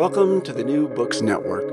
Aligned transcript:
Welcome 0.00 0.40
to 0.44 0.54
the 0.54 0.64
New 0.64 0.88
Books 0.88 1.20
Network. 1.20 1.68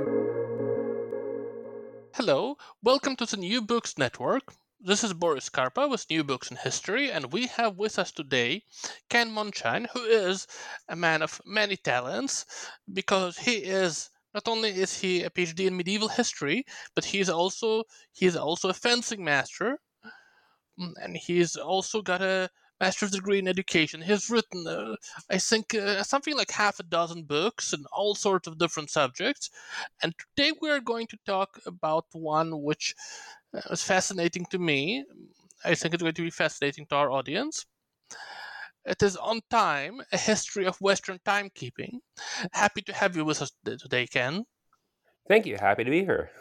Hello, 2.13 2.57
welcome 2.83 3.15
to 3.15 3.25
the 3.25 3.37
New 3.37 3.61
Books 3.61 3.97
Network. 3.97 4.53
This 4.81 5.05
is 5.05 5.13
Boris 5.13 5.49
Karpa 5.49 5.89
with 5.89 6.09
New 6.09 6.25
Books 6.25 6.51
in 6.51 6.57
History, 6.57 7.09
and 7.09 7.31
we 7.31 7.47
have 7.47 7.77
with 7.77 7.97
us 7.97 8.11
today 8.11 8.63
Ken 9.09 9.31
Mondschein, 9.31 9.87
who 9.93 10.01
is 10.01 10.45
a 10.89 10.95
man 10.97 11.21
of 11.21 11.39
many 11.45 11.77
talents 11.77 12.45
because 12.91 13.37
he 13.37 13.63
is 13.63 14.09
not 14.33 14.49
only 14.49 14.71
is 14.71 14.99
he 14.99 15.23
a 15.23 15.29
PhD 15.29 15.67
in 15.67 15.77
medieval 15.77 16.09
history, 16.09 16.65
but 16.95 17.05
he 17.05 17.21
is 17.21 17.29
also 17.29 17.85
he 18.11 18.25
is 18.25 18.35
also 18.35 18.67
a 18.67 18.73
fencing 18.73 19.23
master, 19.23 19.79
mm, 20.77 20.91
and 21.01 21.15
he's 21.15 21.55
also 21.55 22.01
got 22.01 22.21
a 22.21 22.49
master's 22.79 23.11
degree 23.11 23.39
in 23.39 23.47
education. 23.47 24.01
He's 24.01 24.29
written, 24.29 24.67
uh, 24.67 24.95
I 25.29 25.37
think, 25.37 25.73
uh, 25.73 26.03
something 26.03 26.35
like 26.35 26.51
half 26.51 26.79
a 26.79 26.83
dozen 26.83 27.23
books 27.23 27.73
in 27.73 27.85
all 27.91 28.15
sorts 28.15 28.47
of 28.47 28.57
different 28.57 28.89
subjects. 28.89 29.49
And 30.01 30.13
today 30.35 30.51
we 30.61 30.69
are 30.69 30.79
going 30.79 31.07
to 31.07 31.17
talk 31.25 31.59
about 31.65 32.05
one 32.11 32.61
which 32.61 32.93
uh, 33.53 33.61
is 33.71 33.83
fascinating 33.83 34.45
to 34.51 34.59
me. 34.59 35.05
I 35.65 35.75
think 35.75 35.93
it's 35.93 36.03
going 36.03 36.13
to 36.13 36.21
be 36.21 36.29
fascinating 36.29 36.85
to 36.87 36.95
our 36.95 37.11
audience. 37.11 37.65
It 38.85 39.03
is 39.03 39.17
On 39.17 39.41
Time, 39.49 40.01
a 40.13 40.17
history 40.17 40.65
of 40.65 40.77
Western 40.79 41.19
timekeeping. 41.25 41.99
Happy 42.53 42.81
to 42.83 42.93
have 42.93 43.17
you 43.17 43.25
with 43.25 43.41
us 43.41 43.51
today, 43.65 44.07
Ken. 44.07 44.45
Thank 45.27 45.45
you. 45.45 45.57
Happy 45.59 45.83
to 45.83 45.91
be 45.91 46.05
here. 46.05 46.31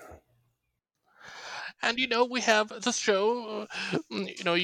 And 1.83 1.99
you 1.99 2.07
know, 2.07 2.25
we 2.25 2.41
have 2.43 2.69
this 2.69 2.97
show, 2.99 3.67
uh, 3.91 3.97
you 4.11 4.45
know, 4.45 4.57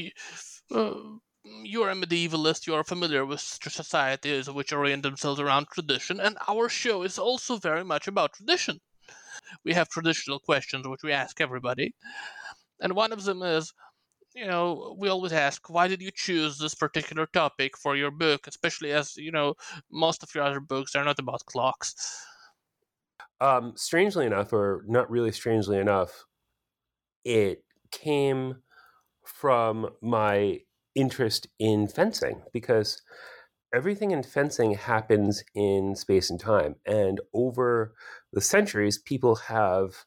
uh, 0.71 1.19
you're 1.45 1.91
a 1.91 1.95
medievalist, 1.95 2.67
you're 2.67 2.85
familiar 2.85 3.27
with 3.27 3.41
societies 3.41 4.51
which 4.51 4.73
orient 4.73 5.03
themselves 5.03 5.41
around 5.41 5.69
tradition, 5.69 6.21
and 6.21 6.37
our 6.49 6.69
show 6.69 7.03
is 7.03 7.19
also 7.19 7.57
very 7.57 7.85
much 7.85 8.09
about 8.09 8.35
tradition. 8.35 8.81
We 9.65 9.75
have 9.75 9.89
traditional 9.89 10.41
questions 10.41 10.87
which 10.87 11.03
we 11.03 11.13
ask 11.13 11.41
everybody, 11.41 11.95
and 12.81 12.95
one 12.95 13.13
of 13.13 13.25
them 13.25 13.43
is, 13.43 13.73
you 14.35 14.47
know, 14.47 14.97
we 14.99 15.09
always 15.09 15.33
ask, 15.33 15.69
why 15.71 15.89
did 15.89 16.03
you 16.03 16.11
choose 16.15 16.59
this 16.59 16.75
particular 16.75 17.27
topic 17.27 17.77
for 17.77 17.97
your 17.97 18.11
book, 18.11 18.47
especially 18.47 18.93
as, 18.93 19.17
you 19.17 19.33
know, 19.33 19.55
most 19.91 20.23
of 20.23 20.35
your 20.35 20.45
other 20.45 20.61
books 20.61 20.95
are 20.95 21.05
not 21.05 21.19
about 21.19 21.45
clocks? 21.47 21.95
Um, 23.41 23.73
strangely 23.77 24.27
enough, 24.27 24.53
or 24.53 24.85
not 24.87 25.11
really 25.11 25.33
strangely 25.33 25.79
enough, 25.79 26.27
it 27.25 27.65
came 27.91 28.63
from 29.25 29.91
my 30.01 30.61
interest 30.95 31.47
in 31.59 31.89
fencing 31.89 32.43
because 32.53 33.03
everything 33.75 34.11
in 34.11 34.23
fencing 34.23 34.75
happens 34.75 35.43
in 35.55 35.95
space 35.97 36.31
and 36.31 36.39
time. 36.39 36.77
And 36.87 37.21
over 37.33 37.95
the 38.33 38.41
centuries, 38.41 38.99
people 38.99 39.37
have 39.37 40.05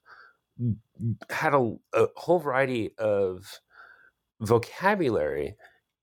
had 1.29 1.53
a, 1.53 1.75
a 1.94 2.07
whole 2.16 2.40
variety 2.40 2.91
of 2.97 3.59
vocabulary 4.40 5.56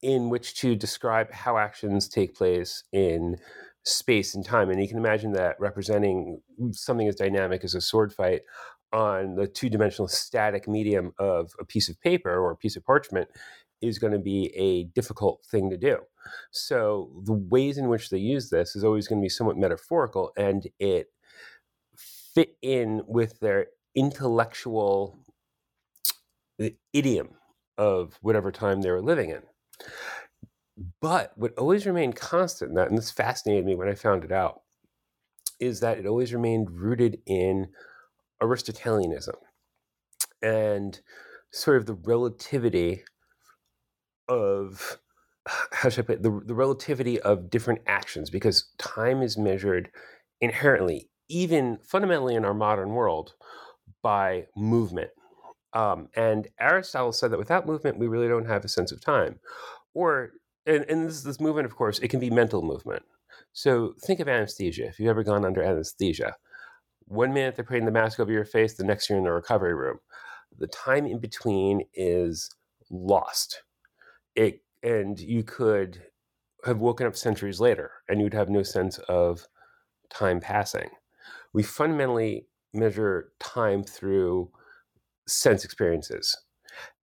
in 0.03 0.28
which 0.28 0.56
to 0.56 0.75
describe 0.75 1.31
how 1.32 1.59
actions 1.59 2.09
take 2.09 2.34
place 2.34 2.82
in 2.92 3.37
space 3.84 4.34
and 4.34 4.44
time. 4.44 4.71
And 4.71 4.81
you 4.81 4.88
can 4.88 4.98
imagine 4.98 5.32
that 5.32 5.56
representing 5.60 6.41
something 6.72 7.09
as 7.09 7.16
dynamic 7.16 7.65
as 7.65 7.75
a 7.75 7.81
sword 7.81 8.12
fight 8.12 8.42
on 8.92 9.37
the 9.37 9.47
two 9.47 9.71
dimensional 9.71 10.09
static 10.09 10.69
medium 10.69 11.12
of 11.19 11.53
a 11.59 11.65
piece 11.65 11.88
of 11.88 12.00
paper 12.00 12.31
or 12.31 12.50
a 12.50 12.56
piece 12.56 12.76
of 12.76 12.84
parchment 12.84 13.28
is 13.82 13.98
going 13.98 14.12
to 14.12 14.19
be 14.19 14.47
a 14.56 14.84
difficult 14.94 15.44
thing 15.50 15.69
to 15.70 15.76
do. 15.76 15.98
So 16.50 17.10
the 17.25 17.32
ways 17.32 17.78
in 17.78 17.88
which 17.88 18.10
they 18.10 18.19
use 18.19 18.50
this 18.50 18.76
is 18.76 18.84
always 18.84 19.09
going 19.09 19.20
to 19.20 19.25
be 19.25 19.28
somewhat 19.28 19.59
metaphorical 19.59 20.32
and 20.37 20.66
it 20.78 21.09
fit 21.97 22.56
in 22.62 23.03
with 23.06 23.38
their 23.41 23.66
intellectual 23.94 25.19
uh, 26.62 26.69
idiom 26.92 27.31
of 27.76 28.19
whatever 28.22 28.50
time 28.53 28.81
they 28.81 28.91
were 28.91 29.03
living 29.03 29.31
in. 29.31 29.42
But 31.00 31.32
what 31.37 31.56
always 31.59 31.87
remained 31.87 32.16
constant, 32.16 32.76
and 32.78 32.97
this 32.97 33.10
fascinated 33.10 33.66
me 33.66 33.75
when 33.75 33.88
I 33.88 33.94
found 33.94 34.25
it 34.25 34.32
out, 34.32 34.62
is 35.60 35.81
that 35.81 35.98
it 35.98 36.06
always 36.06 36.32
remained 36.32 36.71
rooted 36.71 37.19
in 37.26 37.69
Aristotelianism 38.41 39.37
and 40.42 41.00
sort 41.53 41.76
of 41.76 41.87
the 41.87 41.94
relativity 41.94 43.04
of 44.28 44.99
how 45.72 45.88
should 45.88 46.05
I 46.05 46.06
put 46.06 46.16
it, 46.16 46.22
the, 46.22 46.41
the 46.44 46.55
relativity 46.55 47.21
of 47.21 47.50
different 47.50 47.81
actions 47.87 48.31
because 48.31 48.71
time 48.78 49.22
is 49.22 49.37
measured 49.37 49.91
inherently, 50.41 51.09
even 51.28 51.78
fundamentally 51.84 52.34
in 52.34 52.44
our 52.44 52.55
modern 52.55 52.91
world, 52.91 53.34
by 54.03 54.47
movement. 54.56 55.10
Um, 55.72 56.09
and 56.15 56.49
Aristotle 56.60 57.12
said 57.12 57.31
that 57.31 57.38
without 57.38 57.66
movement, 57.66 57.99
we 57.99 58.09
really 58.09 58.28
don't 58.28 58.49
have 58.49 58.65
a 58.65 58.69
sense 58.69 58.93
of 58.93 59.00
time. 59.00 59.41
Or, 59.94 60.33
and, 60.66 60.84
and 60.89 61.09
this, 61.09 61.22
this 61.22 61.41
movement, 61.41 61.66
of 61.66 61.77
course, 61.77 61.99
it 62.00 62.09
can 62.09 62.21
be 62.21 62.31
mental 62.31 62.62
movement. 62.62 63.04
So 63.53 63.94
think 64.04 64.21
of 64.21 64.28
anesthesia. 64.28 64.87
If 64.87 64.99
you've 64.99 65.09
ever 65.09 65.22
gone 65.22 65.44
under 65.44 65.62
anesthesia, 65.62 66.37
one 67.06 67.33
minute 67.33 67.56
they're 67.56 67.65
putting 67.65 67.84
the 67.84 67.91
mask 67.91 68.21
over 68.21 68.33
your 68.33 68.44
face, 68.44 68.75
the 68.75 68.84
next 68.84 69.09
you're 69.09 69.19
in 69.19 69.25
the 69.25 69.33
recovery 69.33 69.75
room. 69.75 69.99
The 70.59 70.66
time 70.66 71.06
in 71.06 71.19
between 71.19 71.83
is 71.94 72.51
lost 72.91 73.63
it 74.34 74.63
and 74.83 75.19
you 75.21 75.43
could 75.43 76.03
have 76.65 76.79
woken 76.79 77.07
up 77.07 77.17
centuries 77.17 77.61
later 77.61 77.91
and 78.09 78.21
you'd 78.21 78.34
have 78.34 78.49
no 78.49 78.63
sense 78.63 78.99
of 79.09 79.47
time 80.11 80.41
passing. 80.41 80.91
We 81.53 81.63
fundamentally 81.63 82.47
measure 82.73 83.33
time 83.41 83.83
through 83.83 84.51
sense 85.27 85.65
experiences. 85.65 86.37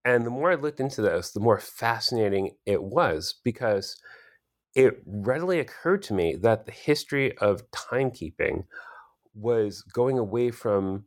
And 0.06 0.26
the 0.26 0.32
more 0.32 0.52
I 0.52 0.56
looked 0.56 0.80
into 0.80 1.02
this, 1.02 1.32
the 1.32 1.40
more 1.40 1.60
fascinating 1.60 2.52
it 2.66 2.82
was 2.82 3.36
because 3.44 4.02
it 4.76 5.02
readily 5.06 5.60
occurred 5.60 6.02
to 6.04 6.14
me 6.14 6.36
that 6.36 6.66
the 6.66 6.72
history 6.72 7.38
of 7.38 7.70
timekeeping 7.72 8.66
was 9.34 9.82
going 9.82 10.18
away 10.18 10.52
from 10.52 11.06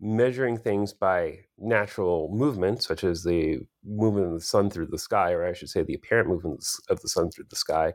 measuring 0.00 0.58
things 0.58 0.92
by 0.92 1.38
natural 1.58 2.30
movement, 2.32 2.82
such 2.82 3.04
as 3.04 3.22
the 3.22 3.60
movement 3.84 4.26
of 4.26 4.34
the 4.34 4.40
sun 4.40 4.70
through 4.70 4.86
the 4.86 4.98
sky, 4.98 5.32
or 5.32 5.46
I 5.46 5.52
should 5.52 5.70
say, 5.70 5.82
the 5.82 5.94
apparent 5.94 6.28
movement 6.28 6.64
of 6.88 7.00
the 7.00 7.08
sun 7.08 7.30
through 7.30 7.46
the 7.48 7.56
sky, 7.56 7.92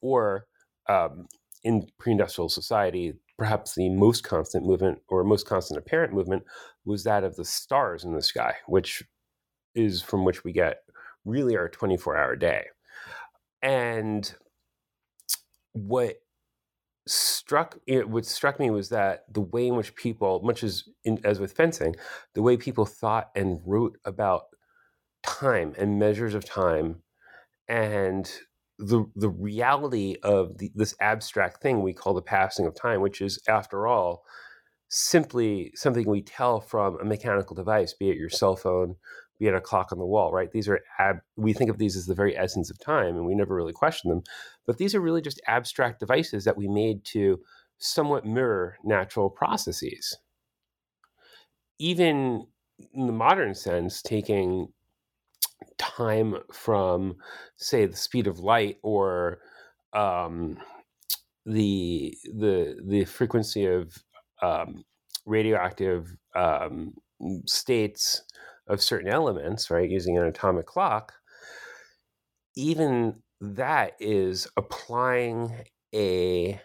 or 0.00 0.46
um, 0.88 1.26
in 1.64 1.86
pre-industrial 1.98 2.48
society, 2.48 3.14
perhaps 3.38 3.74
the 3.74 3.88
most 3.88 4.24
constant 4.24 4.64
movement 4.64 4.98
or 5.08 5.24
most 5.24 5.46
constant 5.46 5.78
apparent 5.78 6.12
movement 6.12 6.42
was 6.84 7.04
that 7.04 7.24
of 7.24 7.36
the 7.36 7.44
stars 7.44 8.04
in 8.04 8.14
the 8.14 8.22
sky, 8.22 8.54
which 8.66 9.02
is 9.74 10.00
from 10.02 10.24
which 10.24 10.44
we 10.44 10.52
get 10.52 10.78
really 11.24 11.56
our 11.56 11.68
24 11.68 12.16
hour 12.16 12.36
day. 12.36 12.64
And 13.62 14.32
what 15.72 16.16
struck 17.06 17.78
what 17.86 18.26
struck 18.26 18.58
me 18.58 18.70
was 18.70 18.88
that 18.88 19.24
the 19.32 19.40
way 19.40 19.68
in 19.68 19.76
which 19.76 19.94
people 19.94 20.40
much 20.42 20.64
as 20.64 20.84
in, 21.04 21.20
as 21.24 21.38
with 21.38 21.52
fencing 21.52 21.94
the 22.34 22.42
way 22.42 22.56
people 22.56 22.84
thought 22.84 23.30
and 23.36 23.60
wrote 23.64 23.96
about 24.04 24.46
time 25.24 25.72
and 25.78 25.98
measures 25.98 26.34
of 26.34 26.44
time 26.44 26.96
and 27.68 28.32
the 28.78 29.04
the 29.14 29.28
reality 29.28 30.16
of 30.22 30.58
the, 30.58 30.70
this 30.74 30.94
abstract 31.00 31.62
thing 31.62 31.82
we 31.82 31.92
call 31.92 32.12
the 32.12 32.22
passing 32.22 32.66
of 32.66 32.74
time 32.74 33.00
which 33.00 33.20
is 33.20 33.38
after 33.48 33.86
all 33.86 34.24
simply 34.88 35.72
something 35.74 36.08
we 36.08 36.22
tell 36.22 36.60
from 36.60 36.98
a 37.00 37.04
mechanical 37.04 37.54
device 37.54 37.92
be 37.92 38.10
it 38.10 38.16
your 38.16 38.28
cell 38.28 38.56
phone 38.56 38.96
be 39.38 39.46
it 39.46 39.54
a 39.54 39.60
clock 39.60 39.92
on 39.92 39.98
the 39.98 40.06
wall, 40.06 40.32
right? 40.32 40.50
These 40.50 40.68
are 40.68 40.80
ab- 40.98 41.20
we 41.36 41.52
think 41.52 41.70
of 41.70 41.78
these 41.78 41.96
as 41.96 42.06
the 42.06 42.14
very 42.14 42.36
essence 42.36 42.70
of 42.70 42.78
time, 42.78 43.16
and 43.16 43.26
we 43.26 43.34
never 43.34 43.54
really 43.54 43.72
question 43.72 44.10
them. 44.10 44.22
But 44.66 44.78
these 44.78 44.94
are 44.94 45.00
really 45.00 45.22
just 45.22 45.40
abstract 45.46 46.00
devices 46.00 46.44
that 46.44 46.56
we 46.56 46.68
made 46.68 47.04
to 47.06 47.40
somewhat 47.78 48.24
mirror 48.24 48.76
natural 48.84 49.28
processes. 49.28 50.16
Even 51.78 52.46
in 52.92 53.06
the 53.06 53.12
modern 53.12 53.54
sense, 53.54 54.00
taking 54.02 54.68
time 55.78 56.36
from, 56.52 57.16
say, 57.56 57.86
the 57.86 57.96
speed 57.96 58.26
of 58.26 58.38
light 58.38 58.78
or 58.82 59.40
um, 59.92 60.58
the 61.44 62.16
the 62.24 62.76
the 62.84 63.04
frequency 63.04 63.66
of 63.66 64.02
um, 64.42 64.84
radioactive 65.26 66.16
um, 66.34 66.94
states 67.46 68.22
of 68.66 68.82
certain 68.82 69.08
elements, 69.08 69.70
right, 69.70 69.88
using 69.88 70.18
an 70.18 70.24
atomic 70.24 70.66
clock, 70.66 71.14
even 72.56 73.22
that 73.40 73.92
is 74.00 74.48
applying 74.56 75.52
a 75.94 76.60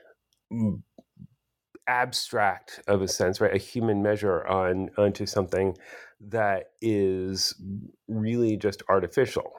abstract 1.88 2.82
of 2.88 3.02
a 3.02 3.08
sense, 3.08 3.42
right, 3.42 3.54
a 3.54 3.58
human 3.58 4.02
measure 4.02 4.46
on 4.48 4.90
onto 4.98 5.26
something 5.26 5.76
that 6.20 6.72
is 6.82 7.56
really 8.08 8.56
just 8.58 8.84
artificial. 8.90 9.52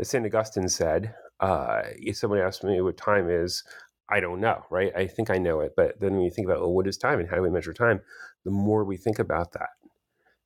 As 0.00 0.08
St. 0.08 0.24
Augustine 0.24 0.68
said, 0.68 1.14
uh, 1.40 1.82
if 1.96 2.16
somebody 2.16 2.42
asked 2.42 2.64
me 2.64 2.80
what 2.80 2.96
time 2.96 3.28
is, 3.30 3.64
I 4.10 4.20
don't 4.20 4.40
know, 4.40 4.64
right? 4.70 4.92
I 4.96 5.06
think 5.06 5.30
I 5.30 5.38
know 5.38 5.60
it, 5.60 5.74
but 5.76 6.00
then 6.00 6.14
when 6.14 6.22
you 6.22 6.30
think 6.30 6.46
about, 6.46 6.60
well, 6.60 6.72
what 6.72 6.86
is 6.86 6.96
time 6.96 7.20
and 7.20 7.28
how 7.28 7.36
do 7.36 7.42
we 7.42 7.50
measure 7.50 7.74
time? 7.74 8.00
The 8.44 8.50
more 8.50 8.84
we 8.84 8.96
think 8.96 9.18
about 9.18 9.52
that, 9.52 9.70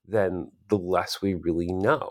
then 0.07 0.51
the 0.73 0.79
less 0.79 1.21
we 1.21 1.35
really 1.35 1.71
know. 1.71 2.11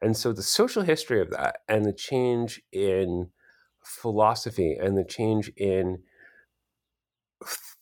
And 0.00 0.16
so 0.16 0.32
the 0.32 0.44
social 0.44 0.84
history 0.84 1.20
of 1.20 1.30
that 1.30 1.56
and 1.68 1.84
the 1.84 1.92
change 1.92 2.62
in 2.70 3.30
philosophy 3.84 4.76
and 4.80 4.96
the 4.96 5.04
change 5.04 5.50
in 5.56 5.98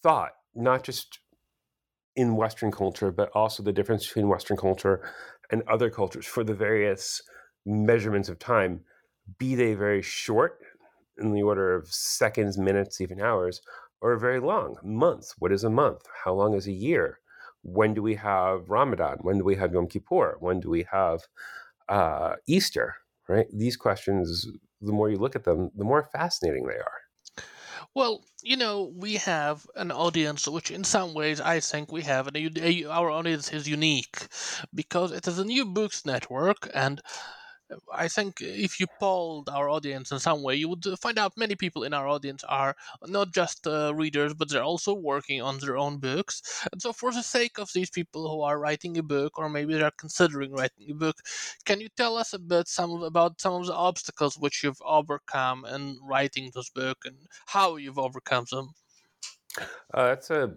thought, 0.02 0.30
not 0.54 0.82
just 0.82 1.18
in 2.16 2.36
Western 2.36 2.70
culture, 2.70 3.12
but 3.12 3.28
also 3.34 3.62
the 3.62 3.72
difference 3.72 4.06
between 4.06 4.28
Western 4.28 4.56
culture 4.56 5.06
and 5.50 5.62
other 5.68 5.90
cultures 5.90 6.24
for 6.24 6.42
the 6.42 6.54
various 6.54 7.20
measurements 7.66 8.30
of 8.30 8.38
time, 8.38 8.80
be 9.38 9.54
they 9.54 9.74
very 9.74 10.00
short 10.00 10.58
in 11.18 11.34
the 11.34 11.42
order 11.42 11.74
of 11.74 11.86
seconds, 11.86 12.56
minutes, 12.56 12.98
even 12.98 13.20
hours, 13.20 13.60
or 14.00 14.16
very 14.16 14.40
long, 14.40 14.76
months. 14.82 15.34
What 15.38 15.52
is 15.52 15.64
a 15.64 15.70
month? 15.70 16.00
How 16.24 16.32
long 16.32 16.54
is 16.54 16.66
a 16.66 16.72
year? 16.72 17.18
When 17.62 17.94
do 17.94 18.02
we 18.02 18.14
have 18.16 18.68
Ramadan? 18.68 19.18
When 19.22 19.38
do 19.38 19.44
we 19.44 19.56
have 19.56 19.72
Yom 19.72 19.86
Kippur? 19.86 20.36
When 20.40 20.60
do 20.60 20.70
we 20.70 20.86
have 20.90 21.20
uh, 21.88 22.34
Easter? 22.46 22.96
Right? 23.28 23.46
These 23.52 23.76
questions, 23.76 24.46
the 24.80 24.92
more 24.92 25.08
you 25.08 25.18
look 25.18 25.36
at 25.36 25.44
them, 25.44 25.70
the 25.76 25.84
more 25.84 26.08
fascinating 26.12 26.66
they 26.66 26.74
are. 26.74 27.00
Well, 27.94 28.24
you 28.42 28.56
know, 28.56 28.90
we 28.96 29.16
have 29.16 29.66
an 29.76 29.92
audience 29.92 30.48
which, 30.48 30.70
in 30.70 30.82
some 30.84 31.14
ways, 31.14 31.40
I 31.40 31.60
think 31.60 31.92
we 31.92 32.02
have, 32.02 32.26
and 32.26 32.36
our 32.88 33.10
audience 33.10 33.52
is 33.52 33.68
unique 33.68 34.26
because 34.74 35.12
it 35.12 35.28
is 35.28 35.38
a 35.38 35.44
new 35.44 35.66
books 35.66 36.06
network, 36.06 36.68
and 36.74 37.02
I 37.92 38.08
think 38.08 38.40
if 38.40 38.80
you 38.80 38.86
polled 39.00 39.48
our 39.48 39.68
audience 39.68 40.12
in 40.12 40.18
some 40.18 40.42
way, 40.42 40.56
you 40.56 40.68
would 40.68 40.84
find 41.00 41.18
out 41.18 41.36
many 41.36 41.54
people 41.54 41.84
in 41.84 41.94
our 41.94 42.08
audience 42.08 42.44
are 42.44 42.76
not 43.06 43.32
just 43.32 43.66
uh, 43.66 43.94
readers, 43.94 44.34
but 44.34 44.50
they're 44.50 44.62
also 44.62 44.94
working 44.94 45.40
on 45.42 45.58
their 45.58 45.76
own 45.76 45.98
books. 45.98 46.66
And 46.72 46.80
so, 46.80 46.92
for 46.92 47.12
the 47.12 47.22
sake 47.22 47.58
of 47.58 47.70
these 47.72 47.90
people 47.90 48.28
who 48.30 48.42
are 48.42 48.58
writing 48.58 48.98
a 48.98 49.02
book, 49.02 49.38
or 49.38 49.48
maybe 49.48 49.74
they're 49.74 49.90
considering 49.98 50.52
writing 50.52 50.90
a 50.90 50.94
book, 50.94 51.16
can 51.64 51.80
you 51.80 51.88
tell 51.96 52.16
us 52.16 52.32
a 52.32 52.38
bit 52.38 52.68
some 52.68 53.02
about 53.02 53.40
some 53.40 53.54
of 53.54 53.66
the 53.66 53.74
obstacles 53.74 54.38
which 54.38 54.62
you've 54.62 54.82
overcome 54.84 55.64
in 55.64 55.98
writing 56.02 56.50
this 56.54 56.70
book 56.70 56.98
and 57.04 57.16
how 57.46 57.76
you've 57.76 57.98
overcome 57.98 58.46
them? 58.50 58.74
Uh, 59.58 60.08
that's 60.08 60.30
a 60.30 60.54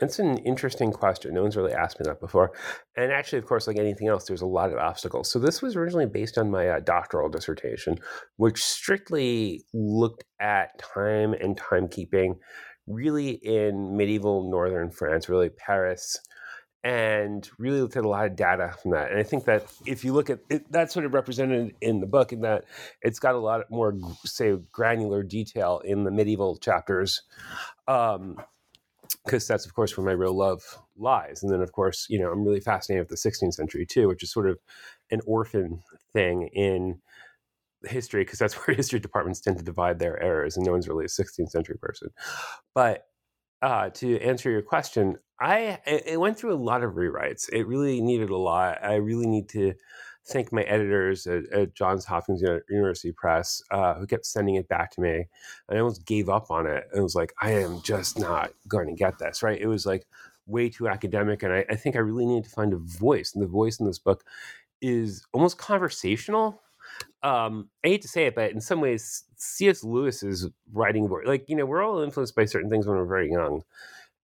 it's 0.00 0.18
an 0.18 0.38
interesting 0.38 0.92
question. 0.92 1.34
No 1.34 1.42
one's 1.42 1.56
really 1.56 1.72
asked 1.72 1.98
me 1.98 2.04
that 2.04 2.20
before. 2.20 2.52
And 2.96 3.10
actually, 3.10 3.38
of 3.38 3.46
course, 3.46 3.66
like 3.66 3.78
anything 3.78 4.08
else, 4.08 4.26
there's 4.26 4.42
a 4.42 4.46
lot 4.46 4.70
of 4.72 4.78
obstacles. 4.78 5.30
So 5.30 5.38
this 5.38 5.60
was 5.60 5.76
originally 5.76 6.06
based 6.06 6.38
on 6.38 6.50
my 6.50 6.68
uh, 6.68 6.80
doctoral 6.80 7.28
dissertation, 7.28 7.98
which 8.36 8.62
strictly 8.62 9.64
looked 9.72 10.24
at 10.40 10.78
time 10.78 11.32
and 11.32 11.58
timekeeping, 11.58 12.36
really 12.86 13.30
in 13.30 13.96
medieval 13.96 14.50
northern 14.50 14.90
France, 14.90 15.28
really 15.28 15.50
Paris, 15.50 16.16
and 16.84 17.50
really 17.58 17.80
looked 17.80 17.96
at 17.96 18.04
a 18.04 18.08
lot 18.08 18.24
of 18.24 18.36
data 18.36 18.72
from 18.80 18.92
that. 18.92 19.10
And 19.10 19.18
I 19.18 19.24
think 19.24 19.46
that 19.46 19.66
if 19.84 20.04
you 20.04 20.12
look 20.12 20.30
at 20.30 20.38
it, 20.48 20.70
that's 20.70 20.94
sort 20.94 21.06
of 21.06 21.12
represented 21.12 21.74
in 21.80 21.98
the 21.98 22.06
book, 22.06 22.32
in 22.32 22.42
that 22.42 22.64
it's 23.02 23.18
got 23.18 23.34
a 23.34 23.38
lot 23.38 23.68
more, 23.68 23.94
say, 24.24 24.54
granular 24.70 25.24
detail 25.24 25.82
in 25.84 26.04
the 26.04 26.12
medieval 26.12 26.56
chapters. 26.56 27.22
Um, 27.88 28.36
because 29.24 29.46
that's 29.46 29.66
of 29.66 29.74
course 29.74 29.96
where 29.96 30.06
my 30.06 30.12
real 30.12 30.36
love 30.36 30.62
lies. 30.96 31.42
And 31.42 31.52
then 31.52 31.60
of 31.60 31.72
course 31.72 32.06
you 32.08 32.18
know 32.18 32.30
i'm 32.30 32.44
really 32.44 32.60
fascinated 32.60 33.08
with 33.08 33.20
the 33.20 33.28
16th 33.30 33.54
century 33.54 33.86
too 33.86 34.08
which 34.08 34.22
is 34.22 34.32
sort 34.32 34.48
of 34.48 34.58
an 35.10 35.20
orphan 35.26 35.82
thing 36.12 36.48
in 36.52 37.00
history 37.84 38.22
because 38.24 38.38
that's 38.38 38.54
where 38.66 38.76
history 38.76 39.00
departments 39.00 39.40
tend 39.40 39.58
to 39.58 39.64
divide 39.64 39.98
their 39.98 40.20
errors 40.22 40.56
and 40.56 40.66
no 40.66 40.72
one's 40.72 40.88
really 40.88 41.04
a 41.04 41.08
16th 41.08 41.50
century 41.50 41.78
person. 41.80 42.08
But 42.74 43.04
uh, 43.62 43.90
to 43.90 44.20
answer 44.20 44.50
your 44.50 44.62
question 44.62 45.16
i 45.40 45.78
it 45.86 46.18
went 46.18 46.38
through 46.38 46.52
a 46.52 46.56
lot 46.56 46.82
of 46.82 46.94
rewrites. 46.94 47.48
It 47.52 47.66
really 47.66 48.00
needed 48.00 48.30
a 48.30 48.36
lot. 48.36 48.78
I 48.82 48.94
really 48.94 49.26
need 49.26 49.48
to 49.50 49.74
thank 50.28 50.52
my 50.52 50.62
editors 50.62 51.26
at, 51.26 51.46
at 51.52 51.74
Johns 51.74 52.04
Hopkins 52.04 52.42
University 52.68 53.12
Press 53.12 53.62
uh, 53.70 53.94
who 53.94 54.06
kept 54.06 54.26
sending 54.26 54.56
it 54.56 54.68
back 54.68 54.90
to 54.92 55.00
me. 55.00 55.26
I 55.70 55.78
almost 55.78 56.06
gave 56.06 56.28
up 56.28 56.50
on 56.50 56.66
it. 56.66 56.84
It 56.94 57.00
was 57.00 57.14
like, 57.14 57.32
I 57.40 57.52
am 57.52 57.80
just 57.82 58.18
not 58.18 58.52
going 58.66 58.88
to 58.88 58.94
get 58.94 59.18
this, 59.18 59.42
right? 59.42 59.60
It 59.60 59.66
was 59.66 59.86
like 59.86 60.06
way 60.46 60.68
too 60.68 60.88
academic. 60.88 61.42
And 61.42 61.52
I, 61.52 61.64
I 61.70 61.76
think 61.76 61.96
I 61.96 62.00
really 62.00 62.26
needed 62.26 62.44
to 62.44 62.50
find 62.50 62.72
a 62.72 62.78
voice. 62.78 63.34
And 63.34 63.42
the 63.42 63.48
voice 63.48 63.80
in 63.80 63.86
this 63.86 63.98
book 63.98 64.24
is 64.80 65.26
almost 65.32 65.58
conversational. 65.58 66.62
Um, 67.22 67.68
I 67.84 67.88
hate 67.88 68.02
to 68.02 68.08
say 68.08 68.26
it, 68.26 68.34
but 68.34 68.50
in 68.50 68.60
some 68.60 68.80
ways, 68.80 69.24
C.S. 69.36 69.84
Lewis's 69.84 70.48
writing 70.72 71.08
voice, 71.08 71.26
like, 71.26 71.44
you 71.48 71.56
know, 71.56 71.66
we're 71.66 71.82
all 71.82 72.00
influenced 72.00 72.34
by 72.34 72.44
certain 72.44 72.70
things 72.70 72.86
when 72.86 72.96
we're 72.96 73.04
very 73.06 73.30
young. 73.30 73.62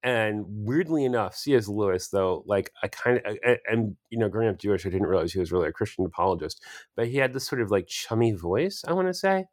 And 0.04 0.44
weirdly 0.46 1.06
enough, 1.06 1.34
C.S. 1.34 1.66
Lewis, 1.66 2.08
though, 2.08 2.44
like 2.46 2.70
I 2.82 2.88
kind 2.88 3.22
of, 3.24 3.38
and 3.66 3.96
you 4.10 4.18
know, 4.18 4.28
growing 4.28 4.48
up 4.50 4.58
Jewish, 4.58 4.84
I 4.84 4.90
didn't 4.90 5.06
realize 5.06 5.32
he 5.32 5.40
was 5.40 5.50
really 5.50 5.68
a 5.68 5.72
Christian 5.72 6.04
apologist, 6.04 6.62
but 6.94 7.08
he 7.08 7.16
had 7.16 7.32
this 7.32 7.46
sort 7.46 7.62
of 7.62 7.70
like 7.70 7.86
chummy 7.86 8.32
voice, 8.32 8.84
I 8.86 8.92
want 8.92 9.08
to 9.08 9.14
say. 9.14 9.46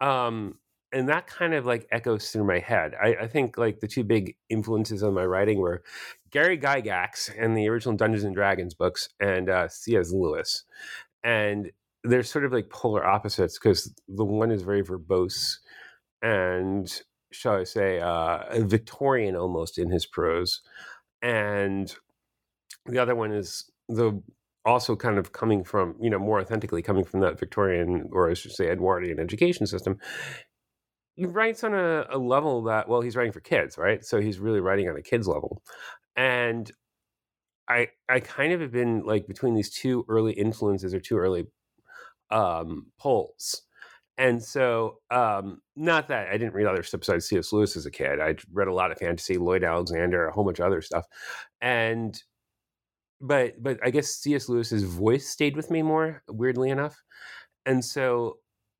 Um, 0.00 0.58
and 0.92 1.08
that 1.08 1.28
kind 1.28 1.54
of 1.54 1.66
like 1.66 1.86
echoes 1.92 2.30
through 2.30 2.44
my 2.44 2.58
head. 2.58 2.94
I, 3.00 3.14
I, 3.22 3.26
think 3.28 3.58
like 3.58 3.80
the 3.80 3.88
two 3.88 4.02
big 4.02 4.36
influences 4.48 5.02
on 5.02 5.14
my 5.14 5.24
writing 5.24 5.58
were 5.58 5.82
Gary 6.30 6.58
Gygax 6.58 7.30
and 7.38 7.56
the 7.56 7.68
original 7.68 7.96
Dungeons 7.96 8.24
and 8.24 8.34
Dragons 8.34 8.74
books 8.74 9.08
and 9.20 9.48
uh, 9.48 9.68
C.S. 9.68 10.10
Lewis. 10.12 10.64
And 11.22 11.70
they're 12.02 12.22
sort 12.24 12.44
of 12.44 12.52
like 12.52 12.70
polar 12.70 13.06
opposites 13.06 13.58
because 13.58 13.92
the 14.08 14.24
one 14.24 14.50
is 14.50 14.62
very 14.62 14.82
verbose 14.82 15.58
and 16.22 17.02
shall 17.36 17.54
I 17.54 17.64
say, 17.64 18.00
uh, 18.00 18.44
Victorian 18.60 19.36
almost 19.36 19.78
in 19.78 19.90
his 19.90 20.06
prose, 20.06 20.62
and 21.22 21.94
the 22.86 22.98
other 22.98 23.14
one 23.14 23.32
is 23.32 23.70
the 23.88 24.22
also 24.64 24.96
kind 24.96 25.18
of 25.18 25.32
coming 25.32 25.62
from 25.62 25.94
you 26.00 26.10
know 26.10 26.18
more 26.18 26.40
authentically 26.40 26.82
coming 26.82 27.04
from 27.04 27.20
that 27.20 27.38
Victorian 27.38 28.08
or 28.12 28.30
I 28.30 28.34
should 28.34 28.52
say 28.52 28.68
Edwardian 28.68 29.20
education 29.20 29.66
system. 29.66 29.98
He 31.14 31.24
writes 31.24 31.64
on 31.64 31.72
a, 31.72 32.06
a 32.10 32.18
level 32.18 32.64
that 32.64 32.88
well 32.88 33.00
he's 33.00 33.16
writing 33.16 33.32
for 33.32 33.40
kids, 33.40 33.78
right? 33.78 34.04
So 34.04 34.20
he's 34.20 34.38
really 34.38 34.60
writing 34.60 34.88
on 34.88 34.96
a 34.96 35.02
kid's 35.02 35.28
level, 35.28 35.62
and 36.16 36.70
I 37.68 37.88
I 38.08 38.20
kind 38.20 38.52
of 38.52 38.60
have 38.60 38.72
been 38.72 39.02
like 39.04 39.26
between 39.26 39.54
these 39.54 39.70
two 39.70 40.04
early 40.08 40.32
influences 40.32 40.94
or 40.94 41.00
two 41.00 41.18
early 41.18 41.46
um, 42.30 42.86
poles 42.98 43.62
and 44.18 44.42
so, 44.42 44.98
um, 45.10 45.60
not 45.76 46.08
that 46.08 46.28
I 46.28 46.38
didn't 46.38 46.54
read 46.54 46.66
other 46.66 46.82
stuff 46.82 47.00
besides 47.00 47.26
C.S. 47.28 47.52
Lewis 47.52 47.76
as 47.76 47.86
a 47.86 47.90
kid. 47.90 48.20
I 48.20 48.36
read 48.52 48.68
a 48.68 48.74
lot 48.74 48.90
of 48.90 48.98
fantasy, 48.98 49.36
Lloyd 49.36 49.64
Alexander, 49.64 50.26
a 50.26 50.32
whole 50.32 50.44
bunch 50.44 50.58
of 50.58 50.66
other 50.66 50.80
stuff. 50.80 51.06
And 51.60 52.20
but 53.20 53.62
but 53.62 53.78
I 53.82 53.90
guess 53.90 54.08
C.S. 54.08 54.48
Lewis's 54.48 54.84
voice 54.84 55.28
stayed 55.28 55.56
with 55.56 55.70
me 55.70 55.82
more, 55.82 56.22
weirdly 56.28 56.70
enough, 56.70 57.02
and 57.66 57.84
so 57.84 58.38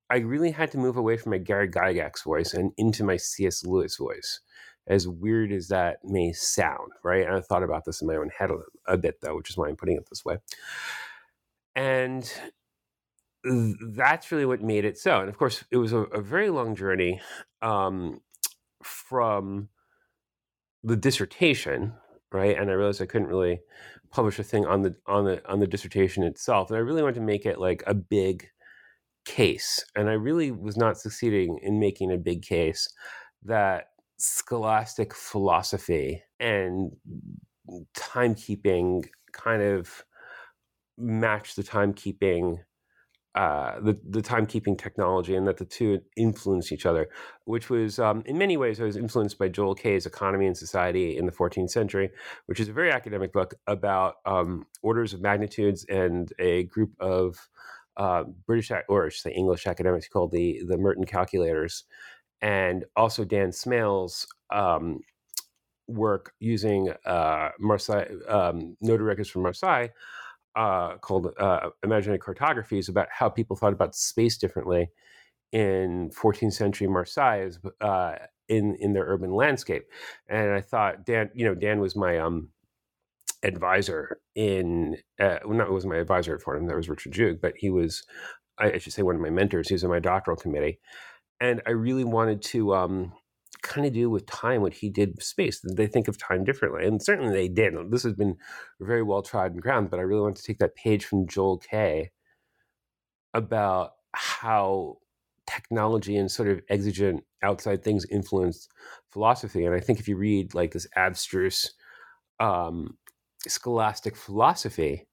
I 0.09 0.19
really 0.19 0.52
had 0.52 0.71
to 0.73 0.78
move 0.78 0.97
away 0.97 1.16
from 1.16 1.31
my 1.31 1.38
Gary 1.38 1.69
Gygax 1.69 2.23
voice 2.25 2.55
and 2.55 2.73
into 2.76 3.05
my 3.05 3.16
C.S. 3.16 3.64
Lewis 3.64 3.97
voice. 3.97 4.40
As 4.88 5.09
weird 5.09 5.50
as 5.50 5.66
that 5.69 5.99
may 6.05 6.33
sound, 6.33 6.93
right? 7.02 7.26
And 7.26 7.35
I 7.35 7.40
thought 7.40 7.64
about 7.64 7.85
this 7.85 8.00
in 8.00 8.07
my 8.07 8.14
own 8.14 8.31
head 8.38 8.52
a, 8.52 8.93
a 8.93 8.97
bit, 8.97 9.16
though, 9.21 9.35
which 9.35 9.50
is 9.50 9.57
why 9.57 9.66
I'm 9.69 9.75
putting 9.75 9.97
it 9.97 10.07
this 10.09 10.25
way. 10.25 10.37
And 11.75 12.33
that's 13.96 14.32
really 14.32 14.46
what 14.46 14.62
made 14.62 14.84
it 14.84 14.98
so. 14.98 15.20
And 15.20 15.28
of 15.28 15.38
course, 15.38 15.64
it 15.70 15.76
was 15.76 15.92
a, 15.92 15.98
a 15.98 16.20
very 16.20 16.50
long 16.50 16.74
journey 16.74 17.20
um, 17.62 18.20
from 18.82 19.68
the 20.82 20.96
dissertation, 20.96 21.94
right? 22.32 22.56
And 22.56 22.70
I 22.70 22.74
realized 22.74 23.02
I 23.02 23.06
couldn't 23.06 23.28
really 23.28 23.60
publish 24.10 24.38
a 24.38 24.44
thing 24.44 24.66
on 24.66 24.82
the 24.82 24.96
on 25.06 25.24
the 25.24 25.46
on 25.50 25.60
the 25.60 25.66
dissertation 25.66 26.22
itself, 26.22 26.70
and 26.70 26.76
I 26.76 26.80
really 26.80 27.02
wanted 27.02 27.16
to 27.16 27.20
make 27.20 27.46
it 27.46 27.58
like 27.60 27.82
a 27.86 27.94
big 27.94 28.48
case, 29.24 29.84
and 29.94 30.08
I 30.08 30.14
really 30.14 30.50
was 30.50 30.76
not 30.76 30.98
succeeding 30.98 31.58
in 31.62 31.80
making 31.80 32.12
a 32.12 32.18
big 32.18 32.42
case 32.42 32.88
that 33.42 33.86
scholastic 34.18 35.14
philosophy 35.14 36.22
and 36.40 36.92
timekeeping 37.94 39.04
kind 39.32 39.62
of 39.62 40.04
match 40.96 41.54
the 41.54 41.62
timekeeping 41.62 42.58
uh, 43.37 43.78
the 43.81 43.99
the 44.09 44.23
timekeeping 44.23 44.78
technology, 44.78 45.37
and 45.37 45.47
that 45.47 45.59
the 45.59 45.64
two 45.66 46.00
influence 46.16 46.73
each 46.73 46.87
other. 46.87 47.11
Which 47.45 47.69
was, 47.69 47.99
um, 47.99 48.23
in 48.25 48.38
many 48.38 48.57
ways, 48.57 48.81
I 48.81 48.85
was 48.85 48.97
influenced 48.97 49.38
by 49.38 49.49
Joel 49.49 49.75
Kaye's 49.75 50.07
Economy 50.07 50.47
and 50.47 50.57
Society 50.57 51.19
in 51.19 51.26
the 51.26 51.33
14th 51.33 51.71
Century, 51.71 52.11
which 52.47 52.61
is 52.61 52.69
a 52.69 52.73
very 52.73 52.90
academic 52.90 53.35
book 53.35 53.55
about 53.66 54.16
um, 54.25 54.66
orders 54.83 55.12
of 55.12 55.21
magnitudes 55.21 55.85
and 55.85 56.33
a 56.38 56.64
group 56.64 56.93
of 56.99 57.49
uh, 57.99 58.25
British 58.47 58.73
or 58.88 59.07
I 59.07 59.09
should 59.11 59.21
say 59.21 59.33
English 59.33 59.66
academics 59.66 60.09
called 60.09 60.33
the 60.33 60.62
the 60.66 60.78
Merton 60.78 61.05
calculators, 61.05 61.85
and 62.40 62.87
also 62.97 63.25
Dan 63.25 63.50
Smail's. 63.50 64.26
Um, 64.50 65.00
work 65.88 66.33
using 66.40 66.93
uh, 67.05 67.50
Marseille, 67.61 68.07
um, 68.28 68.76
notary 68.81 69.07
records 69.07 69.28
from 69.28 69.43
Marseille, 69.43 69.87
uh, 70.56 70.96
called 70.96 71.28
uh, 71.38 71.68
Imaginary 71.84 72.18
Cartographies 72.18 72.88
about 72.88 73.08
how 73.10 73.28
people 73.28 73.56
thought 73.56 73.72
about 73.72 73.94
space 73.94 74.36
differently 74.38 74.90
in 75.52 76.10
14th 76.10 76.54
century 76.54 76.88
Marseille 76.88 77.50
uh, 77.80 78.14
in 78.48 78.76
in 78.80 78.92
their 78.92 79.04
urban 79.04 79.32
landscape. 79.32 79.84
And 80.28 80.52
I 80.52 80.60
thought 80.60 81.04
Dan, 81.04 81.30
you 81.34 81.44
know, 81.44 81.54
Dan 81.54 81.80
was 81.80 81.94
my 81.94 82.18
um, 82.18 82.48
advisor 83.42 84.18
in 84.34 84.96
uh, 85.20 85.38
well, 85.44 85.58
not 85.58 85.70
was 85.70 85.86
my 85.86 85.96
advisor 85.96 86.34
at 86.34 86.42
Fordham. 86.42 86.66
That 86.66 86.76
was 86.76 86.88
Richard 86.88 87.12
Gyug, 87.12 87.40
but 87.40 87.54
he 87.56 87.70
was, 87.70 88.04
I 88.58 88.78
should 88.78 88.92
say, 88.92 89.02
one 89.02 89.14
of 89.14 89.20
my 89.20 89.30
mentors. 89.30 89.68
He 89.68 89.75
was 89.75 89.84
in 89.84 89.90
my 89.90 90.00
doctoral 90.00 90.36
committee, 90.36 90.80
and 91.40 91.62
I 91.66 91.70
really 91.70 92.04
wanted 92.04 92.42
to. 92.42 92.75
Um, 92.75 93.12
kind 93.68 93.87
of 93.87 93.92
do 93.92 94.11
with 94.11 94.26
time 94.26 94.62
what 94.62 94.75
he 94.75 94.88
did 94.88 95.14
with 95.16 95.25
space. 95.25 95.61
They 95.62 95.87
think 95.87 96.08
of 96.08 96.18
time 96.18 96.44
differently, 96.44 96.87
and 96.87 97.02
certainly 97.02 97.32
they 97.32 97.49
did. 97.49 97.75
This 97.90 98.02
has 98.02 98.14
been 98.14 98.37
very 98.80 99.02
well 99.02 99.23
trodden 99.23 99.58
ground, 99.58 99.90
but 99.90 99.99
I 99.99 100.02
really 100.02 100.23
want 100.23 100.37
to 100.37 100.42
take 100.42 100.58
that 100.58 100.76
page 100.76 101.04
from 101.04 101.26
Joel 101.26 101.58
Kaye 101.58 102.11
about 103.35 103.92
how 104.12 104.96
technology 105.46 106.16
and 106.16 106.30
sort 106.30 106.49
of 106.49 106.61
exigent 106.68 107.23
outside 107.42 107.82
things 107.85 108.04
influence 108.06 108.68
philosophy. 109.11 109.64
And 109.64 109.75
I 109.75 109.80
think 109.80 110.00
if 110.00 110.08
you 110.08 110.16
read 110.16 110.54
like 110.54 110.73
this 110.73 110.87
abstruse 110.96 111.73
um, 112.40 112.96
scholastic 113.46 114.16
philosophy, 114.16 115.06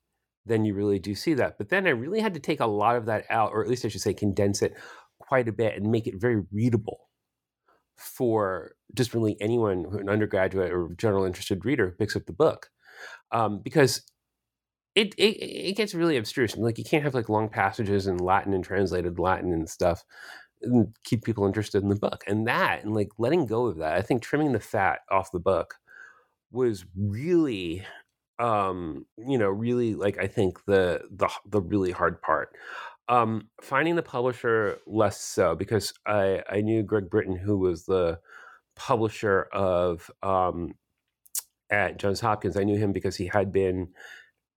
then 0.46 0.66
you 0.66 0.74
really 0.74 1.00
do 1.00 1.16
see 1.16 1.34
that. 1.36 1.58
But 1.58 1.70
then 1.70 1.88
I 1.88 1.92
really 1.92 2.20
had 2.20 2.34
to 2.34 2.40
take 2.40 2.60
a 2.60 2.66
lot 2.66 2.96
of 2.96 3.06
that 3.06 3.26
out, 3.30 3.52
or 3.52 3.62
at 3.62 3.70
least 3.70 3.86
I 3.86 3.90
should 3.90 4.02
say 4.02 4.14
condense 4.14 4.62
it 4.62 4.74
quite 5.20 5.48
a 5.48 5.54
bit 5.54 5.76
and 5.76 5.92
make 5.92 6.08
it 6.08 6.20
very 6.20 6.44
readable 6.52 7.10
for 7.98 8.74
just 8.94 9.14
really 9.14 9.38
anyone, 9.42 9.86
an 10.00 10.10
undergraduate 10.10 10.72
or 10.72 10.90
general 10.98 11.26
interested 11.26 11.66
reader 11.66 11.88
who 11.90 11.96
picks 11.96 12.16
up 12.16 12.26
the 12.26 12.34
book, 12.34 12.70
um, 13.32 13.62
because 13.64 14.04
it, 14.96 15.14
it 15.18 15.38
it 15.42 15.78
gets 15.78 15.96
really 15.96 16.18
abstruse. 16.18 16.56
Like 16.58 16.78
you 16.78 16.84
can't 16.84 17.04
have 17.04 17.16
like 17.16 17.30
long 17.30 17.50
passages 17.50 18.08
in 18.08 18.18
Latin 18.18 18.54
and 18.54 18.64
translated 18.64 19.20
Latin 19.20 19.52
and 19.54 19.70
stuff, 19.70 20.04
and 20.62 20.96
keep 21.04 21.24
people 21.24 21.46
interested 21.46 21.84
in 21.84 21.90
the 21.90 21.96
book. 21.96 22.24
And 22.28 22.48
that 22.48 22.84
and 22.84 22.94
like 22.94 23.10
letting 23.18 23.46
go 23.48 23.66
of 23.68 23.78
that, 23.78 23.96
I 23.96 24.02
think 24.02 24.22
trimming 24.22 24.52
the 24.54 24.60
fat 24.60 25.00
off 25.12 25.32
the 25.32 25.40
book 25.40 25.76
was 26.52 26.86
really 26.96 27.84
um 28.40 29.06
you 29.18 29.38
know 29.38 29.50
really 29.50 29.94
like 29.94 30.18
i 30.18 30.26
think 30.26 30.58
the 30.66 31.02
the 31.12 31.30
the 31.46 31.62
really 31.62 31.92
hard 31.92 32.20
part 32.22 32.50
um, 33.10 33.50
finding 33.62 33.96
the 33.96 34.04
publisher 34.04 34.80
less 34.88 35.20
so 35.20 35.56
because 35.56 35.94
I 36.06 36.44
I 36.50 36.62
knew 36.62 36.84
Greg 36.84 37.10
Britton, 37.10 37.36
who 37.36 37.58
was 37.58 37.86
the 37.86 38.20
publisher 38.76 39.44
of 39.52 40.10
um, 40.22 40.74
at 41.70 41.98
Johns 42.00 42.22
Hopkins. 42.22 42.58
I 42.58 42.64
knew 42.64 42.78
him 42.78 42.94
because 42.94 43.16
he 43.16 43.28
had 43.28 43.52
been 43.52 43.90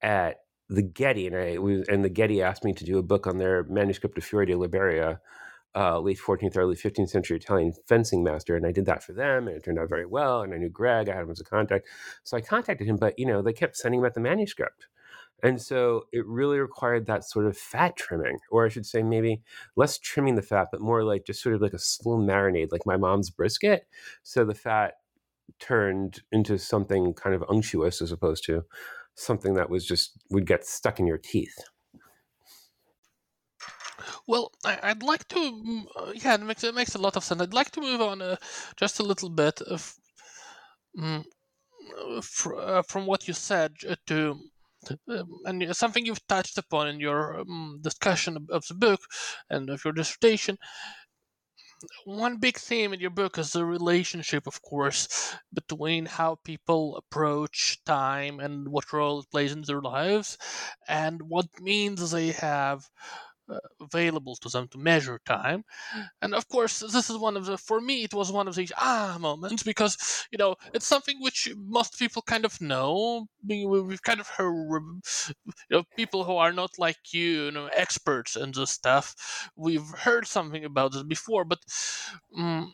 at 0.03 0.38
the 0.69 0.83
Getty, 0.83 1.26
and 1.26 1.37
I 1.37 1.59
was 1.59 1.88
and 1.88 2.05
the 2.05 2.09
Getty 2.09 2.43
asked 2.43 2.65
me 2.65 2.73
to 2.75 2.85
do 2.85 2.99
a 2.99 3.03
book 3.03 3.26
on 3.26 3.38
their 3.38 3.65
manuscript 3.65 4.19
of 4.19 4.25
Fiore 4.25 4.47
de 4.47 4.57
Liberia, 4.57 5.21
uh, 5.75 5.99
late 6.00 6.19
14th, 6.19 6.57
early 6.57 6.76
15th 6.76 7.11
century 7.11 7.37
Italian 7.37 7.73
fencing 7.88 8.23
master, 8.23 8.57
and 8.57 8.67
I 8.67 8.73
did 8.73 8.87
that 8.87 9.03
for 9.03 9.12
them, 9.12 9.49
and 9.49 9.57
it 9.57 9.65
turned 9.65 9.79
out 9.79 9.88
very 9.88 10.07
well. 10.07 10.43
And 10.43 10.55
I 10.55 10.59
knew 10.59 10.69
Greg; 10.71 11.09
I 11.09 11.15
had 11.15 11.25
him 11.25 11.31
as 11.31 11.41
a 11.41 11.45
contact, 11.45 11.88
so 12.25 12.37
I 12.37 12.41
contacted 12.41 12.87
him. 12.87 12.97
But 12.97 13.19
you 13.19 13.26
know, 13.26 13.43
they 13.43 13.53
kept 13.53 13.76
sending 13.76 14.00
him 14.00 14.07
out 14.07 14.15
the 14.15 14.21
manuscript. 14.21 14.87
And 15.43 15.61
so 15.61 16.07
it 16.12 16.26
really 16.26 16.59
required 16.59 17.07
that 17.07 17.25
sort 17.25 17.47
of 17.47 17.57
fat 17.57 17.97
trimming, 17.97 18.38
or 18.50 18.64
I 18.64 18.69
should 18.69 18.87
say, 18.87 19.02
maybe 19.02 19.43
less 19.76 19.99
trimming 19.99 20.35
the 20.35 20.43
fat, 20.43 20.69
but 20.73 20.81
more 20.81 21.05
like 21.05 21.26
just 21.26 21.43
sort 21.43 21.55
of 21.55 21.61
like 21.61 21.75
a 21.75 21.78
slow 21.78 22.19
marinade, 22.19 22.73
like 22.73 22.87
my 22.87 22.97
mom's 22.97 23.31
brisket. 23.31 23.87
So 24.23 24.45
the 24.45 24.55
fat 24.55 24.95
turned 25.59 26.23
into 26.33 26.59
something 26.59 27.12
kind 27.14 27.35
of 27.35 27.45
unctuous 27.49 28.00
as 28.00 28.12
opposed 28.12 28.45
to 28.45 28.64
something 29.14 29.55
that 29.55 29.71
was 29.71 29.87
just 29.87 30.12
would 30.31 30.47
get 30.47 30.66
stuck 30.66 30.99
in 30.99 31.07
your 31.07 31.19
teeth. 31.19 31.57
Well, 34.26 34.52
I, 34.64 34.93
would 34.93 35.02
like 35.02 35.28
to, 35.28 35.87
uh, 35.97 36.12
yeah, 36.14 36.35
it 36.35 36.43
makes, 36.43 36.64
it 36.64 36.75
makes 36.75 36.95
a 36.95 36.99
lot 36.99 37.16
of 37.16 37.25
sense. 37.25 37.40
I'd 37.40 37.55
like 37.55 37.71
to 37.73 37.81
move 37.81 38.00
on 38.00 38.21
uh, 38.21 38.37
just 38.76 38.99
a 38.99 39.05
little 39.05 39.31
bit 39.31 39.61
of, 39.62 39.95
um, 41.00 41.25
fr- 42.23 42.57
uh, 42.57 42.83
from 42.83 43.07
what 43.07 43.28
you 43.28 43.35
said 43.35 43.73
uh, 43.88 43.95
to 44.07 44.38
and 45.45 45.76
something 45.76 46.07
you've 46.07 46.26
touched 46.26 46.59
upon 46.59 46.88
in 46.88 47.00
your 47.00 47.40
um, 47.40 47.78
discussion 47.81 48.47
of 48.50 48.66
the 48.69 48.75
book 48.75 49.00
and 49.50 49.71
of 49.71 49.85
your 49.85 49.93
dissertation. 49.93 50.59
One 52.07 52.38
big 52.38 52.57
theme 52.57 52.95
in 52.95 53.00
your 53.00 53.11
book 53.11 53.37
is 53.37 53.52
the 53.52 53.66
relationship, 53.66 54.47
of 54.47 54.62
course, 54.62 55.37
between 55.52 56.07
how 56.07 56.37
people 56.37 56.97
approach 56.97 57.85
time 57.85 58.40
and 58.40 58.69
what 58.69 58.95
role 58.95 59.21
it 59.21 59.31
plays 59.31 59.52
in 59.52 59.61
their 59.61 59.83
lives, 59.83 60.38
and 60.88 61.21
what 61.28 61.61
means 61.61 62.11
they 62.11 62.33
have 62.33 62.88
uh, 63.49 63.59
available 63.81 64.37
to 64.37 64.49
them 64.49 64.69
to 64.69 64.79
measure 64.79 65.21
time. 65.26 65.65
And 66.23 66.35
of 66.35 66.49
course, 66.49 66.81
this 66.81 67.11
is 67.11 67.17
one 67.19 67.37
of 67.37 67.47
the, 67.47 67.59
for 67.59 67.81
me, 67.81 68.05
it 68.05 68.15
was 68.15 68.33
one 68.33 68.49
of 68.49 68.55
these 68.55 68.73
ah 68.76 69.17
moments 69.21 69.62
because, 69.62 70.26
you 70.31 70.38
know, 70.38 70.57
it's 70.75 70.87
something 70.87 71.17
which 71.21 71.49
most 71.57 71.99
people 71.99 72.23
kind 72.23 72.45
of 72.45 72.61
know. 72.61 73.26
We've 73.47 74.03
kind 74.03 74.21
of 74.21 74.29
heard, 74.29 74.53
you 74.53 75.35
know, 75.71 75.85
people 75.97 76.25
who 76.25 76.37
are 76.37 76.53
not 76.53 76.79
like 76.79 77.12
you, 77.12 77.45
you 77.47 77.50
know, 77.50 77.69
experts 77.69 78.37
in 78.37 78.53
this 78.53 78.71
stuff. 78.71 79.50
We've 79.57 79.88
heard 79.88 80.26
something 80.26 80.65
about 80.65 80.93
this 80.93 81.03
before, 81.05 81.45
but 81.45 81.61
um, 82.37 82.73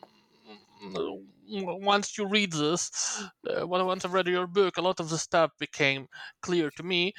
once 1.48 2.16
you 2.16 2.26
read 2.26 2.52
this, 2.52 2.90
uh, 3.48 3.66
once 3.66 4.04
I've 4.04 4.12
read 4.12 4.26
your 4.26 4.46
book, 4.46 4.76
a 4.76 4.82
lot 4.82 5.00
of 5.00 5.10
the 5.10 5.18
stuff 5.18 5.50
became 5.58 6.08
clear 6.40 6.70
to 6.70 6.82
me. 6.82 7.12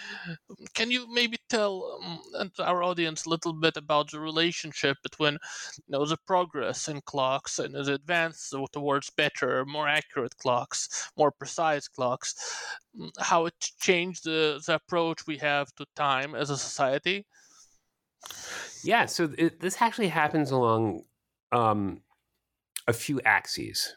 Can 0.74 0.92
you 0.92 1.12
maybe 1.14 1.38
tell 1.50 2.00
um, 2.38 2.52
our 2.60 2.84
audience 2.84 3.26
a 3.26 3.30
little 3.30 3.54
bit 3.54 3.78
about 3.78 4.12
the 4.12 4.20
relationship 4.20 4.98
between, 5.04 5.34
you 5.34 5.84
know, 5.90 6.06
the 6.06 6.18
progress 6.26 6.88
in 6.88 7.02
clocks 7.02 7.60
and 7.60 7.76
the 7.76 7.94
advance 7.94 8.52
towards 8.72 9.10
better, 9.12 9.66
more 9.66 9.88
accurate 9.88 10.38
clocks, 10.38 11.12
more 11.18 11.32
precise 11.32 11.88
clocks, 11.88 12.36
mm, 13.00 13.12
how 13.20 13.46
it 13.46 13.56
changed 13.60 14.24
the, 14.24 14.62
the 14.66 14.76
approach 14.76 15.28
we 15.28 15.38
have 15.38 15.74
to 15.76 15.86
time 15.96 16.36
as 16.36 16.50
a 16.50 16.58
society? 16.58 17.26
Yeah, 18.84 19.06
so 19.06 19.34
it, 19.38 19.60
this 19.60 19.82
actually 19.82 20.10
happens 20.10 20.52
along 20.52 21.04
um, 21.52 22.02
a 22.88 22.94
few 22.94 23.20
axes. 23.26 23.96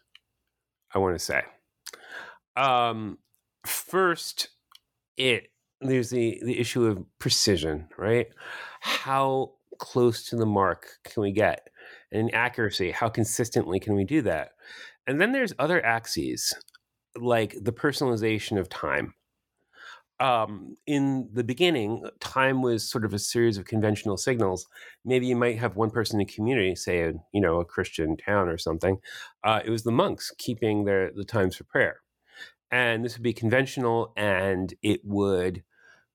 I 0.94 0.98
want 0.98 1.18
to 1.18 1.24
say. 1.24 1.42
Um, 2.56 3.18
first, 3.66 4.48
it 5.16 5.50
there's 5.80 6.10
the 6.10 6.40
the 6.44 6.58
issue 6.58 6.86
of 6.86 7.04
precision, 7.18 7.88
right? 7.98 8.28
How 8.80 9.52
close 9.78 10.28
to 10.28 10.36
the 10.36 10.46
mark 10.46 10.86
can 11.04 11.22
we 11.22 11.32
get? 11.32 11.68
And 12.12 12.34
accuracy, 12.34 12.92
how 12.92 13.08
consistently 13.08 13.78
can 13.78 13.94
we 13.94 14.04
do 14.04 14.22
that? 14.22 14.52
And 15.06 15.20
then 15.20 15.32
there's 15.32 15.52
other 15.58 15.84
axes 15.84 16.54
like 17.16 17.56
the 17.60 17.72
personalization 17.72 18.58
of 18.58 18.68
time. 18.68 19.14
Um, 20.20 20.76
in 20.86 21.28
the 21.32 21.44
beginning, 21.44 22.04
time 22.20 22.62
was 22.62 22.88
sort 22.88 23.04
of 23.04 23.12
a 23.12 23.18
series 23.18 23.58
of 23.58 23.66
conventional 23.66 24.16
signals. 24.16 24.66
Maybe 25.04 25.26
you 25.26 25.36
might 25.36 25.58
have 25.58 25.76
one 25.76 25.90
person 25.90 26.20
in 26.20 26.26
a 26.26 26.32
community, 26.32 26.74
say, 26.74 27.00
a, 27.02 27.12
you 27.32 27.40
know, 27.40 27.60
a 27.60 27.64
Christian 27.64 28.16
town 28.16 28.48
or 28.48 28.58
something. 28.58 28.98
Uh, 29.44 29.60
it 29.64 29.70
was 29.70 29.84
the 29.84 29.92
monks 29.92 30.32
keeping 30.38 30.84
their 30.84 31.10
the 31.14 31.24
times 31.24 31.56
for 31.56 31.64
prayer, 31.64 32.00
and 32.70 33.04
this 33.04 33.14
would 33.14 33.22
be 33.22 33.32
conventional, 33.32 34.12
and 34.16 34.74
it 34.82 35.00
would 35.04 35.62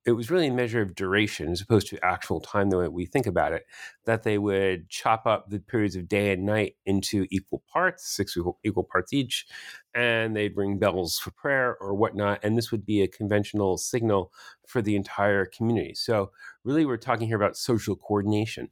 it 0.06 0.14
was 0.14 0.32
really 0.32 0.48
a 0.48 0.54
measure 0.54 0.82
of 0.82 0.96
duration 0.96 1.52
as 1.52 1.62
opposed 1.62 1.88
to 1.88 2.04
actual 2.04 2.40
time 2.40 2.70
the 2.70 2.78
way 2.78 2.88
we 2.88 3.06
think 3.06 3.28
about 3.28 3.54
it 3.54 3.66
that 4.06 4.24
they 4.24 4.38
would 4.38 4.90
chop 4.90 5.28
up 5.28 5.50
the 5.50 5.60
periods 5.60 5.96
of 5.96 6.08
day 6.08 6.32
and 6.32 6.46
night 6.46 6.76
into 6.86 7.28
equal 7.30 7.64
parts 7.72 8.08
six 8.08 8.36
equal, 8.64 8.84
parts 8.84 9.14
each 9.14 9.46
and 9.94 10.36
they'd 10.36 10.58
ring 10.58 10.80
bells 10.80 11.20
for 11.20 11.32
prayer 11.32 11.78
or 11.80 11.94
whatnot 11.94 12.40
and 12.44 12.58
this 12.58 12.72
would 12.72 12.86
be 12.86 13.02
a 13.02 13.08
conventional 13.08 13.78
signal 13.78 14.32
for 14.68 14.82
the 14.82 14.96
entire 14.96 15.46
community. 15.46 15.94
So 15.94 16.32
really 16.64 16.86
we're 16.86 16.98
talking 16.98 17.28
here 17.28 17.38
about 17.38 17.58
social 17.58 17.96
coordination. 17.96 18.70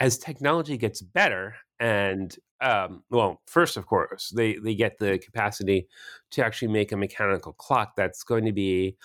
As 0.00 0.18
technology 0.18 0.76
gets 0.78 1.02
better 1.02 1.56
and 1.78 2.34
um, 2.60 3.02
well 3.10 3.42
first 3.46 3.76
of 3.76 3.86
course 3.86 4.32
they, 4.34 4.56
they 4.56 4.74
get 4.74 4.98
the 4.98 5.18
capacity 5.18 5.88
to 6.30 6.44
actually 6.44 6.68
make 6.68 6.92
a 6.92 6.96
mechanical 6.96 7.52
clock 7.52 7.94
that's 7.96 8.22
going 8.22 8.46
to 8.46 8.52
be 8.52 8.96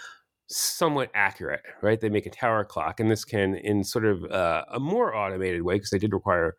somewhat 0.49 1.11
accurate, 1.13 1.61
right? 1.81 2.01
They 2.01 2.09
make 2.09 2.25
a 2.25 2.31
tower 2.31 2.65
clock, 2.65 2.99
and 2.99 3.09
this 3.09 3.23
can, 3.23 3.55
in 3.55 3.83
sort 3.83 4.05
of 4.05 4.25
uh, 4.25 4.65
a 4.71 4.79
more 4.79 5.15
automated 5.15 5.61
way, 5.61 5.75
because 5.75 5.91
they 5.91 5.99
did 5.99 6.11
require 6.13 6.55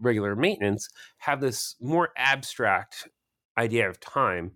regular 0.00 0.34
maintenance, 0.34 0.88
have 1.18 1.40
this 1.40 1.76
more 1.80 2.10
abstract 2.16 3.08
idea 3.58 3.88
of 3.88 4.00
time, 4.00 4.52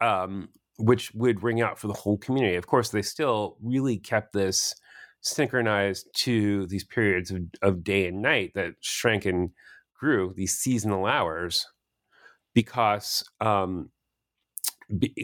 um, 0.00 0.48
which 0.78 1.12
would 1.14 1.42
ring 1.42 1.60
out 1.60 1.78
for 1.78 1.88
the 1.88 1.94
whole 1.94 2.18
community. 2.18 2.56
Of 2.56 2.66
course, 2.66 2.90
they 2.90 3.02
still 3.02 3.56
really 3.62 3.98
kept 3.98 4.32
this 4.32 4.74
synchronized 5.20 6.06
to 6.14 6.66
these 6.66 6.84
periods 6.84 7.30
of, 7.30 7.42
of 7.62 7.82
day 7.82 8.06
and 8.06 8.20
night 8.20 8.52
that 8.54 8.74
shrank 8.80 9.24
and 9.24 9.50
grew, 9.98 10.34
these 10.36 10.56
seasonal 10.56 11.06
hours, 11.06 11.66
because 12.54 13.24
um, 13.40 13.90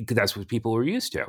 that's 0.09 0.37
what 0.37 0.49
people 0.49 0.73
were 0.73 0.85
used 0.85 1.13
to. 1.13 1.27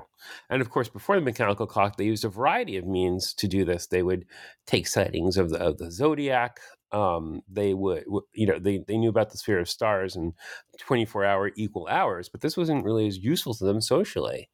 And 0.50 0.62
of 0.62 0.70
course, 0.70 0.90
before 0.90 1.16
the 1.16 1.22
mechanical 1.22 1.68
clock, 1.68 1.98
they 1.98 2.06
used 2.06 2.26
a 2.26 2.30
variety 2.30 2.78
of 2.78 2.86
means 2.86 3.34
to 3.36 3.48
do 3.48 3.66
this. 3.66 3.88
They 3.88 4.04
would 4.04 4.26
take 4.66 4.88
sightings 4.88 5.38
of 5.38 5.50
the, 5.50 5.58
of 5.58 5.78
the 5.78 5.92
zodiac. 5.92 6.60
Um, 6.92 7.42
they 7.50 7.74
would, 7.74 8.04
you 8.34 8.48
know, 8.48 8.60
they, 8.60 8.80
they 8.86 8.98
knew 8.98 9.10
about 9.10 9.32
the 9.32 9.38
sphere 9.38 9.60
of 9.60 9.70
stars 9.70 10.16
and 10.16 10.34
24 10.80 11.24
hour 11.24 11.52
equal 11.56 11.88
hours, 11.88 12.28
but 12.28 12.42
this 12.42 12.58
wasn't 12.58 12.84
really 12.84 13.08
as 13.08 13.18
useful 13.18 13.54
to 13.54 13.64
them 13.64 13.80
socially. 13.80 14.50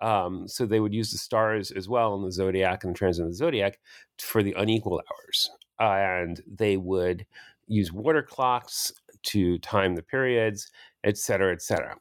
Um, 0.00 0.46
so 0.46 0.66
they 0.66 0.80
would 0.80 0.94
use 0.94 1.10
the 1.10 1.18
stars 1.18 1.70
as 1.72 1.88
well 1.88 2.14
in 2.14 2.22
the 2.22 2.32
zodiac 2.32 2.84
and 2.84 2.94
the 2.94 2.98
transit 2.98 3.24
of 3.24 3.30
the 3.30 3.36
zodiac 3.36 3.80
for 4.18 4.42
the 4.42 4.54
unequal 4.56 5.02
hours. 5.10 5.50
Uh, 5.80 5.94
and 5.94 6.42
they 6.46 6.76
would 6.76 7.26
use 7.66 7.92
water 7.92 8.22
clocks 8.22 8.92
to 9.22 9.58
time 9.58 9.94
the 9.94 10.02
periods, 10.02 10.70
et 11.04 11.16
cetera, 11.16 11.52
et 11.52 11.62
cetera. 11.62 11.96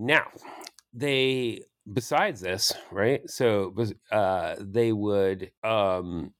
Now, 0.00 0.28
they 0.94 1.64
besides 1.92 2.40
this, 2.40 2.72
right? 2.90 3.20
So 3.28 3.74
uh, 4.10 4.56
they 4.58 4.92
would 4.92 5.50
um, 5.62 6.32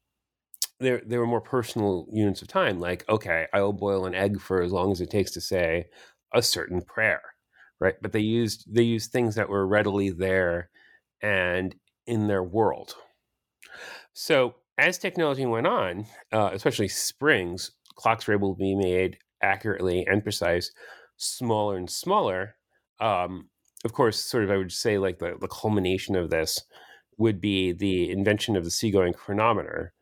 there 0.80 1.02
there 1.06 1.20
were 1.20 1.26
more 1.26 1.42
personal 1.42 2.06
units 2.10 2.40
of 2.40 2.48
time. 2.48 2.80
Like, 2.80 3.06
okay, 3.06 3.46
I 3.52 3.60
will 3.60 3.74
boil 3.74 4.06
an 4.06 4.14
egg 4.14 4.40
for 4.40 4.62
as 4.62 4.72
long 4.72 4.92
as 4.92 5.02
it 5.02 5.10
takes 5.10 5.32
to 5.32 5.42
say 5.42 5.84
a 6.32 6.40
certain 6.40 6.80
prayer, 6.80 7.20
right? 7.80 7.96
But 8.00 8.12
they 8.12 8.20
used 8.20 8.64
they 8.74 8.82
used 8.82 9.12
things 9.12 9.34
that 9.34 9.50
were 9.50 9.66
readily 9.66 10.08
there 10.08 10.70
and 11.22 11.74
in 12.06 12.28
their 12.28 12.42
world. 12.42 12.94
So 14.14 14.54
as 14.78 14.96
technology 14.96 15.44
went 15.44 15.66
on, 15.66 16.06
uh, 16.32 16.48
especially 16.54 16.88
springs, 16.88 17.72
clocks 17.94 18.26
were 18.26 18.32
able 18.32 18.54
to 18.54 18.58
be 18.58 18.74
made 18.74 19.18
accurately 19.42 20.06
and 20.06 20.22
precise, 20.22 20.72
smaller 21.18 21.76
and 21.76 21.90
smaller 21.90 22.56
um, 23.00 23.49
of 23.84 23.92
course, 23.92 24.20
sort 24.22 24.44
of, 24.44 24.50
I 24.50 24.56
would 24.56 24.72
say 24.72 24.98
like 24.98 25.18
the, 25.18 25.36
the 25.40 25.48
culmination 25.48 26.16
of 26.16 26.30
this 26.30 26.60
would 27.16 27.40
be 27.40 27.72
the 27.72 28.10
invention 28.10 28.56
of 28.56 28.64
the 28.64 28.70
seagoing 28.70 29.12
chronometer 29.12 29.92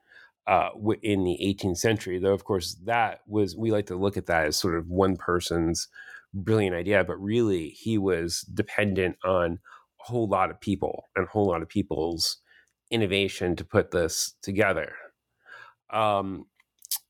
uh, 0.46 0.70
in 1.02 1.24
the 1.24 1.38
18th 1.42 1.78
century. 1.78 2.18
Though, 2.18 2.32
of 2.32 2.44
course, 2.44 2.76
that 2.84 3.20
was 3.26 3.56
we 3.56 3.70
like 3.70 3.86
to 3.86 3.96
look 3.96 4.16
at 4.16 4.26
that 4.26 4.46
as 4.46 4.56
sort 4.56 4.76
of 4.76 4.88
one 4.88 5.16
person's 5.16 5.88
brilliant 6.34 6.76
idea, 6.76 7.04
but 7.04 7.20
really 7.20 7.70
he 7.70 7.98
was 7.98 8.42
dependent 8.54 9.16
on 9.24 9.58
a 10.00 10.04
whole 10.04 10.28
lot 10.28 10.50
of 10.50 10.60
people 10.60 11.04
and 11.14 11.26
a 11.26 11.30
whole 11.30 11.46
lot 11.46 11.62
of 11.62 11.68
people's 11.68 12.38
innovation 12.90 13.56
to 13.56 13.64
put 13.64 13.90
this 13.90 14.34
together. 14.42 14.92
Um, 15.90 16.46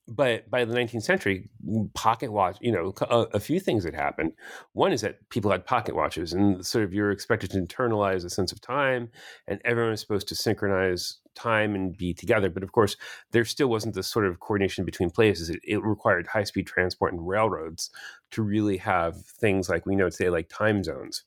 but 0.09 0.51
by 0.51 0.65
the 0.65 0.75
19th 0.75 1.03
century, 1.03 1.51
pocket 1.95 2.33
watch, 2.33 2.57
you 2.61 2.73
know, 2.73 2.95
a, 3.03 3.27
a, 3.35 3.41
few 3.41 3.61
things 3.61 3.85
had 3.85 3.95
happened. 3.95 4.33
One 4.73 4.91
is 4.91 5.03
that 5.03 5.29
people 5.29 5.51
had 5.51 5.67
pocket 5.67 5.95
watches, 5.95 6.33
and 6.33 6.65
sort 6.65 6.85
of 6.85 6.95
you're 6.95 7.11
expected 7.11 7.51
to 7.51 7.61
internalize 7.61 8.25
a 8.25 8.31
sense 8.31 8.51
of 8.51 8.61
time, 8.61 9.11
and 9.47 9.61
everyone 9.67 9.91
was 9.91 10.01
supposed 10.01 10.27
to 10.29 10.35
synchronize 10.35 11.19
time 11.35 11.75
and 11.75 11.95
be 11.97 12.15
together. 12.15 12.49
But 12.49 12.63
of 12.63 12.73
course, 12.73 12.97
there 13.33 13.45
still 13.45 13.69
wasn't 13.69 13.95
this 13.95 14.09
sort 14.09 14.25
of 14.25 14.41
coordination 14.41 14.87
between 14.87 15.11
places. 15.11 15.51
It, 15.51 15.61
it 15.63 15.83
required 15.83 16.27
high 16.27 16.45
speed 16.45 16.67
transport 16.67 17.13
and 17.13 17.29
railroads 17.29 17.91
to 18.31 18.43
really 18.43 18.79
have 18.79 19.23
things 19.23 19.69
like 19.69 19.85
we 19.85 19.95
know 19.95 20.09
today, 20.09 20.31
like 20.31 20.49
time 20.49 20.83
zones. 20.83 21.25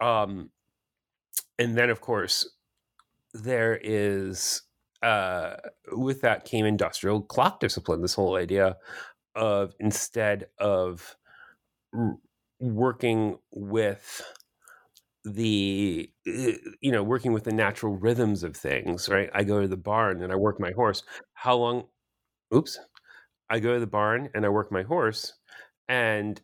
Um, 0.00 0.50
and 1.56 1.76
then, 1.76 1.88
of 1.88 2.00
course, 2.00 2.48
there 3.32 3.78
is 3.80 4.62
uh, 5.02 5.56
with 5.92 6.20
that 6.22 6.44
came 6.44 6.66
industrial 6.66 7.22
clock 7.22 7.60
discipline. 7.60 8.02
This 8.02 8.14
whole 8.14 8.36
idea 8.36 8.76
of 9.36 9.74
instead 9.80 10.46
of 10.58 11.16
r- 11.94 12.18
working 12.60 13.38
with 13.52 14.22
the 15.24 16.10
you 16.24 16.90
know 16.90 17.02
working 17.02 17.32
with 17.32 17.44
the 17.44 17.52
natural 17.52 17.96
rhythms 17.96 18.42
of 18.42 18.56
things 18.56 19.08
right? 19.08 19.30
I 19.34 19.44
go 19.44 19.60
to 19.62 19.68
the 19.68 19.76
barn 19.76 20.22
and 20.22 20.32
i 20.32 20.36
work 20.36 20.58
my 20.58 20.72
horse. 20.72 21.02
How 21.34 21.56
long 21.56 21.84
oops 22.54 22.78
i 23.50 23.60
go 23.60 23.74
to 23.74 23.80
the 23.80 23.86
barn 23.86 24.30
and 24.34 24.46
i 24.46 24.48
work 24.50 24.72
my 24.72 24.82
horse 24.82 25.34
and 25.88 26.40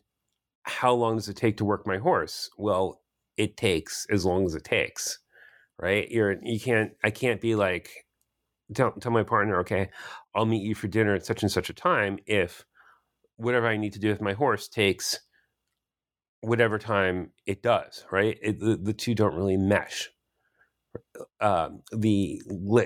how 0.63 0.93
long 0.93 1.17
does 1.17 1.29
it 1.29 1.37
take 1.37 1.57
to 1.57 1.65
work 1.65 1.87
my 1.87 1.97
horse? 1.97 2.49
Well 2.57 3.01
it 3.37 3.57
takes 3.57 4.07
as 4.11 4.25
long 4.25 4.45
as 4.45 4.55
it 4.55 4.63
takes 4.65 5.19
right? 5.79 6.09
You're 6.11 6.37
you 6.43 6.59
can't 6.59 6.93
i 7.03 7.11
can't 7.11 7.41
be 7.41 7.55
like 7.55 7.91
tell, 8.73 8.91
tell 8.93 9.11
my 9.11 9.23
partner, 9.23 9.59
okay, 9.61 9.89
I'll 10.35 10.45
meet 10.45 10.63
you 10.63 10.75
for 10.75 10.87
dinner 10.87 11.15
at 11.15 11.25
such 11.25 11.43
and 11.43 11.51
such 11.51 11.69
a 11.69 11.73
time 11.73 12.19
if 12.25 12.65
whatever 13.37 13.67
I 13.67 13.77
need 13.77 13.93
to 13.93 13.99
do 13.99 14.09
with 14.09 14.21
my 14.21 14.33
horse 14.33 14.67
takes 14.67 15.19
whatever 16.41 16.77
time 16.77 17.31
it 17.45 17.61
does, 17.61 18.05
right? 18.11 18.37
It, 18.41 18.59
the, 18.59 18.77
the 18.77 18.93
two 18.93 19.15
don't 19.15 19.35
really 19.35 19.57
mesh. 19.57 20.09
Uh, 21.39 21.69
the 21.91 22.41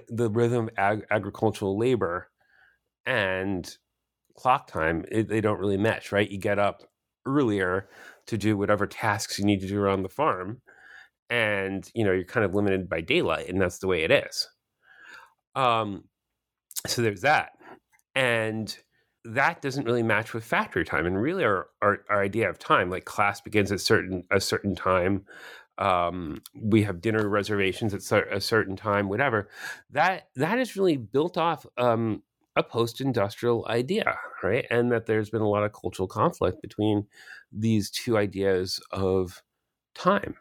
the 0.09 0.29
rhythm 0.29 0.65
of 0.67 0.73
ag- 0.77 1.05
agricultural 1.11 1.77
labor 1.77 2.29
and 3.05 3.77
clock 4.35 4.67
time 4.67 5.05
it, 5.11 5.29
they 5.29 5.41
don't 5.41 5.59
really 5.59 5.77
mesh, 5.77 6.11
right? 6.11 6.31
You 6.31 6.39
get 6.39 6.59
up 6.59 6.83
earlier 7.25 7.89
to 8.27 8.37
do 8.37 8.57
whatever 8.57 8.87
tasks 8.87 9.39
you 9.39 9.45
need 9.45 9.61
to 9.61 9.67
do 9.67 9.79
around 9.81 10.03
the 10.03 10.09
farm, 10.09 10.61
and 11.29 11.89
you 11.95 12.05
know 12.05 12.13
you're 12.13 12.25
kind 12.25 12.45
of 12.45 12.55
limited 12.55 12.89
by 12.89 13.01
daylight, 13.01 13.49
and 13.49 13.61
that's 13.61 13.79
the 13.79 13.87
way 13.87 14.03
it 14.03 14.11
is. 14.11 14.49
Um, 15.55 16.05
so 16.87 17.01
there's 17.01 17.21
that. 17.21 17.51
And 18.15 18.75
that 19.25 19.61
doesn't 19.61 19.85
really 19.85 20.03
match 20.03 20.33
with 20.33 20.43
factory 20.43 20.83
time. 20.83 21.05
And 21.05 21.21
really 21.21 21.43
our, 21.43 21.67
our, 21.81 21.99
our 22.09 22.21
idea 22.21 22.49
of 22.49 22.59
time, 22.59 22.89
like 22.89 23.05
class 23.05 23.41
begins 23.41 23.71
at 23.71 23.81
certain 23.81 24.23
a 24.31 24.41
certain 24.41 24.75
time. 24.75 25.25
Um, 25.77 26.41
we 26.55 26.83
have 26.83 27.01
dinner 27.01 27.27
reservations 27.27 27.93
at 27.93 28.27
a 28.31 28.41
certain 28.41 28.75
time, 28.75 29.09
whatever. 29.09 29.49
That 29.89 30.27
that 30.35 30.59
is 30.59 30.75
really 30.75 30.97
built 30.97 31.37
off 31.37 31.65
um, 31.77 32.21
a 32.55 32.63
post-industrial 32.63 33.65
idea, 33.67 34.17
right? 34.43 34.67
And 34.69 34.91
that 34.91 35.07
there's 35.07 35.29
been 35.29 35.41
a 35.41 35.49
lot 35.49 35.63
of 35.63 35.73
cultural 35.73 36.07
conflict 36.07 36.61
between 36.61 37.07
these 37.51 37.89
two 37.89 38.17
ideas 38.17 38.79
of 38.91 39.41
time. 39.95 40.35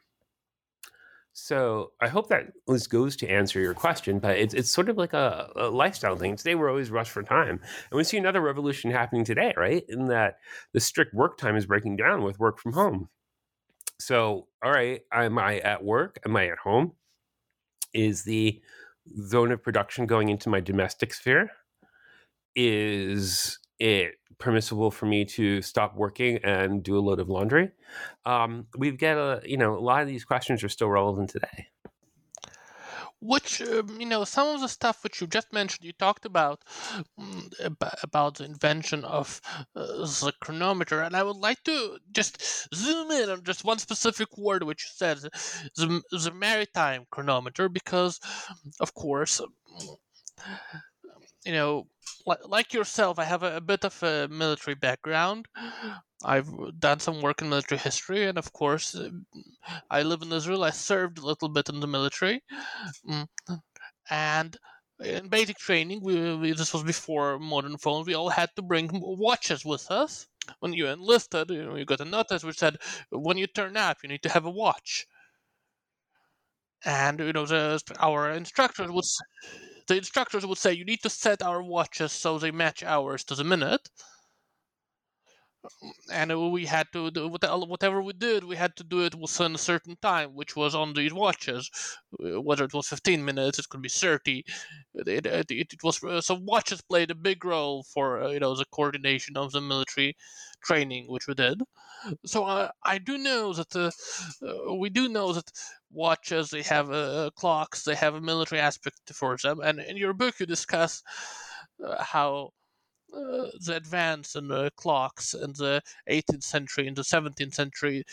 So 1.34 1.92
I 2.00 2.08
hope 2.08 2.28
that 2.28 2.48
this 2.66 2.86
goes 2.86 3.16
to 3.16 3.28
answer 3.28 3.58
your 3.58 3.72
question, 3.72 4.18
but 4.18 4.36
it's 4.36 4.52
it's 4.52 4.70
sort 4.70 4.90
of 4.90 4.98
like 4.98 5.14
a, 5.14 5.50
a, 5.56 5.68
lifestyle 5.70 6.16
thing. 6.16 6.36
Today 6.36 6.54
we're 6.54 6.68
always 6.68 6.90
rushed 6.90 7.10
for 7.10 7.22
time, 7.22 7.58
and 7.90 7.96
we 7.96 8.04
see 8.04 8.18
another 8.18 8.42
revolution 8.42 8.90
happening 8.90 9.24
today, 9.24 9.54
right? 9.56 9.82
In 9.88 10.08
that 10.08 10.36
the 10.74 10.80
strict 10.80 11.14
work 11.14 11.38
time 11.38 11.56
is 11.56 11.64
breaking 11.64 11.96
down 11.96 12.22
with 12.22 12.38
work 12.38 12.58
from 12.58 12.74
home. 12.74 13.08
So, 13.98 14.48
all 14.62 14.72
right, 14.72 15.00
am 15.10 15.38
I 15.38 15.60
at 15.60 15.82
work? 15.82 16.18
Am 16.26 16.36
I 16.36 16.48
at 16.48 16.58
home? 16.58 16.92
Is 17.94 18.24
the 18.24 18.60
zone 19.22 19.52
of 19.52 19.62
production 19.62 20.06
going 20.06 20.28
into 20.28 20.50
my 20.50 20.60
domestic 20.60 21.14
sphere? 21.14 21.50
Is 22.54 23.58
it 23.82 24.14
permissible 24.38 24.90
for 24.90 25.06
me 25.06 25.24
to 25.24 25.62
stop 25.62 25.94
working 25.96 26.38
and 26.44 26.82
do 26.82 26.96
a 26.96 27.00
load 27.00 27.20
of 27.20 27.28
laundry? 27.28 27.70
Um, 28.24 28.66
we 28.76 28.90
get 28.92 29.16
a, 29.16 29.40
you 29.44 29.56
know, 29.56 29.76
a 29.76 29.80
lot 29.80 30.02
of 30.02 30.08
these 30.08 30.24
questions 30.24 30.62
are 30.64 30.68
still 30.68 30.88
relevant 30.88 31.30
today. 31.30 31.68
which 33.22 33.62
um, 33.62 34.00
you 34.00 34.06
know 34.06 34.24
some 34.24 34.48
of 34.48 34.60
the 34.60 34.68
stuff 34.68 35.04
which 35.04 35.20
you 35.20 35.26
just 35.28 35.52
mentioned 35.52 35.84
you 35.84 35.92
talked 35.92 36.26
about 36.26 36.60
um, 37.18 37.48
about 38.02 38.36
the 38.36 38.44
invention 38.44 39.04
of 39.04 39.40
uh, 39.76 39.86
the 39.86 40.32
chronometer 40.40 41.00
and 41.00 41.14
i 41.14 41.22
would 41.22 41.36
like 41.36 41.62
to 41.62 41.98
just 42.10 42.42
zoom 42.74 43.10
in 43.12 43.30
on 43.30 43.42
just 43.44 43.64
one 43.64 43.78
specific 43.78 44.36
word 44.36 44.64
which 44.64 44.88
says 44.92 45.22
the, 45.76 46.02
the 46.10 46.32
maritime 46.34 47.06
chronometer 47.10 47.68
because 47.68 48.18
of 48.80 48.92
course 48.94 49.40
you 51.44 51.52
know 51.52 51.86
like 52.46 52.72
yourself 52.72 53.18
i 53.18 53.24
have 53.24 53.42
a, 53.42 53.56
a 53.56 53.60
bit 53.60 53.84
of 53.84 54.02
a 54.02 54.28
military 54.28 54.74
background 54.74 55.46
I've 56.24 56.78
done 56.78 57.00
some 57.00 57.20
work 57.20 57.42
in 57.42 57.48
military 57.48 57.78
history, 57.78 58.26
and 58.26 58.38
of 58.38 58.52
course, 58.52 58.94
uh, 58.94 59.10
I 59.90 60.02
live 60.02 60.22
in 60.22 60.32
Israel. 60.32 60.62
I 60.64 60.70
served 60.70 61.18
a 61.18 61.26
little 61.26 61.48
bit 61.48 61.68
in 61.68 61.80
the 61.80 61.86
military, 61.86 62.42
mm, 63.08 63.28
and 64.10 64.56
in 65.00 65.28
basic 65.28 65.58
training, 65.58 66.00
we, 66.02 66.36
we, 66.36 66.52
this 66.52 66.72
was 66.72 66.84
before 66.84 67.38
modern 67.38 67.76
phones. 67.76 68.06
We 68.06 68.14
all 68.14 68.30
had 68.30 68.50
to 68.56 68.62
bring 68.62 68.88
watches 68.92 69.64
with 69.64 69.90
us. 69.90 70.28
When 70.60 70.72
you 70.72 70.86
enlisted, 70.88 71.50
you, 71.50 71.64
know, 71.64 71.76
you 71.76 71.84
got 71.84 72.00
a 72.00 72.04
notice 72.04 72.44
which 72.44 72.58
said, 72.58 72.78
"When 73.10 73.36
you 73.36 73.46
turn 73.46 73.76
up, 73.76 73.98
you 74.02 74.08
need 74.08 74.22
to 74.22 74.28
have 74.28 74.44
a 74.44 74.50
watch." 74.50 75.06
And 76.84 77.18
you 77.20 77.32
know, 77.32 77.46
the, 77.46 77.80
our 77.98 78.30
instructors 78.30 78.90
would 78.90 79.04
the 79.88 79.96
instructors 79.96 80.46
would 80.46 80.58
say, 80.58 80.72
"You 80.72 80.84
need 80.84 81.02
to 81.02 81.10
set 81.10 81.42
our 81.42 81.62
watches 81.62 82.12
so 82.12 82.38
they 82.38 82.50
match 82.50 82.82
ours 82.82 83.24
to 83.24 83.34
the 83.34 83.44
minute." 83.44 83.88
and 86.12 86.52
we 86.52 86.66
had 86.66 86.86
to 86.92 87.10
do 87.10 87.28
whatever 87.28 88.02
we 88.02 88.12
did 88.12 88.44
we 88.44 88.56
had 88.56 88.74
to 88.76 88.84
do 88.84 89.04
it 89.04 89.14
within 89.14 89.54
a 89.54 89.58
certain 89.58 89.96
time 90.02 90.34
which 90.34 90.56
was 90.56 90.74
on 90.74 90.92
these 90.94 91.12
watches. 91.12 91.70
Whether 92.18 92.64
it 92.64 92.74
was 92.74 92.88
15 92.88 93.24
minutes 93.24 93.58
it 93.58 93.68
could 93.68 93.82
be 93.82 93.88
30 93.88 94.44
it, 94.94 95.26
it, 95.26 95.50
it 95.50 95.82
was 95.82 96.02
uh, 96.02 96.20
so 96.20 96.34
watches 96.34 96.80
played 96.82 97.10
a 97.10 97.14
big 97.14 97.44
role 97.44 97.84
for 97.84 98.22
uh, 98.22 98.28
you 98.30 98.40
know 98.40 98.54
the 98.56 98.64
coordination 98.66 99.36
of 99.36 99.52
the 99.52 99.60
military 99.60 100.16
training 100.64 101.06
which 101.08 101.26
we 101.26 101.34
did. 101.34 101.62
So 102.26 102.44
uh, 102.44 102.70
i 102.84 102.98
do 102.98 103.18
know 103.18 103.52
that 103.52 103.74
uh, 103.76 103.90
we 104.74 104.90
do 104.90 105.08
know 105.08 105.32
that 105.32 105.50
watches 105.92 106.50
they 106.50 106.62
have 106.62 106.88
clocks 107.34 107.84
they 107.84 107.94
have 107.94 108.14
a 108.14 108.20
military 108.20 108.60
aspect 108.60 109.00
for 109.12 109.36
them. 109.42 109.60
And 109.60 109.80
in 109.80 109.96
your 109.96 110.14
book 110.14 110.40
you 110.40 110.46
discuss 110.46 111.02
how 112.00 112.50
uh, 113.14 113.48
the 113.66 113.76
advance 113.76 114.36
in 114.36 114.48
the 114.48 114.70
clocks 114.76 115.34
in 115.34 115.52
the 115.52 115.82
18th 116.10 116.44
century 116.44 116.86
in 116.86 116.94
the 116.94 117.02
17th 117.02 117.54
century 117.54 118.04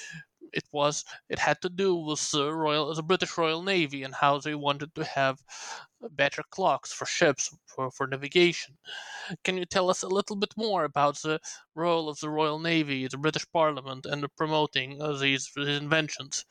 it 0.51 0.63
was 0.71 1.05
it 1.29 1.39
had 1.39 1.61
to 1.61 1.69
do 1.69 1.95
with 1.95 2.31
the 2.31 2.51
royal 2.51 2.93
the 2.93 3.03
british 3.03 3.37
royal 3.37 3.61
navy 3.61 4.03
and 4.03 4.15
how 4.15 4.39
they 4.39 4.55
wanted 4.55 4.93
to 4.95 5.05
have 5.05 5.39
better 6.11 6.43
clocks 6.49 6.91
for 6.91 7.05
ships 7.05 7.55
for, 7.67 7.91
for 7.91 8.07
navigation. 8.07 8.77
Can 9.43 9.57
you 9.57 9.65
tell 9.65 9.89
us 9.89 10.03
a 10.03 10.07
little 10.07 10.35
bit 10.35 10.53
more 10.57 10.83
about 10.85 11.17
the 11.21 11.39
role 11.75 12.09
of 12.09 12.19
the 12.19 12.29
royal 12.29 12.59
navy 12.59 13.07
the 13.07 13.17
british 13.17 13.45
parliament 13.53 14.05
and 14.05 14.25
promoting 14.35 15.01
of 15.01 15.19
these, 15.19 15.49
these 15.55 15.77
inventions 15.77 16.45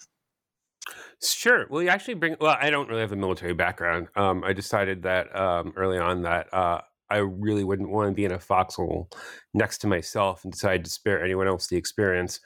Sure. 1.22 1.66
Well, 1.68 1.82
you 1.82 1.88
actually 1.88 2.14
bring. 2.14 2.36
Well, 2.40 2.56
I 2.60 2.70
don't 2.70 2.88
really 2.88 3.00
have 3.00 3.12
a 3.12 3.16
military 3.16 3.54
background. 3.54 4.08
Um, 4.14 4.44
I 4.44 4.52
decided 4.52 5.02
that 5.02 5.34
um, 5.34 5.72
early 5.76 5.98
on 5.98 6.22
that 6.22 6.52
uh, 6.52 6.80
I 7.10 7.18
really 7.18 7.64
wouldn't 7.64 7.90
want 7.90 8.08
to 8.10 8.14
be 8.14 8.24
in 8.24 8.32
a 8.32 8.38
foxhole 8.38 9.10
next 9.54 9.78
to 9.78 9.86
myself 9.86 10.44
and 10.44 10.52
decide 10.52 10.84
to 10.84 10.90
spare 10.90 11.22
anyone 11.24 11.48
else 11.48 11.66
the 11.66 11.76
experience. 11.76 12.40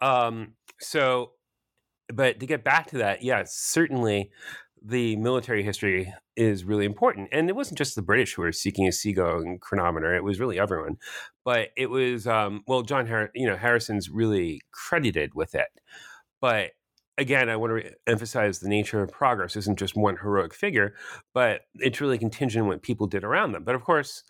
Um, 0.00 0.54
so, 0.80 1.32
but 2.12 2.40
to 2.40 2.46
get 2.46 2.64
back 2.64 2.86
to 2.88 2.98
that, 2.98 3.22
yes, 3.22 3.56
certainly 3.56 4.30
the 4.82 5.16
military 5.16 5.62
history 5.62 6.12
is 6.36 6.64
really 6.64 6.84
important. 6.84 7.28
And 7.32 7.48
it 7.48 7.56
wasn't 7.56 7.78
just 7.78 7.94
the 7.94 8.02
British 8.02 8.34
who 8.34 8.42
were 8.42 8.52
seeking 8.52 8.86
a 8.88 8.92
seagoing 8.92 9.58
chronometer; 9.60 10.14
it 10.14 10.24
was 10.24 10.40
really 10.40 10.58
everyone. 10.58 10.96
But 11.44 11.68
it 11.76 11.90
was 11.90 12.26
um, 12.26 12.62
well, 12.66 12.82
John, 12.82 13.06
Har- 13.06 13.30
you 13.34 13.46
know, 13.46 13.56
Harrison's 13.56 14.08
really 14.10 14.60
credited 14.72 15.34
with 15.34 15.54
it, 15.54 15.68
but 16.40 16.70
again, 17.18 17.48
I 17.48 17.56
want 17.56 17.70
to 17.70 17.74
re- 17.74 17.94
emphasize 18.06 18.58
the 18.58 18.68
nature 18.68 19.02
of 19.02 19.10
progress 19.10 19.56
isn't 19.56 19.78
just 19.78 19.96
one 19.96 20.16
heroic 20.16 20.54
figure, 20.54 20.94
but 21.32 21.62
it's 21.76 22.00
really 22.00 22.18
contingent 22.18 22.62
on 22.62 22.68
what 22.68 22.82
people 22.82 23.06
did 23.06 23.24
around 23.24 23.52
them. 23.52 23.64
But 23.64 23.74
of 23.74 23.84
course, 23.84 24.24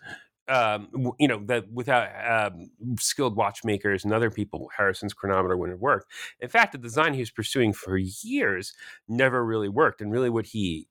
um, 0.47 1.11
you 1.19 1.27
know 1.27 1.41
that 1.45 1.71
without 1.71 2.09
um, 2.53 2.69
skilled 2.99 3.35
watchmakers 3.35 4.03
and 4.03 4.13
other 4.13 4.29
people, 4.29 4.69
Harrison's 4.77 5.13
chronometer 5.13 5.57
wouldn't 5.57 5.79
worked. 5.79 6.11
In 6.39 6.49
fact, 6.49 6.71
the 6.71 6.77
design 6.77 7.13
he 7.13 7.19
was 7.21 7.31
pursuing 7.31 7.73
for 7.73 7.97
years 7.97 8.73
never 9.07 9.43
really 9.43 9.69
worked, 9.69 10.01
and 10.01 10.11
really 10.11 10.29
what 10.29 10.45
he 10.45 10.87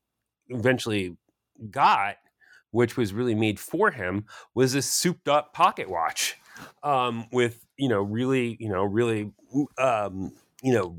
eventually 0.48 1.16
got, 1.70 2.16
which 2.72 2.96
was 2.96 3.12
really 3.12 3.34
made 3.36 3.60
for 3.60 3.92
him, 3.92 4.24
was 4.54 4.72
this 4.72 4.86
souped-up 4.90 5.52
pocket 5.52 5.88
watch 5.88 6.36
um, 6.82 7.26
with 7.30 7.64
you 7.76 7.88
know 7.88 8.02
really 8.02 8.56
you 8.58 8.68
know 8.68 8.82
really 8.82 9.32
um, 9.78 10.32
you 10.64 10.72
know 10.72 10.96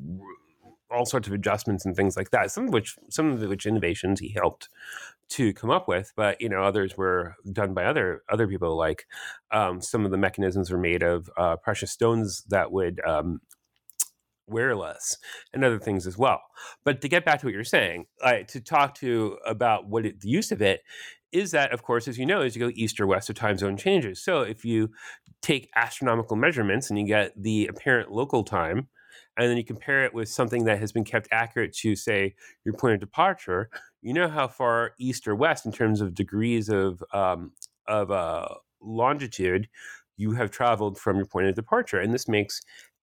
all 0.92 1.06
sorts 1.06 1.28
of 1.28 1.34
adjustments 1.34 1.86
and 1.86 1.96
things 1.96 2.16
like 2.16 2.32
that. 2.32 2.52
Some 2.52 2.66
of 2.66 2.74
which 2.74 2.96
some 3.10 3.32
of 3.32 3.42
which 3.42 3.66
innovations 3.66 4.20
he 4.20 4.30
helped 4.30 4.70
to 5.28 5.54
come 5.54 5.72
up 5.72 5.88
with, 5.88 6.12
but 6.16 6.40
you 6.40 6.50
know 6.50 6.64
others 6.64 6.96
were 6.98 7.36
done 7.52 7.74
by 7.74 7.86
other 7.86 8.24
other 8.30 8.48
people. 8.48 8.78
Like 8.78 9.06
um, 9.52 9.82
some 9.82 10.06
of 10.06 10.12
the 10.12 10.18
mechanisms 10.18 10.72
were 10.72 10.78
made 10.78 11.04
of 11.04 11.30
uh, 11.38 11.58
precious 11.58 11.92
stones 11.92 12.44
that 12.50 12.72
would 12.72 13.02
um, 13.06 13.42
wear 14.48 14.76
less, 14.76 15.18
and 15.54 15.64
other 15.64 15.80
things 15.80 16.06
as 16.06 16.18
well. 16.18 16.42
But 16.84 17.02
to 17.02 17.08
get 17.08 17.26
back 17.26 17.40
to 17.40 17.48
what 17.48 17.54
you're 17.54 17.64
saying, 17.64 18.06
to 18.22 18.62
talk 18.62 18.96
to 18.96 19.38
about 19.46 19.88
what 19.88 20.06
it, 20.06 20.22
the 20.22 20.30
use 20.30 20.52
of 20.52 20.62
it 20.62 20.82
is 21.32 21.52
that, 21.52 21.74
of 21.74 21.84
course, 21.84 22.08
as 22.08 22.18
you 22.18 22.26
know, 22.26 22.42
as 22.42 22.56
you 22.56 22.62
go 22.62 22.72
east 22.76 23.00
or 23.00 23.08
west, 23.08 23.28
the 23.28 23.34
time 23.34 23.58
zone 23.58 23.76
changes. 23.76 24.24
So 24.24 24.42
if 24.42 24.64
you 24.64 24.92
take 25.42 25.70
astronomical 25.76 26.38
measurements 26.38 26.90
and 26.90 26.98
you 26.98 27.06
get 27.06 27.34
the 27.36 27.68
apparent 27.68 28.12
local 28.12 28.44
time 28.44 28.88
and 29.38 29.50
then 29.50 29.58
you 29.58 29.64
compare 29.64 30.06
it 30.06 30.14
with 30.14 30.30
something 30.30 30.64
that 30.66 30.80
has 30.80 30.92
been 30.92 31.04
kept 31.04 31.28
accurate 31.32 31.74
to 31.74 31.96
say 31.96 32.34
your 32.64 32.74
point 32.74 32.94
of 32.94 33.00
departure 33.00 33.70
you 34.02 34.14
know 34.14 34.28
how 34.28 34.48
far 34.48 34.94
east 35.00 35.28
or 35.28 35.36
west 35.36 35.66
in 35.66 35.72
terms 35.72 36.02
of 36.02 36.14
degrees 36.14 36.70
of 36.70 37.04
um, 37.14 37.52
of 37.88 38.12
uh, 38.12 38.48
longitude 38.82 39.68
you 40.18 40.32
have 40.32 40.52
traveled 40.52 40.98
from 40.98 41.18
your 41.18 41.26
point 41.26 41.48
of 41.48 41.56
departure 41.56 42.00
and 42.00 42.14
this 42.14 42.28
makes 42.28 42.62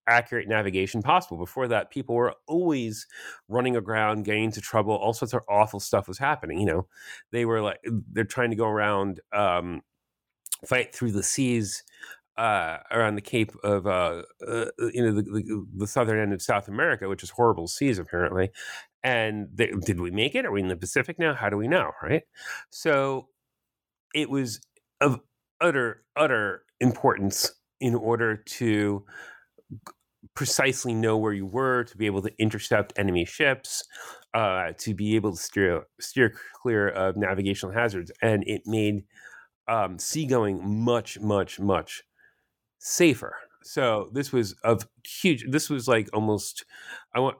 accurate 0.08 0.48
navigation 0.48 1.00
possible. 1.00 1.36
Before 1.36 1.68
that 1.68 1.90
people 1.90 2.14
were 2.14 2.34
always 2.48 3.06
running 3.48 3.76
aground 3.76 4.24
getting 4.24 4.44
into 4.44 4.60
trouble 4.60 4.94
all 4.94 5.12
sorts 5.12 5.32
of 5.32 5.42
awful 5.48 5.80
stuff 5.80 6.08
was 6.08 6.18
happening 6.18 6.58
you 6.58 6.66
know? 6.66 6.86
They 7.30 7.44
were 7.44 7.60
like 7.60 7.78
they're 8.12 8.24
trying 8.24 8.50
to 8.50 8.56
go 8.56 8.66
around 8.66 9.20
um, 9.32 9.82
fight 10.66 10.94
through 10.94 11.12
the 11.12 11.22
seas 11.22 11.82
uh, 12.36 12.78
around 12.90 13.14
the 13.14 13.20
Cape 13.20 13.52
of 13.62 13.86
uh, 13.86 14.22
uh, 14.46 14.64
you 14.92 15.02
know 15.02 15.12
the, 15.12 15.22
the, 15.22 15.66
the, 15.76 15.86
southern 15.86 16.18
end 16.18 16.32
of 16.32 16.40
South 16.40 16.68
America, 16.68 17.08
which 17.08 17.22
is 17.22 17.30
horrible 17.30 17.68
seas 17.68 17.98
apparently. 17.98 18.50
And 19.04 19.48
they, 19.52 19.72
did 19.84 20.00
we 20.00 20.10
make 20.10 20.34
it? 20.34 20.46
Are 20.46 20.52
we 20.52 20.60
in 20.60 20.68
the 20.68 20.76
Pacific 20.76 21.18
now? 21.18 21.34
How 21.34 21.50
do 21.50 21.56
we 21.56 21.68
know? 21.68 21.90
Right. 22.02 22.22
So 22.70 23.28
it 24.14 24.30
was 24.30 24.60
of 25.00 25.20
utter 25.60 26.04
utter 26.16 26.64
importance 26.80 27.52
in 27.80 27.94
order 27.94 28.36
to 28.36 29.04
precisely 30.34 30.94
know 30.94 31.18
where 31.18 31.32
you 31.32 31.46
were, 31.46 31.84
to 31.84 31.96
be 31.96 32.06
able 32.06 32.22
to 32.22 32.32
intercept 32.38 32.92
enemy 32.96 33.24
ships, 33.24 33.84
uh, 34.34 34.72
to 34.78 34.94
be 34.94 35.16
able 35.16 35.32
to 35.32 35.36
steer 35.36 35.86
steer 36.00 36.32
clear 36.54 36.88
of 36.88 37.16
navigational 37.16 37.74
hazards, 37.74 38.10
and 38.22 38.44
it 38.46 38.62
made 38.64 39.04
um, 39.68 39.98
seagoing 39.98 40.82
much 40.82 41.20
much 41.20 41.60
much 41.60 42.02
safer. 42.82 43.36
So 43.62 44.10
this 44.12 44.32
was 44.32 44.54
of 44.64 44.86
huge. 45.06 45.44
This 45.48 45.70
was 45.70 45.86
like 45.86 46.10
almost, 46.12 46.64
I 47.14 47.20
want. 47.20 47.36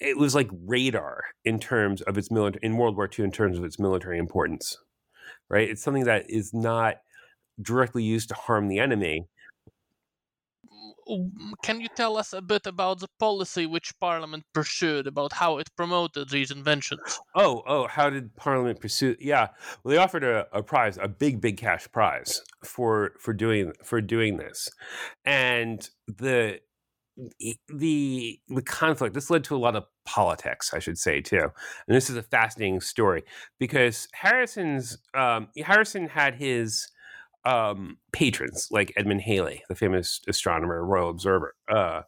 it 0.00 0.16
was 0.16 0.34
like 0.34 0.48
radar 0.64 1.24
in 1.44 1.58
terms 1.58 2.00
of 2.02 2.16
its 2.16 2.30
military 2.30 2.60
in 2.62 2.76
World 2.76 2.96
War 2.96 3.10
II 3.18 3.24
in 3.24 3.32
terms 3.32 3.58
of 3.58 3.64
its 3.64 3.78
military 3.78 4.18
importance, 4.18 4.76
right? 5.50 5.68
It's 5.68 5.82
something 5.82 6.04
that 6.04 6.30
is 6.30 6.54
not 6.54 6.96
directly 7.60 8.04
used 8.04 8.28
to 8.28 8.36
harm 8.36 8.68
the 8.68 8.78
enemy, 8.78 9.26
can 11.62 11.80
you 11.80 11.88
tell 11.94 12.16
us 12.16 12.32
a 12.32 12.40
bit 12.40 12.66
about 12.66 13.00
the 13.00 13.08
policy 13.18 13.66
which 13.66 13.98
Parliament 13.98 14.44
pursued 14.52 15.06
about 15.06 15.32
how 15.32 15.58
it 15.58 15.68
promoted 15.76 16.30
these 16.30 16.50
inventions? 16.50 17.20
Oh, 17.34 17.62
oh, 17.66 17.86
how 17.86 18.10
did 18.10 18.34
Parliament 18.36 18.80
pursue? 18.80 19.16
Yeah, 19.18 19.48
well, 19.82 19.92
they 19.92 19.98
offered 19.98 20.24
a, 20.24 20.46
a 20.52 20.62
prize, 20.62 20.98
a 21.00 21.08
big, 21.08 21.40
big 21.40 21.56
cash 21.56 21.90
prize 21.90 22.42
for 22.64 23.12
for 23.18 23.32
doing 23.32 23.72
for 23.82 24.00
doing 24.00 24.36
this, 24.36 24.68
and 25.24 25.88
the 26.06 26.60
the 27.68 28.38
the 28.48 28.62
conflict 28.62 29.14
this 29.14 29.28
led 29.28 29.42
to 29.42 29.56
a 29.56 29.58
lot 29.58 29.74
of 29.74 29.84
politics 30.06 30.72
i 30.72 30.78
should 30.78 30.96
say 30.96 31.20
too 31.20 31.42
and 31.88 31.96
this 31.96 32.08
is 32.08 32.16
a 32.16 32.22
fascinating 32.22 32.80
story 32.80 33.24
because 33.58 34.06
harrison's 34.14 34.98
um, 35.14 35.48
harrison 35.56 36.06
had 36.06 36.36
his 36.36 36.88
um, 37.44 37.98
patrons 38.12 38.68
like 38.70 38.92
Edmund 38.96 39.22
Halley, 39.22 39.62
the 39.68 39.74
famous 39.74 40.20
astronomer, 40.28 40.84
royal 40.84 41.10
observer, 41.10 41.54
uh, 41.68 42.02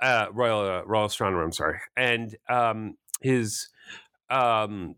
uh, 0.00 0.26
royal 0.32 0.60
uh, 0.60 0.82
royal 0.84 1.06
astronomer. 1.06 1.42
I'm 1.42 1.52
sorry, 1.52 1.80
and 1.96 2.36
um, 2.48 2.96
his 3.20 3.68
um, 4.30 4.94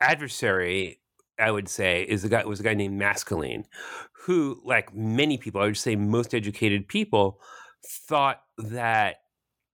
adversary, 0.00 1.00
I 1.38 1.50
would 1.50 1.68
say, 1.68 2.02
is 2.02 2.24
a 2.24 2.28
guy 2.28 2.44
was 2.44 2.60
a 2.60 2.64
guy 2.64 2.74
named 2.74 3.00
Maskelyne, 3.00 3.64
who, 4.12 4.60
like 4.64 4.94
many 4.94 5.38
people, 5.38 5.60
I 5.60 5.66
would 5.66 5.76
say 5.76 5.96
most 5.96 6.34
educated 6.34 6.88
people, 6.88 7.40
thought 8.08 8.40
that 8.58 9.16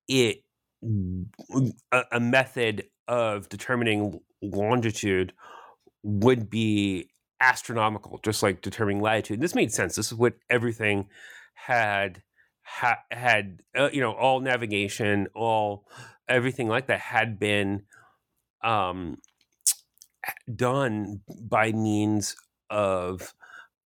it 0.09 0.43
a, 1.93 2.03
a 2.13 2.21
method 2.21 2.85
of 3.09 3.49
determining 3.49 4.21
longitude 4.43 5.33
would 6.03 6.51
be 6.51 7.09
astronomical, 7.43 8.21
just 8.23 8.43
like 8.43 8.63
determining 8.63 9.03
latitude. 9.03 9.35
And 9.35 9.43
this 9.43 9.55
made 9.55 9.73
sense. 9.73 9.97
This 9.97 10.13
is 10.13 10.15
what 10.15 10.35
everything 10.49 11.09
had 11.55 12.23
ha, 12.63 12.99
had 13.11 13.63
uh, 13.77 13.91
you 13.93 14.01
know 14.01 14.13
all 14.13 14.41
navigation, 14.41 15.27
all 15.35 15.85
everything 16.29 16.69
like 16.69 16.87
that 16.87 17.01
had 17.01 17.39
been 17.39 17.83
um, 18.65 19.19
done 20.55 21.21
by 21.29 21.73
means 21.73 22.37
of 22.71 23.35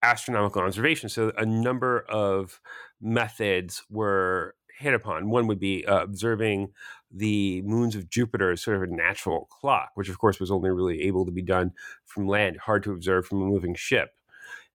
astronomical 0.02 0.62
observation. 0.62 1.08
So 1.08 1.32
a 1.36 1.46
number 1.46 2.04
of 2.08 2.60
methods 3.00 3.82
were 3.90 4.54
hit 4.78 4.94
upon. 4.94 5.30
One 5.30 5.46
would 5.46 5.58
be 5.58 5.84
uh, 5.86 6.02
observing 6.02 6.72
the 7.10 7.62
moons 7.62 7.94
of 7.94 8.10
Jupiter 8.10 8.50
as 8.50 8.62
sort 8.62 8.76
of 8.76 8.82
a 8.82 8.94
natural 8.94 9.46
clock, 9.50 9.90
which 9.94 10.08
of 10.08 10.18
course 10.18 10.40
was 10.40 10.50
only 10.50 10.70
really 10.70 11.02
able 11.02 11.24
to 11.24 11.32
be 11.32 11.42
done 11.42 11.72
from 12.04 12.26
land, 12.26 12.58
hard 12.58 12.82
to 12.84 12.92
observe 12.92 13.26
from 13.26 13.42
a 13.42 13.46
moving 13.46 13.74
ship. 13.74 14.10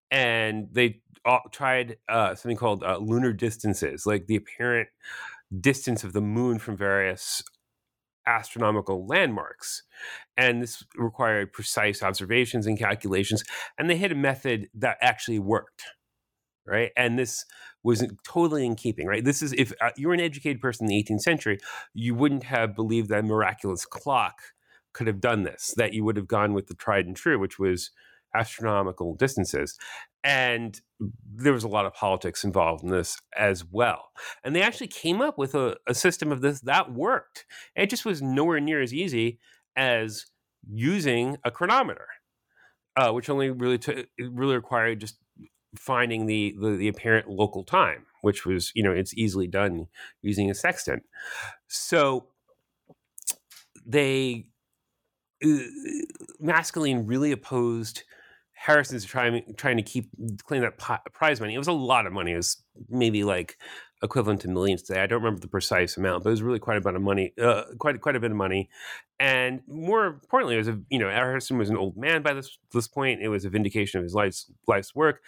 And 0.10 0.68
they 0.72 1.02
tried 1.52 1.98
uh, 2.10 2.36
something 2.36 2.58
called 2.58 2.84
uh, 2.84 2.98
lunar 2.98 3.34
distances, 3.34 4.06
like 4.06 4.28
the 4.28 4.36
apparent 4.36 4.90
distance 5.60 6.04
of 6.04 6.14
the 6.14 6.22
moon 6.22 6.60
from 6.60 6.78
various 6.78 7.44
astronomical 8.26 9.06
landmarks. 9.06 9.84
And 10.38 10.62
this 10.62 10.84
required 10.96 11.54
precise 11.54 12.04
observations 12.04 12.68
and 12.68 12.78
calculations. 12.78 13.44
And 13.78 13.90
they 13.90 13.98
had 13.98 14.12
a 14.12 14.16
method 14.16 14.70
that 14.76 14.98
actually 15.02 15.40
worked, 15.40 15.84
right? 16.66 16.92
And 16.96 17.18
this 17.18 17.46
was 17.84 18.06
totally 18.24 18.66
in 18.66 18.76
keeping, 18.76 19.08
right? 19.08 19.24
This 19.24 19.42
is 19.42 19.54
if 19.54 19.74
uh, 19.82 19.92
you 19.96 20.08
were 20.08 20.14
an 20.14 20.20
educated 20.20 20.62
person 20.62 20.86
in 20.86 20.90
the 20.90 21.04
18th 21.04 21.22
century, 21.22 21.60
you 21.94 22.16
wouldn't 22.16 22.44
have 22.44 22.76
believed 22.76 23.10
that 23.10 23.20
a 23.20 23.24
miraculous 23.24 23.86
clock 23.86 24.36
could 24.94 25.08
have 25.08 25.22
done 25.22 25.44
this, 25.44 25.74
that 25.78 25.94
you 25.94 26.04
would 26.04 26.18
have 26.18 26.28
gone 26.28 26.54
with 26.54 26.68
the 26.68 26.76
tried 26.76 27.06
and 27.06 27.16
true, 27.16 27.40
which 27.40 27.58
was 27.58 27.92
astronomical 28.36 29.16
distances. 29.16 29.78
And 30.24 30.80
there 31.34 31.54
was 31.54 31.64
a 31.64 31.70
lot 31.70 31.86
of 31.86 31.94
politics 31.94 32.44
involved 32.44 32.84
in 32.84 32.90
this 32.90 33.20
as 33.36 33.66
well. 33.66 34.10
And 34.44 34.56
they 34.56 34.62
actually 34.62 34.88
came 34.88 35.22
up 35.22 35.38
with 35.38 35.56
a, 35.56 35.78
a 35.88 35.96
system 35.96 36.32
of 36.32 36.42
this 36.42 36.62
that 36.62 36.94
worked. 36.94 37.46
It 37.76 37.90
just 37.90 38.06
was 38.06 38.22
nowhere 38.22 38.60
near 38.60 38.82
as 38.82 38.94
easy 38.94 39.40
as 39.76 40.26
using 40.70 41.38
a 41.44 41.52
chronometer, 41.52 42.08
uh, 42.96 43.12
which 43.12 43.30
only 43.30 43.50
really 43.50 43.80
took, 43.80 44.06
really 44.20 44.56
required 44.56 45.02
just 45.02 45.18
finding 45.76 46.26
the, 46.26 46.56
the, 46.60 46.72
the 46.72 46.88
apparent 46.88 47.30
local 47.30 47.64
time, 47.64 48.06
which 48.22 48.46
was 48.46 48.72
you 48.76 48.84
know 48.84 48.92
it's 48.92 49.14
easily 49.16 49.48
done 49.48 49.88
using 50.22 50.50
a 50.50 50.56
sextant. 50.56 51.04
So 51.68 52.28
they 53.86 54.48
uh, 55.44 55.58
Maskelyne 56.42 57.04
really 57.08 57.32
opposed 57.32 58.04
Harrison's 58.54 59.06
trying 59.06 59.44
trying 59.58 59.78
to 59.78 59.84
keep 59.84 60.10
claim 60.46 60.62
that 60.62 60.78
prize 61.14 61.42
money. 61.42 61.56
It 61.56 61.58
was 61.60 61.68
a 61.68 61.74
lot 61.74 62.06
of 62.06 62.14
money. 62.14 62.34
It 62.34 62.38
was 62.38 62.62
maybe 62.90 63.24
like 63.24 63.58
equivalent 64.04 64.42
to 64.42 64.48
millions 64.48 64.82
today. 64.82 65.02
I 65.02 65.08
don't 65.08 65.22
remember 65.22 65.42
the 65.42 65.48
precise 65.48 65.98
amount, 65.98 66.24
but 66.24 66.30
it 66.30 66.32
was 66.32 66.42
really 66.42 66.60
quite 66.60 66.78
a 66.78 66.82
bit 66.82 66.96
of 66.96 67.02
money. 67.02 67.34
Uh, 67.42 67.64
quite 67.78 68.00
quite 68.02 68.16
a 68.16 68.20
bit 68.20 68.32
of 68.32 68.38
money. 68.38 68.70
And 69.20 69.62
more 69.68 70.06
importantly, 70.08 70.56
it 70.56 70.60
was 70.60 70.68
a 70.68 70.80
you 70.90 71.00
know 71.00 71.10
Harrison 71.10 71.58
was 71.58 71.70
an 71.70 71.78
old 71.78 71.98
man 71.98 72.22
by 72.22 72.34
this 72.34 72.58
this 72.74 72.88
point. 72.88 73.22
It 73.22 73.30
was 73.30 73.46
a 73.46 73.50
vindication 73.50 74.00
of 74.00 74.04
his 74.04 74.14
life's 74.14 74.52
life's 74.68 74.96
work, 74.96 75.22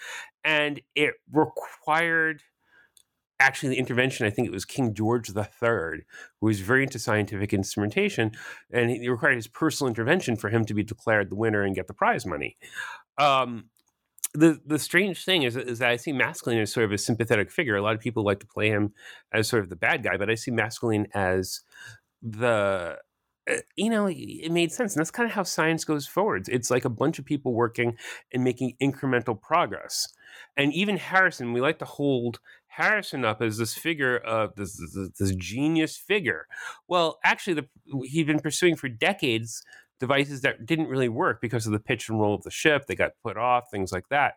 and 0.43 0.81
it 0.95 1.13
required 1.31 2.41
actually 3.39 3.69
the 3.69 3.79
intervention, 3.79 4.25
I 4.25 4.29
think 4.29 4.47
it 4.47 4.53
was 4.53 4.63
King 4.63 4.93
George 4.93 5.29
III, 5.29 6.05
who 6.39 6.47
was 6.47 6.61
very 6.61 6.83
into 6.83 6.97
scientific 6.97 7.53
instrumentation, 7.53 8.31
and 8.71 8.89
it 8.89 9.09
required 9.09 9.35
his 9.35 9.47
personal 9.47 9.89
intervention 9.89 10.37
for 10.37 10.49
him 10.49 10.63
to 10.65 10.73
be 10.73 10.83
declared 10.83 11.29
the 11.29 11.35
winner 11.35 11.61
and 11.61 11.75
get 11.75 11.87
the 11.87 11.93
prize 11.93 12.25
money. 12.25 12.57
Um, 13.17 13.65
the 14.33 14.59
the 14.65 14.79
strange 14.79 15.23
thing 15.23 15.43
is, 15.43 15.55
is 15.55 15.79
that 15.79 15.89
I 15.89 15.97
see 15.97 16.11
Maskelyne 16.11 16.61
as 16.61 16.71
sort 16.71 16.85
of 16.85 16.91
a 16.91 16.97
sympathetic 16.97 17.51
figure. 17.51 17.75
A 17.75 17.81
lot 17.81 17.95
of 17.95 18.01
people 18.01 18.23
like 18.23 18.39
to 18.39 18.47
play 18.47 18.69
him 18.69 18.93
as 19.31 19.47
sort 19.47 19.63
of 19.63 19.69
the 19.69 19.75
bad 19.75 20.03
guy, 20.03 20.17
but 20.17 20.29
I 20.29 20.35
see 20.35 20.51
Maskelyne 20.51 21.07
as 21.13 21.61
the 22.21 22.97
uh, 23.49 23.55
you 23.75 23.89
know, 23.89 24.07
it 24.09 24.51
made 24.51 24.71
sense. 24.71 24.95
And 24.95 25.01
that's 25.01 25.11
kind 25.11 25.27
of 25.29 25.35
how 25.35 25.43
science 25.43 25.83
goes 25.83 26.07
forwards. 26.07 26.47
It's 26.47 26.71
like 26.71 26.85
a 26.85 26.89
bunch 26.89 27.19
of 27.19 27.25
people 27.25 27.53
working 27.53 27.97
and 28.33 28.43
making 28.43 28.75
incremental 28.81 29.39
progress. 29.39 30.07
And 30.55 30.73
even 30.73 30.97
Harrison, 30.97 31.53
we 31.53 31.61
like 31.61 31.79
to 31.79 31.85
hold 31.85 32.39
Harrison 32.67 33.25
up 33.25 33.41
as 33.41 33.57
this 33.57 33.73
figure 33.73 34.17
of 34.17 34.55
this, 34.55 34.77
this, 34.77 35.09
this 35.19 35.35
genius 35.35 35.97
figure. 35.97 36.47
Well, 36.87 37.19
actually, 37.23 37.53
the, 37.55 37.67
he'd 38.07 38.27
been 38.27 38.39
pursuing 38.39 38.75
for 38.75 38.87
decades 38.87 39.61
devices 39.99 40.41
that 40.41 40.65
didn't 40.65 40.87
really 40.87 41.09
work 41.09 41.41
because 41.41 41.65
of 41.65 41.73
the 41.73 41.79
pitch 41.79 42.09
and 42.09 42.19
roll 42.19 42.35
of 42.35 42.43
the 42.43 42.51
ship. 42.51 42.85
They 42.87 42.95
got 42.95 43.11
put 43.23 43.37
off, 43.37 43.71
things 43.71 43.91
like 43.91 44.09
that. 44.09 44.35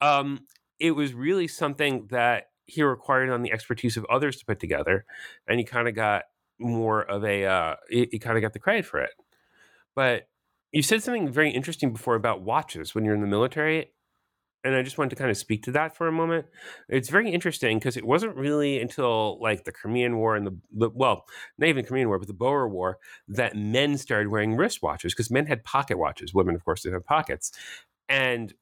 Um, 0.00 0.40
it 0.78 0.92
was 0.92 1.14
really 1.14 1.48
something 1.48 2.06
that 2.10 2.50
he 2.66 2.82
required 2.82 3.30
on 3.30 3.42
the 3.42 3.52
expertise 3.52 3.96
of 3.96 4.04
others 4.10 4.36
to 4.36 4.44
put 4.46 4.60
together, 4.60 5.04
and 5.46 5.58
he 5.58 5.64
kind 5.64 5.88
of 5.88 5.94
got 5.94 6.24
more 6.58 7.02
of 7.02 7.24
a 7.24 7.44
uh, 7.46 7.76
he, 7.88 8.08
he 8.12 8.18
kind 8.18 8.36
of 8.36 8.42
got 8.42 8.52
the 8.52 8.58
credit 8.58 8.84
for 8.84 9.00
it. 9.00 9.10
But 9.94 10.28
you 10.72 10.82
said 10.82 11.02
something 11.02 11.32
very 11.32 11.50
interesting 11.50 11.92
before 11.92 12.14
about 12.14 12.42
watches 12.42 12.94
when 12.94 13.04
you're 13.04 13.14
in 13.14 13.20
the 13.20 13.26
military, 13.26 13.92
and 14.68 14.76
I 14.76 14.82
just 14.82 14.98
wanted 14.98 15.10
to 15.10 15.16
kind 15.16 15.30
of 15.30 15.36
speak 15.38 15.62
to 15.62 15.72
that 15.72 15.96
for 15.96 16.08
a 16.08 16.12
moment. 16.12 16.44
It's 16.90 17.08
very 17.08 17.32
interesting 17.32 17.78
because 17.78 17.96
it 17.96 18.04
wasn't 18.04 18.36
really 18.36 18.78
until 18.80 19.40
like 19.40 19.64
the 19.64 19.72
Crimean 19.72 20.18
War 20.18 20.36
and 20.36 20.46
the, 20.46 20.58
the 20.70 20.90
well, 20.90 21.24
not 21.56 21.68
even 21.68 21.82
the 21.82 21.88
Crimean 21.88 22.08
War, 22.08 22.18
but 22.18 22.28
the 22.28 22.34
Boer 22.34 22.68
War 22.68 22.98
that 23.28 23.56
men 23.56 23.96
started 23.96 24.28
wearing 24.28 24.56
wristwatches 24.56 25.10
because 25.10 25.30
men 25.30 25.46
had 25.46 25.64
pocket 25.64 25.96
watches. 25.96 26.34
Women, 26.34 26.54
of 26.54 26.64
course, 26.66 26.82
didn't 26.82 26.96
have 26.96 27.06
pockets, 27.06 27.50
and 28.10 28.52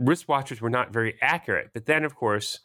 wristwatches 0.00 0.60
were 0.60 0.70
not 0.70 0.92
very 0.92 1.14
accurate. 1.22 1.70
But 1.72 1.86
then, 1.86 2.04
of 2.04 2.16
course, 2.16 2.58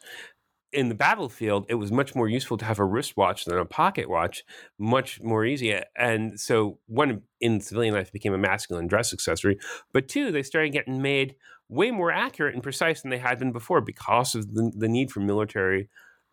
in 0.72 0.88
the 0.88 0.96
battlefield, 0.96 1.64
it 1.68 1.76
was 1.76 1.92
much 1.92 2.16
more 2.16 2.28
useful 2.28 2.58
to 2.58 2.64
have 2.64 2.80
a 2.80 2.84
wristwatch 2.84 3.44
than 3.44 3.56
a 3.56 3.64
pocket 3.64 4.10
watch, 4.10 4.42
much 4.80 5.20
more 5.22 5.44
easy. 5.44 5.80
And 5.96 6.40
so, 6.40 6.80
one 6.86 7.22
in 7.40 7.60
civilian 7.60 7.94
life 7.94 8.10
became 8.10 8.34
a 8.34 8.38
masculine 8.38 8.88
dress 8.88 9.12
accessory, 9.12 9.60
but 9.92 10.08
two, 10.08 10.32
they 10.32 10.42
started 10.42 10.72
getting 10.72 11.00
made 11.00 11.36
way 11.68 11.90
more 11.90 12.10
accurate 12.10 12.54
and 12.54 12.62
precise 12.62 13.02
than 13.02 13.10
they 13.10 13.18
had 13.18 13.38
been 13.38 13.52
before 13.52 13.80
because 13.80 14.34
of 14.34 14.54
the, 14.54 14.72
the 14.74 14.88
need 14.88 15.10
for 15.10 15.20
military 15.20 15.88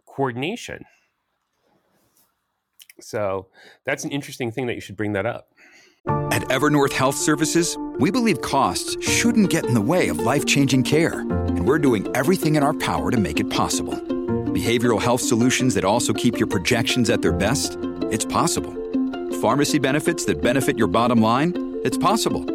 coordination. 0.06 0.86
So, 3.02 3.48
that's 3.86 4.06
an 4.06 4.12
interesting 4.12 4.52
thing 4.52 4.68
that 4.68 4.76
you 4.76 4.82
should 4.82 4.96
bring 4.96 5.14
that 5.14 5.26
up. 5.26 5.50
At 6.08 6.44
Evernorth 6.44 6.94
Health 6.94 7.16
Services, 7.16 7.78
we 8.00 8.10
believe 8.10 8.42
costs 8.42 8.96
shouldn't 9.06 9.50
get 9.50 9.66
in 9.66 9.74
the 9.74 9.82
way 9.82 10.08
of 10.08 10.20
life 10.20 10.46
changing 10.46 10.84
care, 10.84 11.20
and 11.20 11.68
we're 11.68 11.80
doing 11.80 12.08
everything 12.16 12.56
in 12.56 12.64
our 12.64 12.74
power 12.74 13.12
to 13.12 13.18
make 13.18 13.40
it 13.42 13.50
possible 13.50 14.16
behavioral 14.56 15.02
health 15.02 15.20
solutions 15.20 15.74
that 15.74 15.84
also 15.84 16.14
keep 16.14 16.40
your 16.40 16.48
projections 16.48 17.10
at 17.10 17.22
their 17.22 17.34
best? 17.34 17.78
It's 18.10 18.26
possible. 18.26 18.74
Pharmacy 19.42 19.80
benefits 19.80 20.24
that 20.26 20.42
benefit 20.42 20.78
your 20.78 20.88
bottom 20.88 21.22
line? 21.22 21.54
It's 21.84 21.98
possible. 21.98 22.55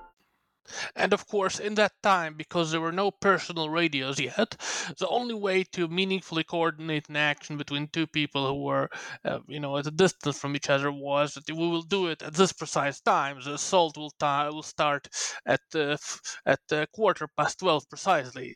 And 0.95 1.13
of 1.13 1.27
course, 1.27 1.59
in 1.59 1.75
that 1.75 1.93
time, 2.03 2.35
because 2.35 2.71
there 2.71 2.81
were 2.81 2.91
no 2.91 3.11
personal 3.11 3.69
radios 3.69 4.19
yet, 4.19 4.55
the 4.99 5.07
only 5.07 5.33
way 5.35 5.63
to 5.73 5.87
meaningfully 5.87 6.43
coordinate 6.43 7.09
an 7.09 7.15
action 7.17 7.57
between 7.57 7.87
two 7.87 8.07
people 8.07 8.47
who 8.47 8.63
were, 8.63 8.89
uh, 9.25 9.39
you 9.47 9.59
know, 9.59 9.77
at 9.77 9.87
a 9.87 9.91
distance 9.91 10.37
from 10.39 10.55
each 10.55 10.69
other 10.69 10.91
was 10.91 11.33
that 11.33 11.49
we 11.49 11.67
will 11.67 11.81
do 11.81 12.07
it 12.07 12.21
at 12.21 12.33
this 12.35 12.53
precise 12.53 12.99
time. 13.01 13.39
The 13.43 13.53
assault 13.55 13.97
will, 13.97 14.13
will 14.21 14.63
start 14.63 15.07
at 15.45 15.61
uh, 15.75 15.97
at 16.45 16.59
uh, 16.71 16.85
quarter 16.93 17.27
past 17.37 17.59
twelve 17.59 17.87
precisely, 17.89 18.55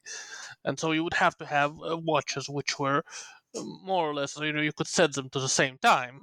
and 0.66 0.80
so 0.80 0.92
you 0.92 1.04
would 1.04 1.16
have 1.16 1.38
to 1.38 1.46
have 1.46 1.72
uh, 1.72 1.98
watches 1.98 2.48
which 2.50 2.80
were 2.80 3.04
uh, 3.56 3.64
more 3.84 4.10
or 4.10 4.14
less, 4.16 4.38
you 4.40 4.54
know, 4.54 4.62
you 4.62 4.74
could 4.74 4.88
set 4.88 5.14
them 5.14 5.30
to 5.32 5.40
the 5.40 5.50
same 5.50 5.78
time. 5.80 6.22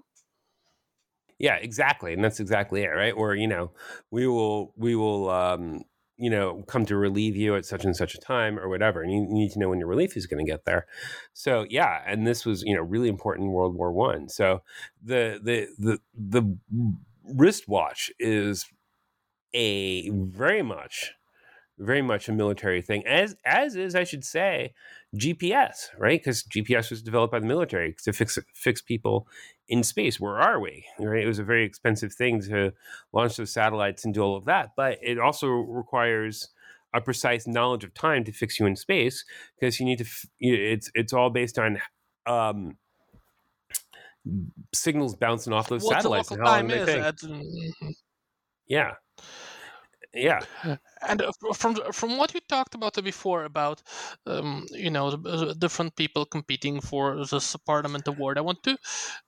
Yeah, 1.42 1.56
exactly, 1.56 2.14
and 2.14 2.24
that's 2.24 2.40
exactly 2.40 2.84
it, 2.84 2.88
right? 2.90 3.12
Or 3.12 3.34
you 3.34 3.48
know, 3.48 3.72
we 4.12 4.28
will 4.28 4.72
we 4.76 4.94
will 4.94 5.28
um, 5.28 5.82
you 6.16 6.30
know 6.30 6.62
come 6.68 6.86
to 6.86 6.96
relieve 6.96 7.36
you 7.36 7.56
at 7.56 7.66
such 7.66 7.84
and 7.84 7.96
such 7.96 8.14
a 8.14 8.18
time 8.20 8.60
or 8.60 8.68
whatever, 8.68 9.02
and 9.02 9.12
you 9.12 9.26
need 9.28 9.50
to 9.52 9.58
know 9.58 9.68
when 9.70 9.80
your 9.80 9.88
relief 9.88 10.16
is 10.16 10.26
going 10.26 10.44
to 10.44 10.50
get 10.50 10.64
there. 10.66 10.86
So 11.34 11.66
yeah, 11.68 12.02
and 12.06 12.26
this 12.26 12.46
was 12.46 12.62
you 12.62 12.76
know 12.76 12.82
really 12.82 13.08
important 13.08 13.46
in 13.46 13.52
World 13.52 13.74
War 13.74 13.92
One. 13.92 14.28
So 14.28 14.62
the 15.04 15.40
the 15.42 15.68
the 15.78 15.98
the 16.14 16.56
wristwatch 17.24 18.12
is 18.20 18.66
a 19.54 20.08
very 20.10 20.62
much 20.62 21.12
very 21.78 22.02
much 22.02 22.28
a 22.28 22.32
military 22.32 22.82
thing, 22.82 23.06
as 23.06 23.36
as 23.44 23.76
is, 23.76 23.94
I 23.94 24.04
should 24.04 24.24
say, 24.24 24.74
GPS, 25.16 25.90
right? 25.98 26.20
Because 26.20 26.44
GPS 26.44 26.90
was 26.90 27.02
developed 27.02 27.32
by 27.32 27.40
the 27.40 27.46
military 27.46 27.96
to 28.04 28.12
fix 28.12 28.38
fix 28.54 28.82
people 28.82 29.26
in 29.68 29.82
space. 29.82 30.20
Where 30.20 30.38
are 30.38 30.60
we? 30.60 30.84
Right? 30.98 31.22
It 31.22 31.26
was 31.26 31.38
a 31.38 31.44
very 31.44 31.64
expensive 31.64 32.12
thing 32.12 32.40
to 32.42 32.72
launch 33.12 33.36
those 33.36 33.52
satellites 33.52 34.04
and 34.04 34.12
do 34.12 34.20
all 34.20 34.36
of 34.36 34.44
that, 34.46 34.70
but 34.76 34.98
it 35.02 35.18
also 35.18 35.48
requires 35.48 36.48
a 36.94 37.00
precise 37.00 37.46
knowledge 37.46 37.84
of 37.84 37.94
time 37.94 38.24
to 38.24 38.32
fix 38.32 38.60
you 38.60 38.66
in 38.66 38.76
space 38.76 39.24
because 39.58 39.80
you 39.80 39.86
need 39.86 39.98
to. 39.98 40.06
It's 40.40 40.90
it's 40.94 41.12
all 41.12 41.30
based 41.30 41.58
on 41.58 41.80
um, 42.26 42.76
signals 44.74 45.14
bouncing 45.16 45.52
off 45.52 45.68
those 45.68 45.82
what 45.82 45.96
satellites. 45.96 46.28
The 46.28 46.34
local 46.34 46.46
time 46.46 46.70
is 46.70 46.88
at, 46.88 47.16
yeah, 48.66 48.92
yeah. 50.14 50.40
And 51.08 51.22
uh, 51.22 51.32
from 51.54 51.74
from 51.92 52.16
what 52.16 52.34
you 52.34 52.40
talked 52.48 52.74
about 52.74 53.02
before 53.02 53.44
about 53.44 53.82
um, 54.26 54.66
you 54.70 54.90
know 54.90 55.16
different 55.58 55.96
people 55.96 56.24
competing 56.26 56.80
for 56.80 57.24
this 57.26 57.56
parliament 57.66 58.06
award 58.06 58.38
i 58.38 58.40
want 58.40 58.62
to 58.62 58.76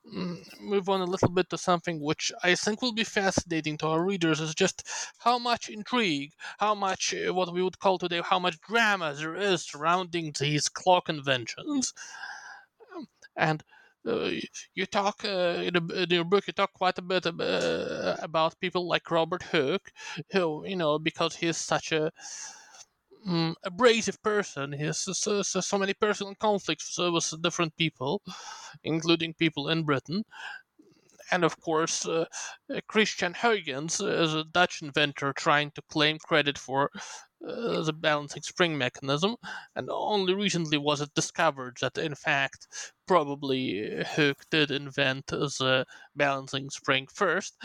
mm, 0.06 0.36
move 0.60 0.88
on 0.88 1.00
a 1.00 1.04
little 1.04 1.30
bit 1.30 1.50
to 1.50 1.58
something 1.58 2.00
which 2.00 2.30
i 2.42 2.54
think 2.54 2.80
will 2.80 2.92
be 2.92 3.04
fascinating 3.04 3.76
to 3.78 3.86
our 3.86 4.04
readers 4.04 4.40
is 4.40 4.54
just 4.54 4.86
how 5.18 5.38
much 5.38 5.68
intrigue 5.68 6.32
how 6.58 6.74
much 6.74 7.14
uh, 7.14 7.32
what 7.34 7.52
we 7.52 7.62
would 7.62 7.78
call 7.78 7.98
today 7.98 8.20
how 8.24 8.38
much 8.38 8.60
drama 8.60 9.14
there 9.14 9.34
is 9.36 9.62
surrounding 9.62 10.32
these 10.38 10.68
clock 10.68 11.06
conventions 11.06 11.92
um, 12.96 13.06
and 13.36 13.64
uh, 14.06 14.30
you 14.74 14.86
talk 14.86 15.24
uh, 15.24 15.62
in, 15.62 15.76
a, 15.76 16.02
in, 16.02 16.10
your 16.10 16.24
book. 16.24 16.46
You 16.46 16.52
talk 16.52 16.72
quite 16.72 16.98
a 16.98 17.02
bit 17.02 17.26
uh, 17.26 18.16
about 18.20 18.60
people 18.60 18.86
like 18.88 19.10
Robert 19.10 19.42
Hooke, 19.42 19.90
who 20.32 20.66
you 20.66 20.76
know 20.76 20.98
because 20.98 21.36
he's 21.36 21.56
such 21.56 21.92
a 21.92 22.10
um, 23.26 23.54
abrasive 23.64 24.22
person. 24.22 24.72
He 24.72 24.84
has 24.84 24.98
so, 24.98 25.42
so, 25.42 25.60
so 25.60 25.78
many 25.78 25.94
personal 25.94 26.34
conflicts 26.34 26.98
with 26.98 27.42
different 27.42 27.76
people, 27.76 28.22
including 28.82 29.34
people 29.34 29.68
in 29.68 29.84
Britain. 29.84 30.24
And 31.30 31.42
of 31.42 31.58
course, 31.60 32.06
uh, 32.06 32.26
Christian 32.86 33.32
Huygens 33.34 34.00
is 34.00 34.34
a 34.34 34.44
Dutch 34.44 34.82
inventor 34.82 35.32
trying 35.32 35.70
to 35.72 35.82
claim 35.88 36.18
credit 36.18 36.58
for 36.58 36.90
uh, 37.46 37.82
the 37.82 37.92
balancing 37.92 38.42
spring 38.42 38.76
mechanism, 38.76 39.36
and 39.76 39.88
only 39.90 40.34
recently 40.34 40.78
was 40.78 41.00
it 41.00 41.14
discovered 41.14 41.76
that 41.80 41.98
in 41.98 42.14
fact 42.14 42.68
probably 43.06 44.02
Hooke 44.14 44.44
did 44.50 44.70
invent 44.70 45.26
the 45.26 45.84
balancing 46.16 46.70
spring 46.70 47.06
first. 47.12 47.56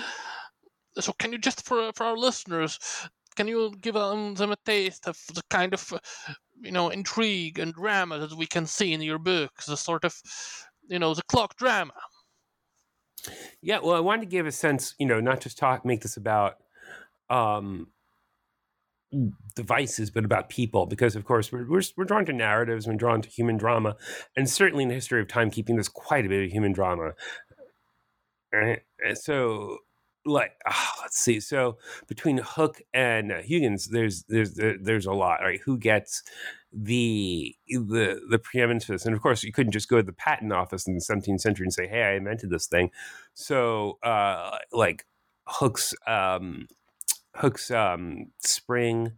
So 1.00 1.14
can 1.14 1.32
you 1.32 1.38
just 1.38 1.66
for 1.66 1.92
for 1.94 2.06
our 2.06 2.18
listeners, 2.18 2.80
can 3.36 3.48
you 3.48 3.74
give 3.80 3.96
um, 3.96 4.36
them 4.36 4.52
a 4.52 4.58
taste 4.66 5.08
of 5.08 5.18
the 5.34 5.44
kind 5.50 5.74
of 5.74 5.94
you 6.62 6.72
know 6.72 6.90
intrigue 6.90 7.60
and 7.60 7.74
drama 7.74 8.20
that 8.20 8.38
we 8.38 8.46
can 8.46 8.66
see 8.66 8.94
in 8.94 9.02
your 9.02 9.20
book, 9.20 9.52
the 9.68 9.78
sort 9.78 10.04
of 10.04 10.22
you 10.88 11.00
know 11.00 11.14
the 11.14 11.24
clock 11.24 11.56
drama? 11.56 11.94
Yeah, 13.62 13.80
well, 13.84 13.96
I 13.96 14.00
wanted 14.00 14.22
to 14.22 14.28
give 14.28 14.48
a 14.48 14.52
sense, 14.52 14.96
you 14.98 15.06
know, 15.06 15.20
not 15.20 15.42
just 15.42 15.58
talk, 15.58 15.86
make 15.86 16.02
this 16.02 16.18
about 16.18 16.58
um, 17.30 17.88
devices, 19.56 20.12
but 20.12 20.26
about 20.26 20.50
people, 20.50 20.86
because 20.86 21.16
of 21.16 21.26
course 21.26 21.52
we're, 21.52 21.68
we're, 21.68 21.82
we're 21.98 22.06
drawn 22.06 22.26
to 22.26 22.34
narratives, 22.34 22.88
we're 22.88 22.94
drawn 22.94 23.22
to 23.22 23.30
human 23.30 23.58
drama, 23.58 23.96
and 24.36 24.50
certainly 24.50 24.84
in 24.84 24.90
the 24.90 24.96
history 24.96 25.22
of 25.22 25.28
timekeeping, 25.28 25.76
there's 25.76 25.90
quite 25.90 26.26
a 26.26 26.30
bit 26.30 26.46
of 26.46 26.52
human 26.52 26.72
drama. 26.72 27.14
And 28.52 28.80
so, 29.14 29.78
like, 30.26 30.52
oh, 30.68 30.92
let's 31.02 31.20
see. 31.20 31.40
So 31.40 31.78
between 32.08 32.40
Hooke 32.40 32.82
and 32.94 33.32
uh, 33.32 33.42
Huygens, 33.42 33.88
there's 33.88 34.24
there's 34.24 34.56
there's 34.56 35.06
a 35.06 35.14
lot. 35.14 35.42
Right? 35.42 35.60
Who 35.66 35.78
gets 35.78 36.24
the 36.74 37.56
the 37.68 38.20
the 38.30 38.40
preeminence 38.40 38.86
for 38.86 38.94
this? 38.94 39.06
And 39.06 39.16
of 39.16 39.22
course, 39.22 39.44
you 39.44 39.52
couldn't 39.52 39.74
just 39.74 39.90
go 39.90 39.98
to 39.98 40.04
the 40.04 40.14
patent 40.14 40.52
office 40.52 40.88
in 40.88 40.96
the 40.96 41.02
17th 41.02 41.42
century 41.42 41.66
and 41.66 41.74
say, 41.74 41.88
"Hey, 41.88 42.04
I 42.04 42.14
invented 42.14 42.50
this 42.50 42.68
thing." 42.68 42.90
So, 43.34 44.00
uh, 44.04 44.58
like 44.72 45.06
Hooke's 45.46 45.94
um, 46.08 46.68
Hooke's 47.40 47.72
um, 47.72 48.28
spring 48.40 49.14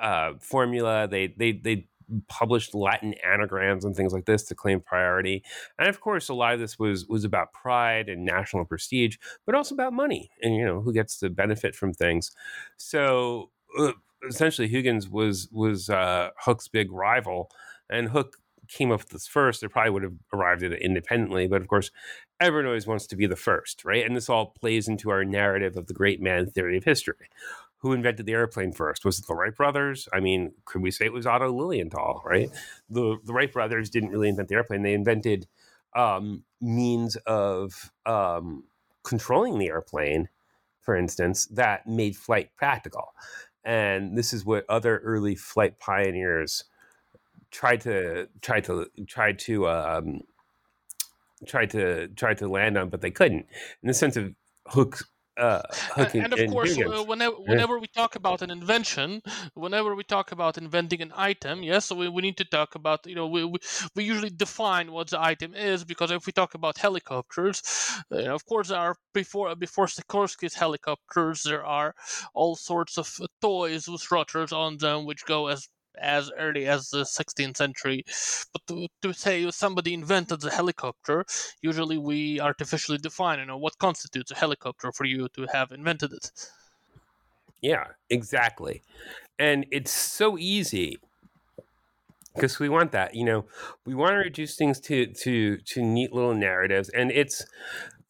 uh, 0.00 0.34
formula. 0.40 1.08
They 1.08 1.28
they 1.28 1.52
they 1.52 1.88
published 2.28 2.74
Latin 2.74 3.14
anagrams 3.24 3.84
and 3.84 3.96
things 3.96 4.12
like 4.12 4.26
this 4.26 4.42
to 4.44 4.54
claim 4.54 4.80
priority. 4.80 5.42
And 5.78 5.88
of 5.88 6.00
course, 6.00 6.28
a 6.28 6.34
lot 6.34 6.54
of 6.54 6.60
this 6.60 6.78
was 6.78 7.06
was 7.06 7.24
about 7.24 7.52
pride 7.52 8.08
and 8.08 8.24
national 8.24 8.64
prestige, 8.64 9.16
but 9.46 9.54
also 9.54 9.74
about 9.74 9.92
money 9.92 10.30
and 10.42 10.54
you 10.54 10.64
know 10.64 10.80
who 10.80 10.92
gets 10.92 11.18
to 11.20 11.30
benefit 11.30 11.74
from 11.74 11.92
things. 11.92 12.30
So 12.76 13.50
uh, 13.78 13.92
essentially, 14.28 14.68
Huygens 14.68 15.08
was 15.08 15.48
was 15.52 15.88
uh, 15.90 16.30
Hooke's 16.44 16.68
big 16.68 16.90
rival, 16.92 17.50
and 17.88 18.08
Hooke 18.08 18.36
came 18.68 18.90
up 18.90 19.00
with 19.00 19.10
this 19.10 19.26
first. 19.26 19.60
They 19.60 19.68
probably 19.68 19.90
would 19.90 20.02
have 20.02 20.14
arrived 20.32 20.62
at 20.62 20.72
it 20.72 20.82
independently, 20.82 21.46
but 21.46 21.60
of 21.60 21.68
course, 21.68 21.90
everyone 22.44 22.66
always 22.66 22.86
wants 22.86 23.06
to 23.08 23.16
be 23.16 23.26
the 23.26 23.36
first, 23.36 23.84
right? 23.84 24.04
And 24.04 24.16
this 24.16 24.28
all 24.28 24.46
plays 24.46 24.88
into 24.88 25.10
our 25.10 25.24
narrative 25.24 25.76
of 25.76 25.86
the 25.86 25.94
great 25.94 26.20
man 26.20 26.46
theory 26.46 26.76
of 26.76 26.84
history. 26.84 27.28
Who 27.78 27.92
invented 27.92 28.24
the 28.26 28.32
airplane 28.32 28.72
first? 28.72 29.04
Was 29.04 29.18
it 29.18 29.26
the 29.26 29.34
Wright 29.34 29.54
brothers? 29.54 30.08
I 30.12 30.20
mean, 30.20 30.52
could 30.64 30.80
we 30.80 30.90
say 30.90 31.04
it 31.04 31.12
was 31.12 31.26
Otto 31.26 31.52
Lilienthal, 31.52 32.22
right? 32.24 32.48
The 32.88 33.18
the 33.24 33.32
Wright 33.32 33.52
brothers 33.52 33.90
didn't 33.90 34.10
really 34.10 34.28
invent 34.28 34.48
the 34.48 34.54
airplane. 34.54 34.82
They 34.82 34.94
invented 34.94 35.46
um, 35.94 36.44
means 36.60 37.16
of 37.26 37.92
um, 38.06 38.64
controlling 39.02 39.58
the 39.58 39.68
airplane, 39.68 40.28
for 40.80 40.96
instance, 40.96 41.46
that 41.46 41.86
made 41.86 42.16
flight 42.16 42.50
practical. 42.56 43.14
And 43.64 44.16
this 44.16 44.32
is 44.32 44.44
what 44.44 44.64
other 44.68 44.98
early 44.98 45.34
flight 45.34 45.78
pioneers 45.78 46.64
tried 47.50 47.80
to 47.82 48.28
try 48.40 48.60
to 48.60 48.86
try 49.06 49.32
to 49.32 49.68
um, 49.68 50.20
tried 51.46 51.70
to 51.70 52.08
tried 52.08 52.38
to 52.38 52.48
land 52.48 52.78
on, 52.78 52.88
but 52.88 53.00
they 53.00 53.10
couldn't. 53.10 53.46
In 53.82 53.88
the 53.88 53.94
sense 53.94 54.16
of 54.16 54.34
Hooke's 54.68 55.04
uh, 55.36 55.62
and, 55.96 56.14
and, 56.14 56.32
of 56.32 56.50
course, 56.50 56.78
uh, 56.78 57.02
whenever, 57.02 57.34
whenever 57.36 57.78
we 57.80 57.88
talk 57.88 58.14
about 58.14 58.40
an 58.40 58.50
invention, 58.50 59.20
whenever 59.54 59.96
we 59.96 60.04
talk 60.04 60.30
about 60.30 60.58
inventing 60.58 61.02
an 61.02 61.12
item, 61.16 61.64
yes, 61.64 61.86
so 61.86 61.96
we, 61.96 62.08
we 62.08 62.22
need 62.22 62.36
to 62.36 62.44
talk 62.44 62.76
about, 62.76 63.04
you 63.04 63.16
know, 63.16 63.26
we, 63.26 63.44
we, 63.44 63.58
we 63.96 64.04
usually 64.04 64.30
define 64.30 64.92
what 64.92 65.10
the 65.10 65.20
item 65.20 65.52
is 65.54 65.84
because 65.84 66.12
if 66.12 66.26
we 66.26 66.32
talk 66.32 66.54
about 66.54 66.78
helicopters, 66.78 67.62
uh, 68.12 68.32
of 68.32 68.46
course, 68.46 68.68
there 68.68 68.78
are 68.78 68.96
before 69.12 69.54
before 69.56 69.86
Sikorsky's 69.86 70.54
helicopters, 70.54 71.42
there 71.42 71.64
are 71.64 71.94
all 72.32 72.54
sorts 72.54 72.96
of 72.96 73.12
toys 73.40 73.88
with 73.88 74.08
rotors 74.12 74.52
on 74.52 74.76
them 74.76 75.04
which 75.04 75.24
go 75.24 75.48
as 75.48 75.68
as 76.00 76.30
early 76.38 76.66
as 76.66 76.90
the 76.90 77.02
16th 77.02 77.56
century. 77.56 78.04
But 78.52 78.66
to, 78.68 78.88
to 79.02 79.12
say 79.12 79.50
somebody 79.50 79.94
invented 79.94 80.40
the 80.40 80.50
helicopter, 80.50 81.24
usually 81.62 81.98
we 81.98 82.40
artificially 82.40 82.98
define, 82.98 83.38
you 83.38 83.46
know, 83.46 83.58
what 83.58 83.78
constitutes 83.78 84.30
a 84.30 84.36
helicopter 84.36 84.92
for 84.92 85.04
you 85.04 85.28
to 85.34 85.46
have 85.52 85.70
invented 85.70 86.12
it. 86.12 86.30
Yeah, 87.60 87.86
exactly. 88.10 88.82
And 89.38 89.66
it's 89.70 89.90
so 89.90 90.36
easy 90.38 90.98
because 92.34 92.58
we 92.58 92.68
want 92.68 92.92
that, 92.92 93.14
you 93.14 93.24
know, 93.24 93.46
we 93.86 93.94
want 93.94 94.12
to 94.12 94.16
reduce 94.16 94.56
things 94.56 94.80
to 94.80 95.06
to 95.06 95.58
to 95.58 95.82
neat 95.82 96.12
little 96.12 96.34
narratives, 96.34 96.88
and 96.90 97.10
it's 97.10 97.46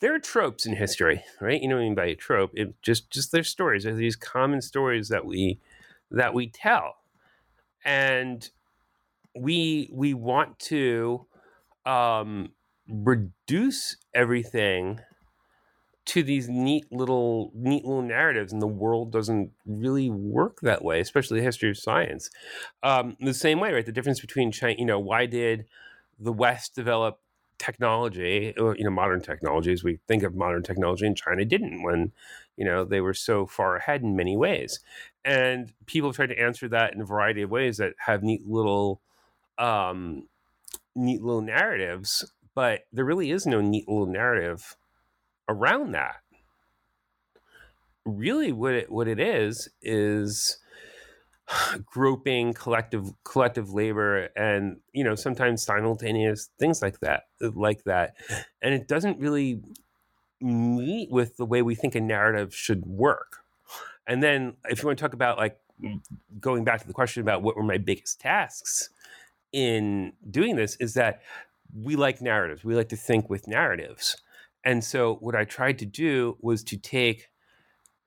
there 0.00 0.14
are 0.14 0.18
tropes 0.18 0.66
in 0.66 0.76
history, 0.76 1.22
right? 1.40 1.60
You 1.60 1.68
know 1.68 1.76
what 1.76 1.82
I 1.82 1.84
mean 1.84 1.94
by 1.94 2.06
a 2.06 2.14
trope? 2.14 2.50
It 2.54 2.74
just 2.82 3.10
just 3.10 3.32
there's 3.32 3.48
stories, 3.48 3.84
there's 3.84 3.96
these 3.96 4.16
common 4.16 4.60
stories 4.60 5.08
that 5.08 5.24
we 5.24 5.60
that 6.10 6.34
we 6.34 6.48
tell, 6.48 6.96
and 7.84 8.50
we 9.36 9.90
we 9.92 10.14
want 10.14 10.58
to 10.58 11.26
um, 11.86 12.50
reduce 12.88 13.96
everything 14.14 15.00
to 16.06 16.22
these 16.22 16.48
neat 16.48 16.84
little 16.92 17.50
neat 17.54 17.84
little 17.84 18.02
narratives 18.02 18.52
and 18.52 18.60
the 18.60 18.66
world 18.66 19.10
doesn't 19.10 19.50
really 19.64 20.10
work 20.10 20.60
that 20.60 20.84
way 20.84 21.00
especially 21.00 21.38
the 21.38 21.44
history 21.44 21.70
of 21.70 21.78
science. 21.78 22.30
Um, 22.82 23.16
the 23.20 23.34
same 23.34 23.58
way 23.58 23.72
right? 23.72 23.86
The 23.86 23.92
difference 23.92 24.20
between 24.20 24.52
china 24.52 24.74
you 24.78 24.84
know 24.84 24.98
why 24.98 25.26
did 25.26 25.66
the 26.18 26.32
west 26.32 26.74
develop 26.74 27.20
technology 27.58 28.52
or 28.58 28.76
you 28.76 28.84
know 28.84 28.90
modern 28.90 29.20
technologies 29.20 29.84
we 29.84 29.98
think 30.08 30.22
of 30.22 30.34
modern 30.34 30.62
technology 30.62 31.06
and 31.06 31.16
china 31.16 31.44
didn't 31.44 31.82
when 31.82 32.12
you 32.56 32.64
know 32.64 32.84
they 32.84 33.00
were 33.00 33.14
so 33.14 33.46
far 33.46 33.76
ahead 33.76 34.02
in 34.02 34.16
many 34.16 34.36
ways 34.36 34.80
and 35.24 35.72
people 35.86 36.12
try 36.12 36.26
to 36.26 36.38
answer 36.38 36.68
that 36.68 36.94
in 36.94 37.00
a 37.00 37.04
variety 37.06 37.42
of 37.42 37.50
ways 37.50 37.78
that 37.78 37.94
have 37.98 38.22
neat 38.22 38.46
little 38.46 39.00
um 39.58 40.28
neat 40.94 41.22
little 41.22 41.40
narratives 41.40 42.24
but 42.54 42.82
there 42.92 43.04
really 43.04 43.30
is 43.30 43.46
no 43.46 43.60
neat 43.60 43.88
little 43.88 44.06
narrative 44.06 44.76
around 45.48 45.92
that. 45.92 46.16
Really 48.04 48.52
what 48.52 48.74
it 48.74 48.90
what 48.90 49.08
it 49.08 49.18
is 49.18 49.68
is 49.82 50.58
groping 51.84 52.52
collective 52.52 53.10
collective 53.24 53.72
labor 53.72 54.28
and 54.36 54.78
you 54.92 55.04
know 55.04 55.14
sometimes 55.14 55.62
simultaneous 55.62 56.50
things 56.58 56.80
like 56.80 57.00
that 57.00 57.24
like 57.40 57.84
that. 57.84 58.14
And 58.62 58.74
it 58.74 58.88
doesn't 58.88 59.18
really 59.18 59.62
meet 60.40 61.10
with 61.10 61.36
the 61.36 61.46
way 61.46 61.62
we 61.62 61.74
think 61.74 61.94
a 61.94 62.00
narrative 62.00 62.54
should 62.54 62.84
work 62.84 63.43
and 64.06 64.22
then 64.22 64.54
if 64.68 64.82
you 64.82 64.86
want 64.86 64.98
to 64.98 65.02
talk 65.02 65.14
about 65.14 65.38
like 65.38 65.58
going 66.40 66.64
back 66.64 66.80
to 66.80 66.86
the 66.86 66.92
question 66.92 67.22
about 67.22 67.42
what 67.42 67.56
were 67.56 67.62
my 67.62 67.78
biggest 67.78 68.20
tasks 68.20 68.90
in 69.52 70.12
doing 70.30 70.56
this 70.56 70.76
is 70.76 70.94
that 70.94 71.22
we 71.74 71.96
like 71.96 72.20
narratives. 72.20 72.64
We 72.64 72.74
like 72.74 72.88
to 72.90 72.96
think 72.96 73.28
with 73.28 73.48
narratives. 73.48 74.16
And 74.64 74.82
so 74.82 75.16
what 75.16 75.34
I 75.34 75.44
tried 75.44 75.78
to 75.80 75.86
do 75.86 76.36
was 76.40 76.62
to 76.64 76.76
take 76.76 77.30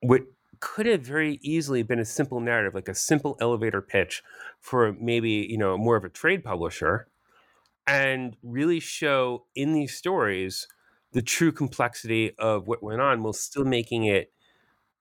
what 0.00 0.22
could 0.60 0.86
have 0.86 1.02
very 1.02 1.38
easily 1.42 1.82
been 1.82 1.98
a 1.98 2.04
simple 2.04 2.40
narrative, 2.40 2.74
like 2.74 2.88
a 2.88 2.94
simple 2.94 3.36
elevator 3.40 3.80
pitch 3.80 4.22
for 4.60 4.94
maybe, 5.00 5.46
you 5.48 5.58
know, 5.58 5.78
more 5.78 5.96
of 5.96 6.04
a 6.04 6.08
trade 6.08 6.42
publisher, 6.42 7.08
and 7.86 8.36
really 8.42 8.80
show 8.80 9.44
in 9.54 9.72
these 9.72 9.94
stories 9.94 10.66
the 11.12 11.22
true 11.22 11.52
complexity 11.52 12.34
of 12.38 12.66
what 12.66 12.82
went 12.82 13.00
on 13.00 13.22
while 13.22 13.32
still 13.32 13.64
making 13.64 14.04
it 14.04 14.32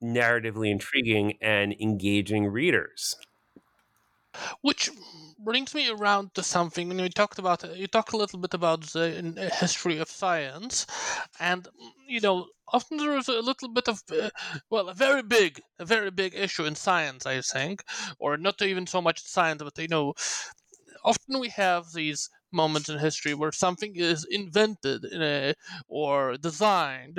narratively 0.01 0.69
intriguing 0.69 1.37
and 1.41 1.73
engaging 1.79 2.47
readers. 2.47 3.15
Which 4.61 4.89
brings 5.39 5.73
me 5.73 5.89
around 5.89 6.33
to 6.35 6.43
something. 6.43 6.87
When 6.87 6.99
you 6.99 7.09
talked 7.09 7.39
about, 7.39 7.63
you 7.75 7.87
talked 7.87 8.13
a 8.13 8.17
little 8.17 8.39
bit 8.39 8.53
about 8.53 8.81
the 8.81 9.33
uh, 9.37 9.55
history 9.59 9.97
of 9.97 10.09
science, 10.09 10.85
and 11.39 11.67
you 12.07 12.19
know, 12.19 12.47
often 12.67 12.97
there 12.97 13.17
is 13.17 13.27
a 13.27 13.41
little 13.41 13.69
bit 13.69 13.87
of, 13.87 14.03
uh, 14.11 14.29
well, 14.69 14.89
a 14.89 14.93
very 14.93 15.23
big, 15.23 15.61
a 15.79 15.85
very 15.85 16.11
big 16.11 16.35
issue 16.35 16.65
in 16.65 16.75
science, 16.75 17.25
I 17.25 17.41
think, 17.41 17.83
or 18.19 18.37
not 18.37 18.61
even 18.61 18.87
so 18.87 19.01
much 19.01 19.23
science, 19.23 19.63
but 19.63 19.77
you 19.79 19.87
know, 19.87 20.13
often 21.03 21.39
we 21.39 21.49
have 21.49 21.93
these 21.93 22.29
moments 22.63 22.89
in 22.89 22.97
history 22.99 23.33
where 23.33 23.51
something 23.65 23.93
is 23.95 24.25
invented 24.39 25.01
or 25.87 26.37
designed. 26.37 27.17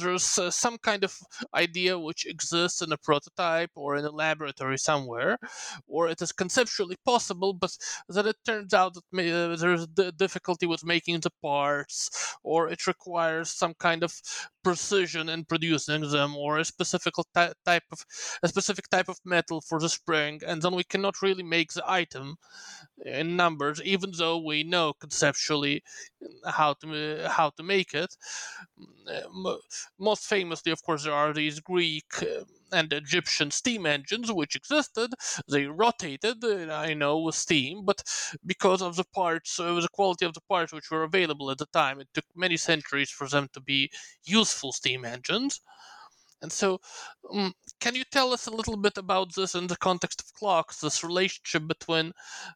There's 0.00 0.38
uh, 0.38 0.50
some 0.50 0.76
kind 0.78 1.02
of 1.04 1.12
idea 1.54 1.98
which 1.98 2.26
exists 2.26 2.80
in 2.82 2.90
a 2.92 2.96
prototype 3.08 3.70
or 3.74 3.96
in 3.96 4.04
a 4.04 4.10
laboratory 4.24 4.78
somewhere, 4.78 5.38
or 5.86 6.08
it 6.08 6.20
is 6.22 6.32
conceptually 6.32 6.96
possible, 7.04 7.52
but 7.52 7.72
then 8.08 8.26
it 8.26 8.36
turns 8.44 8.72
out 8.74 8.94
that 8.94 9.04
uh, 9.12 9.56
there's 9.56 9.86
d- 9.86 10.12
difficulty 10.16 10.66
with 10.66 10.84
making 10.94 11.20
the 11.20 11.30
parts, 11.42 11.96
or 12.42 12.68
it 12.68 12.86
requires 12.86 13.50
some 13.50 13.74
kind 13.86 14.02
of 14.02 14.12
precision 14.62 15.28
in 15.28 15.44
producing 15.44 16.02
them, 16.10 16.36
or 16.36 16.58
a 16.58 16.64
specific 16.64 17.14
ty- 17.34 17.52
type 17.64 17.84
of 17.92 18.04
a 18.42 18.48
specific 18.48 18.88
type 18.88 19.08
of 19.08 19.18
metal 19.24 19.60
for 19.60 19.78
the 19.80 19.88
spring, 19.88 20.40
and 20.46 20.62
then 20.62 20.74
we 20.74 20.84
cannot 20.84 21.22
really 21.22 21.42
make 21.42 21.72
the 21.72 21.84
item 21.90 22.36
in 23.04 23.36
numbers, 23.36 23.80
even 23.82 24.10
though 24.16 24.38
we 24.38 24.53
know 24.62 24.92
conceptually 24.92 25.82
how 26.46 26.74
to 26.74 27.26
how 27.28 27.50
to 27.50 27.62
make 27.62 27.94
it. 27.94 28.14
Most 29.98 30.26
famously, 30.26 30.72
of 30.72 30.82
course, 30.82 31.04
there 31.04 31.12
are 31.12 31.32
these 31.32 31.60
Greek 31.60 32.22
uh, 32.22 32.44
and 32.72 32.92
Egyptian 32.92 33.50
steam 33.50 33.86
engines 33.86 34.32
which 34.32 34.56
existed. 34.56 35.12
They 35.50 35.66
rotated, 35.66 36.44
I 36.44 36.94
know, 36.94 37.18
with 37.18 37.34
steam, 37.34 37.84
but 37.84 38.02
because 38.44 38.82
of 38.82 38.96
the 38.96 39.04
parts, 39.04 39.58
uh, 39.60 39.74
the 39.80 39.88
quality 39.92 40.24
of 40.24 40.34
the 40.34 40.40
parts 40.42 40.72
which 40.72 40.90
were 40.90 41.02
available 41.04 41.50
at 41.50 41.58
the 41.58 41.66
time, 41.66 42.00
it 42.00 42.08
took 42.14 42.24
many 42.34 42.56
centuries 42.56 43.10
for 43.10 43.28
them 43.28 43.48
to 43.52 43.60
be 43.60 43.90
useful 44.24 44.72
steam 44.72 45.04
engines. 45.04 45.60
And 46.42 46.52
so, 46.52 46.80
um, 47.32 47.54
can 47.84 47.94
you 47.94 48.04
tell 48.10 48.32
us 48.32 48.46
a 48.46 48.50
little 48.50 48.78
bit 48.78 48.96
about 48.96 49.34
this 49.34 49.54
in 49.54 49.66
the 49.66 49.76
context 49.76 50.22
of 50.22 50.32
clocks? 50.32 50.80
This 50.80 51.04
relationship 51.04 51.68
between, 51.68 52.12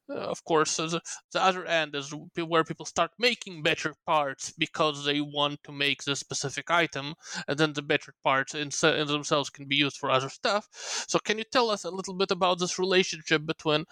uh, 0.09 0.15
of 0.15 0.43
course, 0.45 0.79
the, 0.79 1.03
the 1.33 1.43
other 1.43 1.67
end 1.67 1.95
is 1.95 2.15
where 2.35 2.65
people 2.65 2.87
start 2.87 3.11
making 3.19 3.63
better 3.63 3.93
parts 4.07 4.55
because 4.57 5.05
they 5.05 5.21
want 5.21 5.63
to 5.65 5.71
make 5.71 6.03
this 6.03 6.21
specific 6.21 6.71
item, 6.71 7.15
and 7.47 7.59
then 7.59 7.75
the 7.75 7.83
better 7.83 8.15
parts 8.25 8.55
in, 8.55 8.71
in 8.83 9.07
themselves 9.07 9.51
can 9.51 9.67
be 9.69 9.77
used 9.77 9.99
for 9.99 10.11
other 10.11 10.31
stuff. 10.31 10.67
So, 11.07 11.19
can 11.19 11.37
you 11.37 11.45
tell 11.45 11.69
us 11.69 11.85
a 11.85 11.91
little 11.91 12.15
bit 12.15 12.31
about 12.31 12.59
this 12.59 12.79
relationship 12.79 13.45
between, 13.45 13.85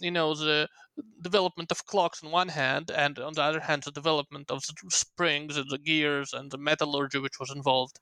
you 0.00 0.10
know, 0.10 0.34
the 0.34 0.68
development 1.22 1.70
of 1.70 1.86
clocks 1.86 2.24
on 2.24 2.32
one 2.32 2.48
hand, 2.48 2.90
and 2.90 3.20
on 3.20 3.34
the 3.34 3.42
other 3.42 3.60
hand, 3.60 3.84
the 3.84 3.92
development 3.92 4.50
of 4.50 4.64
the 4.66 4.74
springs 4.90 5.56
and 5.56 5.70
the 5.70 5.78
gears 5.78 6.32
and 6.32 6.50
the 6.50 6.58
metallurgy 6.58 7.20
which 7.20 7.38
was 7.38 7.52
involved? 7.52 8.00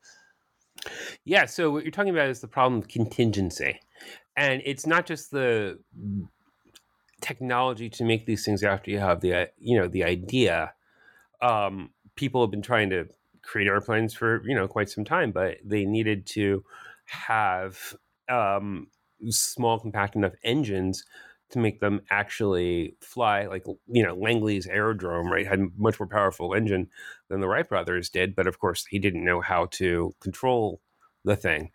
Yeah, 1.24 1.46
so 1.46 1.70
what 1.70 1.84
you're 1.84 1.92
talking 1.92 2.12
about 2.12 2.28
is 2.28 2.40
the 2.40 2.48
problem 2.48 2.80
of 2.80 2.88
contingency. 2.88 3.80
And 4.36 4.62
it's 4.64 4.86
not 4.86 5.06
just 5.06 5.30
the 5.30 5.78
technology 7.20 7.88
to 7.88 8.04
make 8.04 8.26
these 8.26 8.44
things 8.44 8.62
after 8.62 8.90
you 8.90 8.98
have 8.98 9.20
the 9.20 9.50
you 9.58 9.78
know 9.78 9.88
the 9.88 10.04
idea. 10.04 10.72
Um, 11.40 11.90
people 12.16 12.40
have 12.42 12.50
been 12.50 12.62
trying 12.62 12.90
to 12.90 13.08
create 13.42 13.68
airplanes 13.68 14.14
for 14.14 14.42
you 14.46 14.54
know 14.54 14.66
quite 14.66 14.90
some 14.90 15.04
time, 15.04 15.30
but 15.32 15.58
they 15.64 15.84
needed 15.84 16.26
to 16.26 16.64
have 17.06 17.94
um, 18.28 18.88
small, 19.28 19.78
compact 19.78 20.16
enough 20.16 20.32
engines 20.42 21.04
to 21.52 21.58
make 21.58 21.80
them 21.80 22.00
actually 22.10 22.96
fly. 23.00 23.46
Like 23.46 23.64
you 23.86 24.02
know, 24.02 24.14
Langley's 24.14 24.66
aerodrome, 24.66 25.30
right, 25.30 25.46
had 25.46 25.60
much 25.78 25.98
more 26.00 26.06
powerful 26.06 26.54
engine 26.54 26.88
than 27.28 27.40
the 27.40 27.48
Wright 27.48 27.68
brothers 27.68 28.08
did, 28.08 28.34
but 28.34 28.46
of 28.46 28.58
course 28.58 28.86
he 28.86 28.98
didn't 28.98 29.24
know 29.24 29.40
how 29.40 29.66
to 29.72 30.14
control 30.20 30.80
the 31.24 31.36
thing. 31.36 31.70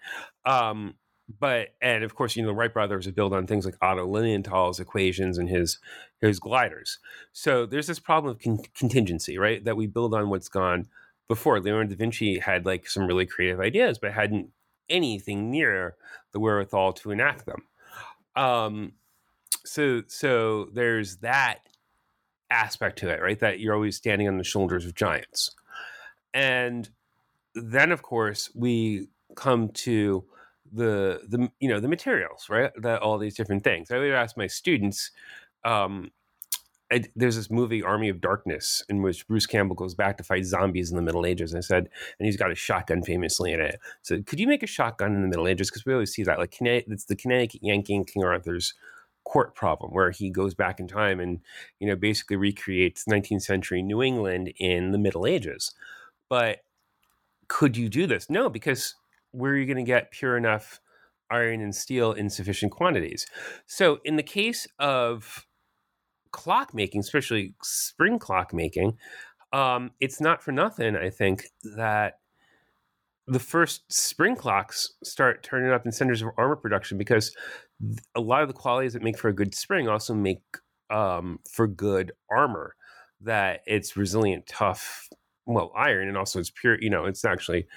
Um, 0.45 0.95
but 1.39 1.69
and 1.81 2.03
of 2.03 2.15
course, 2.15 2.35
you 2.35 2.41
know, 2.41 2.49
the 2.49 2.55
Wright 2.55 2.73
brothers 2.73 3.07
are 3.07 3.11
built 3.11 3.33
on 3.33 3.47
things 3.47 3.65
like 3.65 3.77
Otto 3.81 4.07
Lilienthal's 4.07 4.79
equations 4.79 5.37
and 5.37 5.49
his 5.49 5.79
his 6.21 6.39
gliders. 6.39 6.99
So 7.33 7.65
there's 7.65 7.87
this 7.87 7.99
problem 7.99 8.31
of 8.31 8.41
con- 8.41 8.63
contingency, 8.75 9.37
right? 9.37 9.63
That 9.63 9.77
we 9.77 9.87
build 9.87 10.13
on 10.13 10.29
what's 10.29 10.49
gone 10.49 10.87
before. 11.27 11.59
Leonardo 11.59 11.89
da 11.89 11.95
Vinci 11.95 12.39
had 12.39 12.65
like 12.65 12.89
some 12.89 13.07
really 13.07 13.25
creative 13.25 13.59
ideas, 13.59 13.99
but 13.99 14.13
hadn't 14.13 14.49
anything 14.89 15.51
near 15.51 15.95
the 16.31 16.39
wherewithal 16.39 16.93
to 16.93 17.11
enact 17.11 17.45
them. 17.45 17.63
Um, 18.35 18.93
so 19.65 20.03
so 20.07 20.69
there's 20.73 21.17
that 21.17 21.59
aspect 22.49 22.99
to 22.99 23.09
it, 23.09 23.21
right? 23.21 23.39
That 23.39 23.59
you're 23.59 23.73
always 23.73 23.95
standing 23.97 24.27
on 24.27 24.37
the 24.37 24.43
shoulders 24.43 24.85
of 24.85 24.95
giants. 24.95 25.51
And 26.33 26.89
then 27.55 27.91
of 27.91 28.01
course 28.01 28.49
we 28.55 29.07
come 29.35 29.69
to 29.69 30.23
the 30.71 31.21
the 31.27 31.49
you 31.59 31.69
know 31.69 31.79
the 31.79 31.87
materials, 31.87 32.47
right? 32.49 32.71
That 32.77 33.01
all 33.01 33.17
these 33.17 33.35
different 33.35 33.63
things. 33.63 33.91
I 33.91 33.97
would 33.97 34.11
ask 34.11 34.37
my 34.37 34.47
students, 34.47 35.11
um, 35.63 36.11
I, 36.91 37.03
there's 37.15 37.35
this 37.35 37.51
movie 37.51 37.83
Army 37.83 38.09
of 38.09 38.21
Darkness 38.21 38.83
in 38.87 39.01
which 39.01 39.27
Bruce 39.27 39.45
Campbell 39.45 39.75
goes 39.75 39.93
back 39.93 40.17
to 40.17 40.23
fight 40.23 40.45
zombies 40.45 40.89
in 40.89 40.95
the 40.95 41.01
Middle 41.01 41.25
Ages. 41.25 41.51
And 41.51 41.57
I 41.57 41.61
said, 41.61 41.89
and 42.19 42.25
he's 42.25 42.37
got 42.37 42.51
a 42.51 42.55
shotgun 42.55 43.03
famously 43.03 43.51
in 43.51 43.59
it. 43.59 43.79
So 44.01 44.21
could 44.21 44.39
you 44.39 44.47
make 44.47 44.63
a 44.63 44.67
shotgun 44.67 45.13
in 45.13 45.21
the 45.21 45.27
Middle 45.27 45.47
Ages? 45.47 45.69
Because 45.69 45.85
we 45.85 45.93
always 45.93 46.13
see 46.13 46.23
that, 46.23 46.39
like 46.39 46.55
it's 46.61 47.05
the 47.05 47.15
Connecticut 47.15 47.61
Yankee 47.63 48.03
King 48.05 48.23
Arthur's 48.23 48.73
court 49.27 49.55
problem 49.55 49.91
where 49.91 50.09
he 50.09 50.29
goes 50.29 50.55
back 50.55 50.79
in 50.79 50.87
time 50.87 51.19
and 51.19 51.41
you 51.79 51.87
know 51.87 51.97
basically 51.97 52.37
recreates 52.37 53.03
19th 53.05 53.41
century 53.41 53.81
New 53.81 54.01
England 54.01 54.53
in 54.57 54.91
the 54.91 54.97
Middle 54.97 55.27
Ages. 55.27 55.73
But 56.29 56.59
could 57.49 57.75
you 57.75 57.89
do 57.89 58.07
this? 58.07 58.29
No, 58.29 58.49
because 58.49 58.95
where 59.31 59.51
are 59.51 59.57
you 59.57 59.65
going 59.65 59.77
to 59.77 59.83
get 59.83 60.11
pure 60.11 60.37
enough 60.37 60.79
iron 61.29 61.61
and 61.61 61.75
steel 61.75 62.13
in 62.13 62.29
sufficient 62.29 62.71
quantities? 62.71 63.27
So 63.65 63.99
in 64.05 64.15
the 64.15 64.23
case 64.23 64.65
of 64.79 65.45
clock 66.31 66.73
making, 66.73 67.01
especially 67.01 67.53
spring 67.61 68.19
clock 68.19 68.53
making, 68.53 68.97
um, 69.51 69.91
it's 69.99 70.21
not 70.21 70.41
for 70.41 70.53
nothing. 70.53 70.95
I 70.95 71.09
think 71.09 71.47
that 71.75 72.19
the 73.27 73.39
first 73.39 73.91
spring 73.91 74.35
clocks 74.35 74.93
start 75.03 75.43
turning 75.43 75.71
up 75.71 75.85
in 75.85 75.91
centers 75.91 76.21
of 76.21 76.29
armor 76.37 76.55
production 76.55 76.97
because 76.97 77.35
a 78.15 78.21
lot 78.21 78.41
of 78.41 78.47
the 78.47 78.53
qualities 78.53 78.93
that 78.93 79.03
make 79.03 79.17
for 79.17 79.27
a 79.27 79.33
good 79.33 79.53
spring 79.53 79.87
also 79.87 80.13
make 80.13 80.41
um, 80.89 81.39
for 81.51 81.67
good 81.67 82.13
armor. 82.31 82.75
That 83.21 83.61
it's 83.65 83.97
resilient, 83.97 84.45
tough, 84.47 85.09
well, 85.45 85.71
iron, 85.75 86.07
and 86.07 86.17
also 86.17 86.39
it's 86.39 86.51
pure. 86.51 86.77
You 86.79 86.91
know, 86.91 87.05
it's 87.05 87.25
actually 87.25 87.67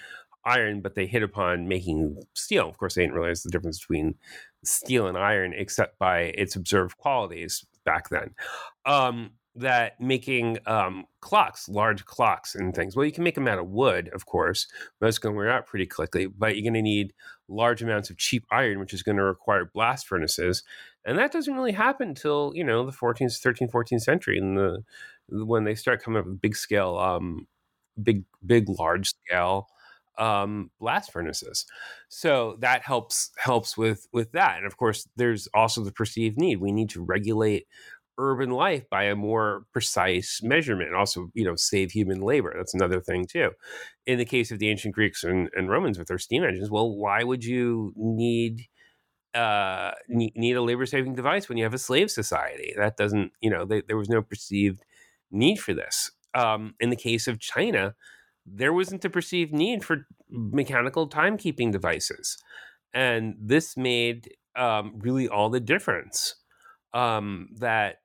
iron, 0.45 0.83
but 0.83 0.95
they 0.95 1.07
hit 1.07 1.23
upon 1.23 1.67
making 1.67 2.23
steel. 2.35 2.69
Of 2.69 2.77
course, 2.77 2.95
they 2.95 3.03
didn't 3.03 3.15
realize 3.15 3.43
the 3.43 3.51
difference 3.51 3.81
between 3.81 4.17
steel 4.65 5.07
and 5.07 5.17
iron, 5.17 5.55
except 5.57 5.99
by 5.99 6.35
its 6.37 6.57
observed 6.57 6.99
qualities 6.99 7.65
back 7.85 8.11
then. 8.11 8.35
Um, 8.85 9.31
that 9.61 10.01
making 10.01 10.59
um, 10.67 11.07
clocks, 11.21 11.69
large 11.69 12.05
clocks 12.05 12.55
and 12.55 12.75
things. 12.75 12.97
Well, 12.97 13.07
you 13.07 13.13
can 13.13 13.25
make 13.25 13.35
them 13.35 13.49
out 13.49 13.59
of 13.59 13.69
wood, 13.69 14.11
of 14.13 14.27
course. 14.27 14.67
That's 15.01 15.19
going 15.19 15.35
to 15.35 15.37
wear 15.37 15.51
out 15.51 15.67
pretty 15.67 15.87
quickly, 15.87 16.27
but 16.27 16.57
you're 16.57 16.63
going 16.63 16.75
to 16.75 16.83
need 16.83 17.13
large 17.49 17.83
amounts 17.83 18.11
of 18.11 18.17
cheap 18.17 18.45
iron, 18.51 18.79
which 18.79 18.95
is 18.95 19.03
going 19.03 19.17
to 19.17 19.25
require 19.25 19.71
blast 19.73 20.07
furnaces. 20.07 20.63
And 21.05 21.19
that 21.19 21.33
doesn't 21.33 21.55
really 21.55 21.73
happen 21.73 22.09
until, 22.09 22.53
you 22.55 22.65
know, 22.65 22.85
the 22.85 22.93
14th, 22.93 23.41
13th, 23.41 23.71
14th 23.71 24.03
century 24.03 24.39
and 24.39 24.57
the 24.57 24.85
when 25.29 25.63
they 25.63 25.77
start 25.77 26.03
coming 26.03 26.19
up 26.19 26.27
with 26.27 26.41
big 26.41 26.57
scale, 26.57 26.99
um, 26.99 27.47
big, 28.03 28.25
big, 28.45 28.69
large 28.69 29.11
scale 29.11 29.69
um, 30.21 30.71
blast 30.79 31.11
furnaces. 31.11 31.67
So 32.09 32.57
that 32.61 32.83
helps 32.83 33.31
helps 33.39 33.77
with 33.77 34.07
with 34.13 34.33
that. 34.33 34.59
And 34.59 34.67
of 34.67 34.77
course, 34.77 35.09
there's 35.17 35.49
also 35.55 35.83
the 35.83 35.93
perceived 35.93 36.39
need. 36.39 36.61
We 36.61 36.73
need 36.73 36.91
to 36.91 37.03
regulate 37.03 37.67
urban 38.21 38.51
life 38.51 38.89
by 38.91 39.05
a 39.05 39.17
more 39.17 39.65
precise 39.73 40.41
measurement 40.43 40.95
also 40.95 41.31
you 41.35 41.45
know 41.45 41.57
save 41.57 41.91
human 41.91 42.21
labor 42.21 42.53
that's 42.57 42.75
another 42.75 43.01
thing 43.01 43.25
too 43.27 43.51
in 44.07 44.19
the 44.19 44.25
case 44.25 44.51
of 44.51 44.59
the 44.59 44.69
ancient 44.69 44.95
greeks 44.95 45.25
and, 45.25 45.49
and 45.55 45.71
romans 45.71 45.99
with 45.99 46.09
their 46.09 46.19
steam 46.19 46.45
engines 46.45 46.71
well 46.71 46.97
why 46.97 47.23
would 47.23 47.45
you 47.45 47.93
need 47.97 48.67
uh, 49.35 49.93
need, 50.09 50.57
a 50.57 50.63
labor 50.63 50.87
saving 50.87 51.15
device 51.15 51.49
when 51.49 51.59
you 51.59 51.65
have 51.65 51.75
a 51.75 51.79
slave 51.79 52.11
society. 52.11 52.75
That 52.77 52.97
doesn't, 52.97 53.33
you 53.41 53.51
know, 53.51 53.65
they, 53.65 53.83
there 53.83 53.97
was 53.97 54.09
no 54.09 54.23
perceived 54.23 54.83
need 55.31 55.61
for 55.61 55.75
this. 55.75 56.11
Um, 56.35 56.75
in 56.81 56.91
the 56.91 56.97
case 56.97 57.29
of 57.29 57.39
China, 57.39 57.95
there 58.47 58.73
wasn't 58.73 59.05
a 59.05 59.11
perceived 59.11 59.53
need 59.53 59.85
for 59.85 60.07
mechanical 60.29 61.09
timekeeping 61.09 61.71
devices. 61.71 62.39
And 62.93 63.37
this 63.41 63.77
made 63.77 64.31
um, 64.57 64.95
really 64.99 65.29
all 65.29 65.51
the 65.51 65.61
difference. 65.61 66.35
Um, 66.93 67.51
that 67.59 67.99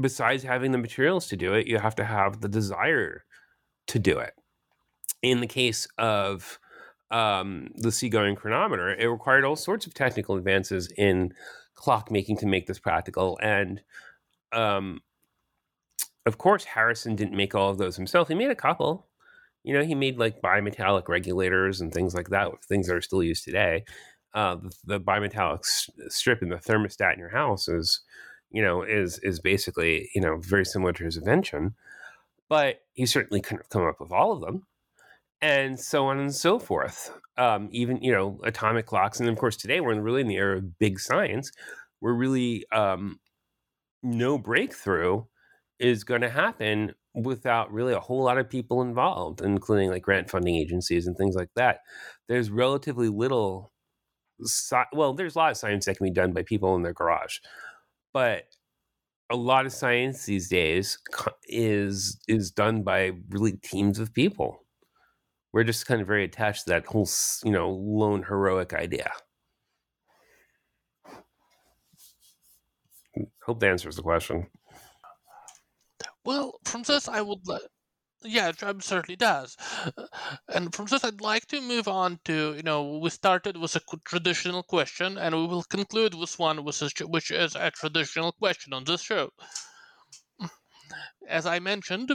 besides 0.00 0.42
having 0.42 0.72
the 0.72 0.78
materials 0.78 1.26
to 1.28 1.36
do 1.36 1.54
it, 1.54 1.66
you 1.66 1.78
have 1.78 1.94
to 1.96 2.04
have 2.04 2.40
the 2.40 2.48
desire 2.48 3.24
to 3.88 3.98
do 3.98 4.18
it. 4.18 4.34
In 5.22 5.40
the 5.40 5.46
case 5.46 5.86
of 5.98 6.58
um, 7.10 7.70
the 7.76 7.92
seagoing 7.92 8.36
chronometer, 8.36 8.94
it 8.94 9.06
required 9.06 9.44
all 9.44 9.56
sorts 9.56 9.86
of 9.86 9.94
technical 9.94 10.36
advances 10.36 10.88
in 10.96 11.32
clockmaking 11.76 12.38
to 12.40 12.46
make 12.46 12.66
this 12.66 12.78
practical. 12.78 13.38
And 13.42 13.80
um, 14.52 15.00
of 16.26 16.38
course, 16.38 16.64
Harrison 16.64 17.16
didn't 17.16 17.36
make 17.36 17.54
all 17.54 17.70
of 17.70 17.78
those 17.78 17.96
himself. 17.96 18.28
He 18.28 18.34
made 18.34 18.50
a 18.50 18.56
couple. 18.56 19.08
You 19.62 19.74
know, 19.74 19.84
he 19.84 19.94
made 19.94 20.18
like 20.18 20.42
bimetallic 20.42 21.08
regulators 21.08 21.80
and 21.80 21.92
things 21.92 22.14
like 22.14 22.28
that, 22.28 22.48
things 22.68 22.86
that 22.86 22.96
are 22.96 23.00
still 23.00 23.22
used 23.22 23.44
today 23.44 23.84
uh, 24.36 24.56
the, 24.56 24.70
the 24.84 25.00
bimetallic 25.00 25.64
strip 26.08 26.42
in 26.42 26.50
the 26.50 26.56
thermostat 26.56 27.14
in 27.14 27.18
your 27.18 27.30
house 27.30 27.68
is, 27.68 28.02
you 28.56 28.62
know, 28.62 28.80
is 28.80 29.18
is 29.18 29.38
basically 29.38 30.08
you 30.14 30.20
know 30.22 30.38
very 30.38 30.64
similar 30.64 30.94
to 30.94 31.04
his 31.04 31.18
invention, 31.18 31.74
but 32.48 32.80
he 32.94 33.04
certainly 33.04 33.42
couldn't 33.42 33.58
have 33.58 33.68
come 33.68 33.86
up 33.86 34.00
with 34.00 34.10
all 34.10 34.32
of 34.32 34.40
them, 34.40 34.66
and 35.42 35.78
so 35.78 36.06
on 36.06 36.18
and 36.18 36.34
so 36.34 36.58
forth. 36.58 37.12
Um, 37.36 37.68
even 37.70 38.02
you 38.02 38.12
know 38.12 38.40
atomic 38.44 38.86
clocks, 38.86 39.20
and 39.20 39.28
of 39.28 39.36
course 39.36 39.58
today 39.58 39.80
we're 39.80 40.00
really 40.00 40.22
in 40.22 40.28
the 40.28 40.36
era 40.36 40.56
of 40.56 40.78
big 40.78 40.98
science. 40.98 41.52
We're 42.00 42.14
really 42.14 42.64
um, 42.72 43.20
no 44.02 44.38
breakthrough 44.38 45.24
is 45.78 46.02
going 46.04 46.22
to 46.22 46.30
happen 46.30 46.94
without 47.12 47.70
really 47.70 47.92
a 47.92 48.00
whole 48.00 48.22
lot 48.22 48.38
of 48.38 48.48
people 48.48 48.80
involved, 48.80 49.42
including 49.42 49.90
like 49.90 50.00
grant 50.00 50.30
funding 50.30 50.56
agencies 50.56 51.06
and 51.06 51.14
things 51.14 51.36
like 51.36 51.50
that. 51.56 51.80
There's 52.26 52.50
relatively 52.50 53.10
little 53.10 53.70
well, 54.94 55.12
there's 55.12 55.34
a 55.34 55.38
lot 55.38 55.50
of 55.50 55.58
science 55.58 55.84
that 55.84 55.98
can 55.98 56.06
be 56.06 56.10
done 56.10 56.32
by 56.32 56.42
people 56.42 56.74
in 56.74 56.82
their 56.82 56.94
garage, 56.94 57.38
but 58.16 58.44
a 59.30 59.36
lot 59.36 59.66
of 59.66 59.74
science 59.74 60.24
these 60.24 60.48
days 60.48 60.98
is 61.48 62.18
is 62.26 62.50
done 62.50 62.82
by 62.82 63.12
really 63.28 63.52
teams 63.58 63.98
of 63.98 64.14
people. 64.14 64.64
We're 65.52 65.64
just 65.64 65.84
kind 65.84 66.00
of 66.00 66.06
very 66.06 66.24
attached 66.24 66.64
to 66.64 66.70
that 66.70 66.86
whole, 66.86 67.06
you 67.44 67.52
know, 67.52 67.68
lone 67.68 68.22
heroic 68.22 68.72
idea. 68.72 69.10
Hope 73.44 73.60
that 73.60 73.68
answers 73.68 73.96
the 73.96 74.02
question. 74.02 74.46
Well, 76.24 76.58
from 76.64 76.84
this, 76.84 77.06
I 77.06 77.20
would 77.20 77.46
yeah, 78.22 78.48
it 78.48 78.82
certainly 78.82 79.16
does. 79.16 79.56
And 80.48 80.74
from 80.74 80.86
this, 80.86 81.04
I'd 81.04 81.20
like 81.20 81.46
to 81.48 81.60
move 81.60 81.88
on 81.88 82.18
to 82.24 82.54
you 82.56 82.62
know 82.62 82.98
we 82.98 83.10
started 83.10 83.56
with 83.56 83.76
a 83.76 83.80
traditional 84.04 84.62
question, 84.62 85.18
and 85.18 85.34
we 85.34 85.46
will 85.46 85.64
conclude 85.64 86.14
with 86.14 86.38
one 86.38 86.64
which 86.64 86.82
is, 86.82 86.92
which 87.00 87.30
is 87.30 87.54
a 87.54 87.70
traditional 87.70 88.32
question 88.32 88.72
on 88.72 88.84
this 88.84 89.02
show. 89.02 89.30
As 91.28 91.46
I 91.46 91.58
mentioned, 91.58 92.12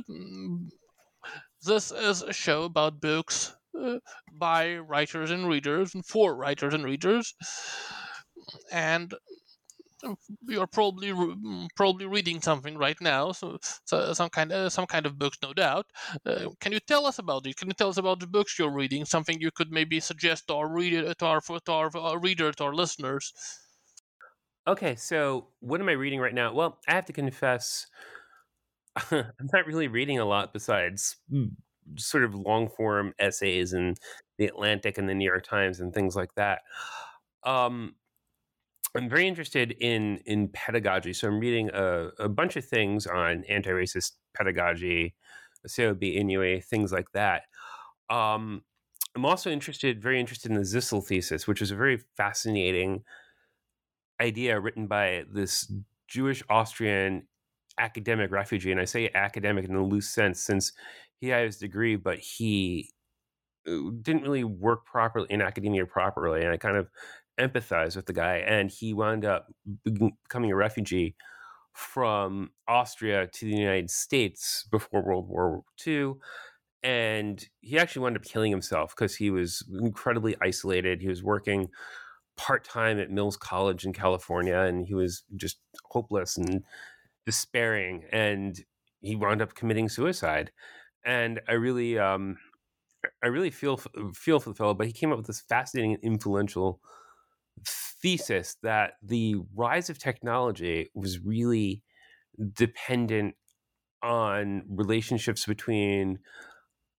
this 1.64 1.91
is 1.91 2.22
a 2.22 2.34
show 2.34 2.64
about 2.64 3.02
books 3.02 3.56
uh, 3.80 3.99
by 4.32 4.76
writers 4.78 5.32
and 5.32 5.47
readers, 5.47 5.93
and 5.93 6.06
for 6.06 6.36
writers 6.36 6.74
and 6.74 6.84
readers. 6.84 7.34
And 8.72 9.14
you're 10.47 10.68
probably 10.68 11.10
mm, 11.10 11.68
probably 11.76 12.06
reading 12.06 12.41
something 12.41 12.78
right 12.78 12.99
now, 13.02 13.32
so, 13.32 13.58
so 13.86 14.14
some 14.14 14.30
kind 14.30 14.52
of 14.52 14.72
some 14.72 14.86
kind 14.86 15.06
of 15.06 15.18
books, 15.20 15.38
no 15.43 15.54
doubt. 15.54 15.86
Uh, 16.26 16.49
can 16.60 16.72
you 16.72 16.80
tell 16.80 17.06
us 17.06 17.20
about 17.20 17.45
it? 17.45 17.58
Can 17.58 17.68
you 17.68 17.74
tell 17.74 17.89
us 17.89 17.97
about 17.97 18.20
the 18.20 18.28
books 18.28 18.58
you're 18.58 18.74
reading? 18.74 19.06
Something 19.06 19.39
you 19.39 19.52
could 19.52 19.72
maybe 19.72 19.99
suggest 19.99 20.49
or 20.49 20.70
read 20.70 20.93
it 20.93 21.18
to 21.20 21.26
our 21.26 21.41
to 21.41 21.72
our, 21.72 21.95
our 21.97 22.20
readers, 22.20 22.56
to 22.58 22.66
our 22.66 22.74
listeners. 22.74 23.34
Okay, 24.68 24.95
so 24.95 25.47
what 25.60 25.82
am 25.82 25.89
I 25.89 25.93
reading 25.93 26.20
right 26.20 26.34
now? 26.34 26.54
Well, 26.54 26.78
I 26.88 26.93
have 26.93 27.06
to 27.06 27.14
confess, 27.14 27.88
I'm 29.12 29.26
not 29.52 29.66
really 29.66 29.88
reading 29.88 30.20
a 30.20 30.26
lot 30.26 30.54
besides 30.54 31.16
hmm, 31.30 31.45
sort 31.95 32.24
of 32.24 32.36
long 32.36 32.70
form 32.70 33.14
essays 33.18 33.74
in 33.74 33.95
the 34.38 34.45
Atlantic 34.45 34.97
and 34.97 35.10
the 35.10 35.16
New 35.16 35.26
York 35.26 35.45
Times 35.45 35.80
and 35.80 35.93
things 35.93 36.16
like 36.16 36.34
that. 36.36 36.60
Um, 37.43 37.95
I'm 38.95 39.09
very 39.09 39.27
interested 39.27 39.71
in 39.79 40.17
in 40.25 40.49
pedagogy. 40.49 41.13
So 41.13 41.27
I'm 41.27 41.39
reading 41.39 41.69
a, 41.73 42.09
a 42.19 42.29
bunch 42.29 42.55
of 42.57 42.65
things 42.65 43.07
on 43.07 43.43
anti-racist 43.47 44.13
pedagogy, 44.35 45.15
COB 45.63 46.01
Inoue, 46.01 46.63
things 46.65 46.91
like 46.91 47.11
that. 47.13 47.43
Um, 48.09 48.63
I'm 49.15 49.25
also 49.25 49.49
interested, 49.49 50.01
very 50.01 50.19
interested 50.19 50.51
in 50.51 50.57
the 50.57 50.63
Zilsel 50.63 51.05
thesis, 51.05 51.47
which 51.47 51.61
is 51.61 51.71
a 51.71 51.75
very 51.75 51.99
fascinating 52.15 53.03
idea 54.21 54.59
written 54.59 54.87
by 54.87 55.23
this 55.31 55.71
Jewish 56.07 56.43
Austrian 56.49 57.27
academic 57.77 58.31
refugee. 58.31 58.71
And 58.71 58.79
I 58.79 58.85
say 58.85 59.09
academic 59.13 59.65
in 59.65 59.75
a 59.75 59.83
loose 59.83 60.09
sense 60.09 60.41
since 60.41 60.73
he 61.19 61.29
had 61.29 61.45
his 61.45 61.57
degree, 61.57 61.95
but 61.95 62.19
he 62.19 62.91
uh, 63.67 63.91
didn't 64.01 64.23
really 64.23 64.43
work 64.43 64.85
properly 64.85 65.27
in 65.29 65.41
academia 65.41 65.85
properly. 65.85 66.41
And 66.41 66.51
I 66.51 66.57
kind 66.57 66.77
of 66.77 66.89
empathize 67.41 67.95
with 67.95 68.05
the 68.05 68.13
guy, 68.13 68.37
and 68.37 68.69
he 68.69 68.93
wound 68.93 69.25
up 69.25 69.47
becoming 69.83 70.51
a 70.51 70.55
refugee 70.55 71.15
from 71.73 72.51
Austria 72.67 73.27
to 73.27 73.45
the 73.45 73.55
United 73.55 73.89
States 73.89 74.65
before 74.71 75.03
World 75.03 75.27
War 75.27 75.63
II. 75.85 76.13
And 76.83 77.43
he 77.61 77.77
actually 77.77 78.01
wound 78.03 78.17
up 78.17 78.23
killing 78.23 78.51
himself 78.51 78.95
because 78.95 79.15
he 79.15 79.29
was 79.29 79.63
incredibly 79.81 80.35
isolated. 80.41 81.01
He 81.01 81.07
was 81.07 81.23
working 81.23 81.69
part 82.37 82.63
time 82.63 82.99
at 82.99 83.11
Mills 83.11 83.37
College 83.37 83.85
in 83.85 83.93
California, 83.93 84.57
and 84.57 84.85
he 84.85 84.95
was 84.95 85.23
just 85.35 85.59
hopeless 85.85 86.37
and 86.37 86.63
despairing. 87.25 88.03
And 88.11 88.59
he 89.01 89.15
wound 89.15 89.41
up 89.41 89.53
committing 89.53 89.89
suicide. 89.89 90.51
And 91.05 91.39
I 91.47 91.53
really, 91.53 91.99
um, 91.99 92.37
I 93.23 93.27
really 93.27 93.51
feel 93.51 93.79
feel 94.13 94.39
for 94.39 94.49
the 94.49 94.55
fellow, 94.55 94.73
but 94.73 94.87
he 94.87 94.93
came 94.93 95.11
up 95.11 95.17
with 95.17 95.27
this 95.27 95.41
fascinating 95.41 95.93
and 95.93 96.03
influential 96.03 96.79
thesis 97.66 98.57
that 98.64 98.93
the 99.01 99.36
rise 99.55 99.89
of 99.89 99.99
technology 99.99 100.89
was 100.93 101.20
really 101.20 101.84
dependent 102.53 103.36
on 104.01 104.64
relationships 104.70 105.45
between 105.45 106.20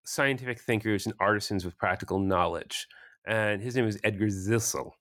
scientific 0.05 0.61
thinkers 0.61 1.07
and 1.07 1.15
artisans 1.21 1.65
with 1.65 1.79
practical 1.79 2.19
knowledge. 2.19 2.87
And 3.27 3.63
his 3.63 3.77
name 3.77 3.85
was 3.85 3.99
Edgar 4.05 4.27
Zilsel. 4.27 4.93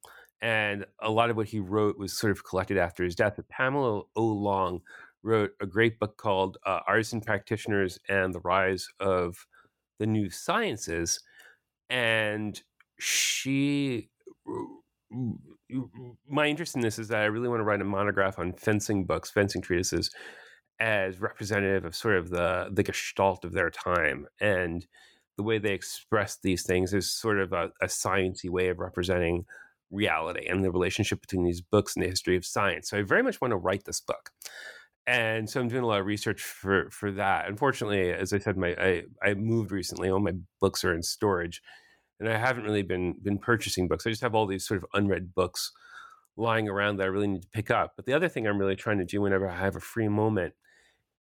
And 0.41 0.86
a 1.01 1.12
lot 1.12 1.30
of 1.30 1.38
what 1.38 1.47
he 1.47 1.59
wrote 1.59 1.97
was 1.97 2.18
sort 2.18 2.32
of 2.32 2.43
collected 2.43 2.78
after 2.78 3.03
his 3.03 3.16
death. 3.16 3.34
But 3.36 3.49
Pamela 3.49 4.03
O. 4.16 4.26
Long 4.26 4.82
wrote 5.24 5.51
a 5.62 5.68
great 5.68 5.99
book 5.99 6.18
called 6.18 6.57
uh, 6.66 6.80
Artisan 6.88 7.22
Practitioners 7.22 7.99
and 8.09 8.34
the 8.34 8.39
Rise 8.39 8.88
of 8.99 9.45
the 9.99 10.07
New 10.07 10.32
Sciences. 10.32 11.20
And 11.89 12.59
she 12.99 14.09
my 16.30 16.47
interest 16.47 16.76
in 16.76 16.82
this 16.82 16.99
is 16.99 17.07
that 17.09 17.22
I 17.22 17.26
really 17.26 17.49
want 17.49 17.59
to 17.59 17.66
write 17.66 17.82
a 17.82 17.86
monograph 17.86 18.39
on 18.39 18.53
fencing 18.53 19.05
books, 19.05 19.32
fencing 19.32 19.62
treatises, 19.62 20.12
as 20.80 21.22
representative 21.22 21.86
of 21.86 21.95
sort 21.95 22.18
of 22.18 22.30
the 22.30 22.70
the 22.72 22.84
gestalt 22.84 23.45
of 23.45 23.53
their 23.53 23.70
time 23.70 24.26
and 24.39 24.88
the 25.38 25.43
way 25.43 25.57
they 25.57 25.74
express 25.74 26.38
these 26.41 26.64
things 26.64 26.93
is 26.93 27.09
sort 27.09 27.39
of 27.39 27.53
a, 27.53 27.72
a 27.82 27.86
sciencey 27.86 28.49
way 28.49 28.68
of 28.68 28.80
representing 28.80 29.45
reality 29.89 30.47
and 30.47 30.64
the 30.64 30.72
relationship 30.72 31.22
between 31.22 31.43
these 31.43 31.62
books 31.62 31.95
and 31.95 32.03
the 32.03 32.09
history 32.09 32.36
of 32.36 32.45
science. 32.45 32.89
So 32.89 32.97
I 32.97 33.03
very 33.03 33.24
much 33.24 33.39
want 33.41 33.51
to 33.51 33.57
write 33.57 33.86
this 33.86 34.01
book. 34.01 34.32
And 35.07 35.49
so 35.49 35.59
I'm 35.59 35.68
doing 35.68 35.84
a 35.84 35.88
lot 35.88 35.99
of 35.99 36.05
research 36.05 36.41
for 36.41 36.89
for 36.91 37.12
that. 37.12 37.47
Unfortunately, 37.47 38.12
as 38.12 38.34
I 38.34 38.39
said, 38.39 38.57
my 38.57 38.76
I, 38.80 39.03
I 39.24 39.34
moved 39.34 39.72
recently. 39.72 40.09
All 40.09 40.20
my 40.20 40.34
books 40.59 40.84
are 40.84 40.93
in 40.93 41.03
storage 41.03 41.62
and 42.22 42.30
I 42.30 42.38
haven't 42.38 42.63
really 42.63 42.84
been 42.84 43.15
been 43.22 43.39
purchasing 43.39 43.88
books. 43.88 44.05
I 44.05 44.11
just 44.11 44.22
have 44.22 44.36
all 44.36 44.45
these 44.45 44.65
sort 44.65 44.78
of 44.78 44.86
unread 44.93 45.34
books 45.34 45.72
lying 46.38 46.69
around 46.69 46.97
that 46.97 47.03
I 47.03 47.07
really 47.07 47.28
need 47.28 47.41
to 47.41 47.49
pick 47.49 47.72
up. 47.72 47.93
But 47.95 48.05
the 48.05 48.13
other 48.13 48.30
thing 48.30 48.47
I'm 48.47 48.59
really 48.59 48.76
trying 48.76 48.99
to 48.99 49.05
do 49.05 49.22
whenever 49.22 49.49
I 49.49 49.57
have 49.57 49.76
a 49.76 49.82
free 49.82 50.07
moment 50.07 50.53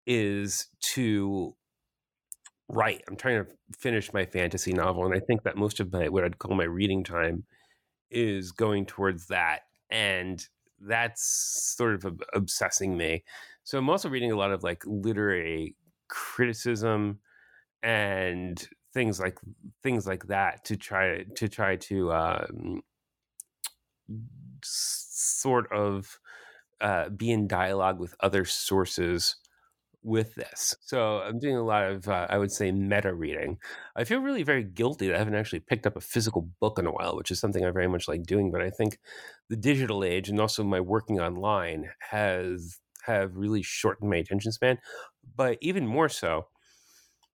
is 0.05 0.67
to 0.93 1.55
write. 2.67 3.01
I'm 3.07 3.15
trying 3.15 3.45
to 3.45 3.51
finish 3.77 4.13
my 4.13 4.25
fantasy 4.25 4.73
novel, 4.73 5.05
and 5.05 5.15
I 5.15 5.19
think 5.19 5.43
that 5.43 5.57
most 5.57 5.79
of 5.79 5.91
my 5.91 6.09
what 6.09 6.25
I'd 6.25 6.37
call 6.37 6.55
my 6.55 6.65
reading 6.65 7.03
time 7.03 7.45
is 8.11 8.51
going 8.51 8.85
towards 8.85 9.27
that, 9.27 9.61
and 9.89 10.45
that's 10.81 11.75
sort 11.77 11.95
of 11.95 12.21
obsessing 12.33 12.97
me. 12.97 13.23
So 13.63 13.77
I'm 13.77 13.89
also 13.89 14.09
reading 14.09 14.31
a 14.31 14.37
lot 14.37 14.51
of 14.51 14.63
like 14.63 14.83
literary 14.85 15.75
criticism 16.09 17.19
and 17.81 18.67
things 18.93 19.19
like 19.19 19.37
things 19.83 20.07
like 20.07 20.27
that 20.27 20.65
to 20.65 20.77
try 20.77 21.23
to 21.35 21.47
try 21.47 21.75
to 21.75 22.11
um, 22.11 22.81
sort 24.63 25.71
of 25.71 26.19
uh, 26.81 27.09
be 27.09 27.31
in 27.31 27.47
dialogue 27.47 27.99
with 27.99 28.15
other 28.21 28.45
sources 28.45 29.35
with 30.01 30.33
this. 30.35 30.75
So 30.81 31.19
I'm 31.19 31.39
doing 31.39 31.57
a 31.57 31.63
lot 31.63 31.83
of, 31.83 32.07
uh, 32.07 32.27
I 32.29 32.37
would 32.37 32.51
say, 32.51 32.71
meta 32.71 33.13
reading. 33.13 33.57
I 33.95 34.05
feel 34.05 34.19
really 34.19 34.43
very 34.43 34.63
guilty 34.63 35.07
that 35.07 35.15
I 35.15 35.19
haven't 35.19 35.35
actually 35.35 35.59
picked 35.59 35.85
up 35.85 35.97
a 35.97 36.01
physical 36.01 36.49
book 36.61 36.79
in 36.79 36.85
a 36.85 36.91
while, 36.91 37.17
which 37.17 37.31
is 37.31 37.39
something 37.39 37.65
I 37.65 37.71
very 37.71 37.89
much 37.89 38.07
like 38.07 38.23
doing. 38.23 38.51
But 38.51 38.61
I 38.61 38.69
think 38.69 38.97
the 39.49 39.57
digital 39.57 40.03
age 40.03 40.29
and 40.29 40.39
also 40.39 40.63
my 40.63 40.79
working 40.79 41.19
online 41.19 41.89
has 42.11 42.79
have 43.03 43.35
really 43.35 43.61
shortened 43.61 44.09
my 44.09 44.17
attention 44.17 44.51
span. 44.51 44.77
But 45.35 45.57
even 45.61 45.85
more 45.85 46.09
so, 46.09 46.47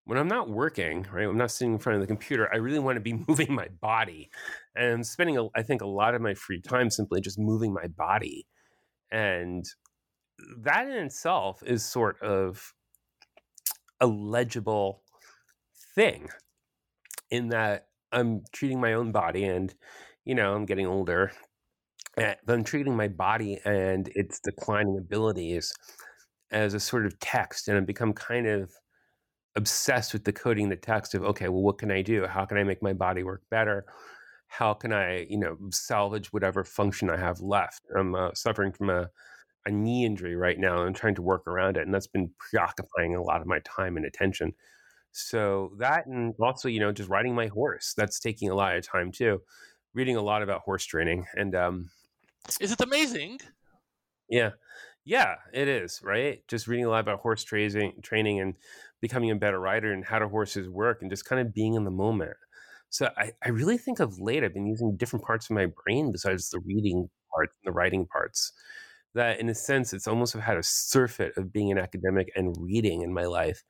when 0.06 0.18
I'm 0.18 0.28
not 0.28 0.50
working, 0.50 1.06
right, 1.12 1.26
I'm 1.26 1.38
not 1.38 1.50
sitting 1.50 1.74
in 1.74 1.78
front 1.78 1.96
of 1.96 2.00
the 2.02 2.06
computer, 2.06 2.52
I 2.52 2.56
really 2.56 2.78
want 2.78 2.96
to 2.96 3.00
be 3.00 3.12
moving 3.28 3.54
my 3.54 3.68
body. 3.80 4.30
And 4.76 4.92
I'm 4.92 5.04
spending, 5.04 5.48
I 5.54 5.62
think, 5.62 5.82
a 5.82 5.86
lot 5.86 6.14
of 6.14 6.20
my 6.20 6.34
free 6.34 6.60
time 6.60 6.90
simply 6.90 7.20
just 7.20 7.38
moving 7.38 7.72
my 7.72 7.86
body. 7.86 8.46
And 9.10 9.64
that 10.58 10.86
in 10.88 11.04
itself 11.04 11.62
is 11.64 11.84
sort 11.84 12.20
of 12.20 12.74
a 14.00 14.06
legible 14.06 15.02
thing 15.94 16.28
in 17.30 17.48
that 17.48 17.86
I'm 18.12 18.42
treating 18.52 18.80
my 18.80 18.94
own 18.94 19.12
body 19.12 19.44
and, 19.44 19.74
you 20.24 20.34
know, 20.34 20.54
I'm 20.54 20.66
getting 20.66 20.86
older. 20.86 21.32
Eh, 22.16 22.34
and 22.46 22.50
I'm 22.50 22.64
treating 22.64 22.96
my 22.96 23.08
body 23.08 23.60
and 23.64 24.08
its 24.14 24.40
declining 24.40 24.98
abilities 24.98 25.72
as 26.50 26.74
a 26.74 26.80
sort 26.80 27.06
of 27.06 27.18
text. 27.20 27.68
And 27.68 27.76
I've 27.76 27.86
become 27.86 28.12
kind 28.12 28.46
of 28.46 28.70
obsessed 29.56 30.12
with 30.12 30.24
the 30.24 30.32
coding 30.32 30.68
the 30.68 30.76
text 30.76 31.14
of, 31.14 31.22
okay, 31.24 31.48
well, 31.48 31.62
what 31.62 31.78
can 31.78 31.90
I 31.90 32.02
do? 32.02 32.26
How 32.26 32.44
can 32.44 32.58
I 32.58 32.64
make 32.64 32.82
my 32.82 32.92
body 32.92 33.22
work 33.22 33.42
better? 33.50 33.86
How 34.48 34.74
can 34.74 34.92
I, 34.92 35.26
you 35.28 35.38
know, 35.38 35.56
salvage 35.70 36.32
whatever 36.32 36.64
function 36.64 37.10
I 37.10 37.16
have 37.16 37.40
left? 37.40 37.82
I'm 37.96 38.14
uh, 38.14 38.34
suffering 38.34 38.72
from 38.72 38.90
a 38.90 39.10
a 39.66 39.70
knee 39.70 40.04
injury 40.04 40.36
right 40.36 40.58
now 40.58 40.78
and 40.78 40.88
I'm 40.88 40.94
trying 40.94 41.14
to 41.14 41.22
work 41.22 41.46
around 41.46 41.76
it. 41.76 41.82
And 41.82 41.94
that's 41.94 42.06
been 42.06 42.30
preoccupying 42.38 43.16
a 43.16 43.22
lot 43.22 43.40
of 43.40 43.46
my 43.46 43.60
time 43.60 43.96
and 43.96 44.04
attention. 44.04 44.52
So 45.12 45.72
that 45.78 46.06
and 46.06 46.34
also, 46.40 46.68
you 46.68 46.80
know, 46.80 46.92
just 46.92 47.08
riding 47.08 47.34
my 47.34 47.46
horse, 47.46 47.94
that's 47.96 48.18
taking 48.18 48.50
a 48.50 48.54
lot 48.54 48.76
of 48.76 48.86
time 48.86 49.12
too. 49.12 49.40
Reading 49.94 50.16
a 50.16 50.22
lot 50.22 50.42
about 50.42 50.62
horse 50.62 50.84
training. 50.84 51.26
And 51.36 51.54
um 51.54 51.90
Is 52.60 52.72
it 52.72 52.80
amazing? 52.80 53.40
Yeah. 54.28 54.50
Yeah, 55.06 55.36
it 55.52 55.68
is, 55.68 56.00
right? 56.02 56.42
Just 56.48 56.66
reading 56.66 56.86
a 56.86 56.88
lot 56.88 57.00
about 57.00 57.20
horse 57.20 57.44
training 57.44 58.00
training 58.02 58.40
and 58.40 58.54
becoming 59.04 59.30
a 59.30 59.36
better 59.36 59.60
rider 59.60 59.92
and 59.92 60.02
how 60.02 60.18
do 60.18 60.26
horses 60.26 60.68
work 60.68 61.02
and 61.02 61.10
just 61.10 61.26
kind 61.26 61.40
of 61.40 61.52
being 61.52 61.74
in 61.74 61.84
the 61.84 61.90
moment. 61.90 62.36
So 62.88 63.10
I, 63.18 63.32
I 63.44 63.50
really 63.50 63.76
think 63.76 64.00
of 64.00 64.18
late 64.18 64.42
I've 64.42 64.54
been 64.54 64.66
using 64.66 64.96
different 64.96 65.24
parts 65.24 65.50
of 65.50 65.54
my 65.54 65.66
brain 65.84 66.10
besides 66.10 66.48
the 66.48 66.60
reading 66.60 67.10
parts 67.34 67.52
and 67.62 67.70
the 67.70 67.76
writing 67.76 68.06
parts 68.06 68.52
that 69.14 69.40
in 69.40 69.48
a 69.48 69.54
sense 69.54 69.92
it's 69.92 70.08
almost 70.08 70.32
have 70.32 70.42
had 70.42 70.56
a 70.56 70.62
surfeit 70.62 71.36
of 71.36 71.52
being 71.52 71.70
an 71.70 71.78
academic 71.78 72.30
and 72.34 72.56
reading 72.58 73.02
in 73.02 73.12
my 73.12 73.24
life 73.24 73.62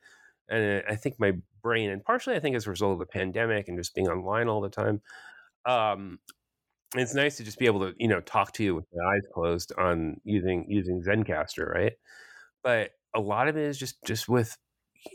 and 0.49 0.83
i 0.89 0.95
think 0.95 1.15
my 1.19 1.33
brain 1.61 1.89
and 1.89 2.03
partially 2.03 2.35
i 2.35 2.39
think 2.39 2.55
as 2.55 2.67
a 2.67 2.69
result 2.69 2.93
of 2.93 2.99
the 2.99 3.05
pandemic 3.05 3.67
and 3.67 3.77
just 3.77 3.95
being 3.95 4.07
online 4.07 4.47
all 4.47 4.61
the 4.61 4.69
time 4.69 5.01
um, 5.67 6.19
it's 6.95 7.15
nice 7.15 7.37
to 7.37 7.43
just 7.43 7.57
be 7.57 7.65
able 7.65 7.79
to 7.79 7.93
you 7.97 8.07
know 8.07 8.21
talk 8.21 8.53
to 8.53 8.63
you 8.63 8.75
with 8.75 8.85
my 8.93 9.15
eyes 9.15 9.23
closed 9.33 9.71
on 9.77 10.19
using 10.23 10.65
using 10.69 11.01
Zencastr, 11.01 11.67
right 11.67 11.93
but 12.63 12.91
a 13.15 13.19
lot 13.19 13.47
of 13.47 13.57
it 13.57 13.63
is 13.63 13.77
just 13.77 14.03
just 14.05 14.29
with 14.29 14.57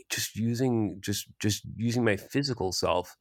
just 0.09 0.35
using 0.35 0.97
just 1.01 1.27
just 1.39 1.63
using 1.75 2.03
my 2.03 2.15
physical 2.15 2.71
self 2.71 3.15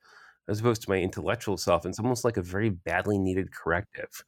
as 0.49 0.61
opposed 0.61 0.83
to 0.83 0.91
my 0.91 0.97
intellectual 0.97 1.57
self 1.57 1.87
it's 1.87 1.99
almost 1.99 2.25
like 2.25 2.37
a 2.37 2.43
very 2.43 2.71
badly 2.71 3.19
needed 3.19 3.53
corrective 3.53 4.25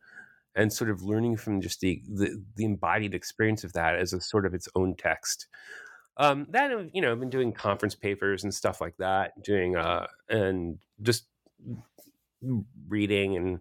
and 0.55 0.72
sort 0.72 0.90
of 0.90 1.03
learning 1.03 1.36
from 1.36 1.61
just 1.61 1.80
the, 1.80 2.03
the, 2.09 2.43
the 2.57 2.64
embodied 2.64 3.14
experience 3.14 3.64
of 3.64 3.72
that 3.72 3.97
as 3.97 4.12
a 4.12 4.20
sort 4.20 4.47
of 4.47 4.55
its 4.55 4.68
own 4.74 4.95
text. 4.97 5.47
Um, 6.18 6.47
that 6.51 6.70
you 6.93 7.01
know, 7.01 7.11
I've 7.11 7.20
been 7.20 7.30
doing 7.30 7.53
conference 7.53 7.95
papers 7.95 8.45
and 8.45 8.53
stuff 8.53 8.80
like 8.80 8.97
that, 8.99 9.43
doing 9.43 9.76
uh, 9.76 10.07
and 10.28 10.78
just 11.01 11.24
reading 12.88 13.36
and 13.36 13.61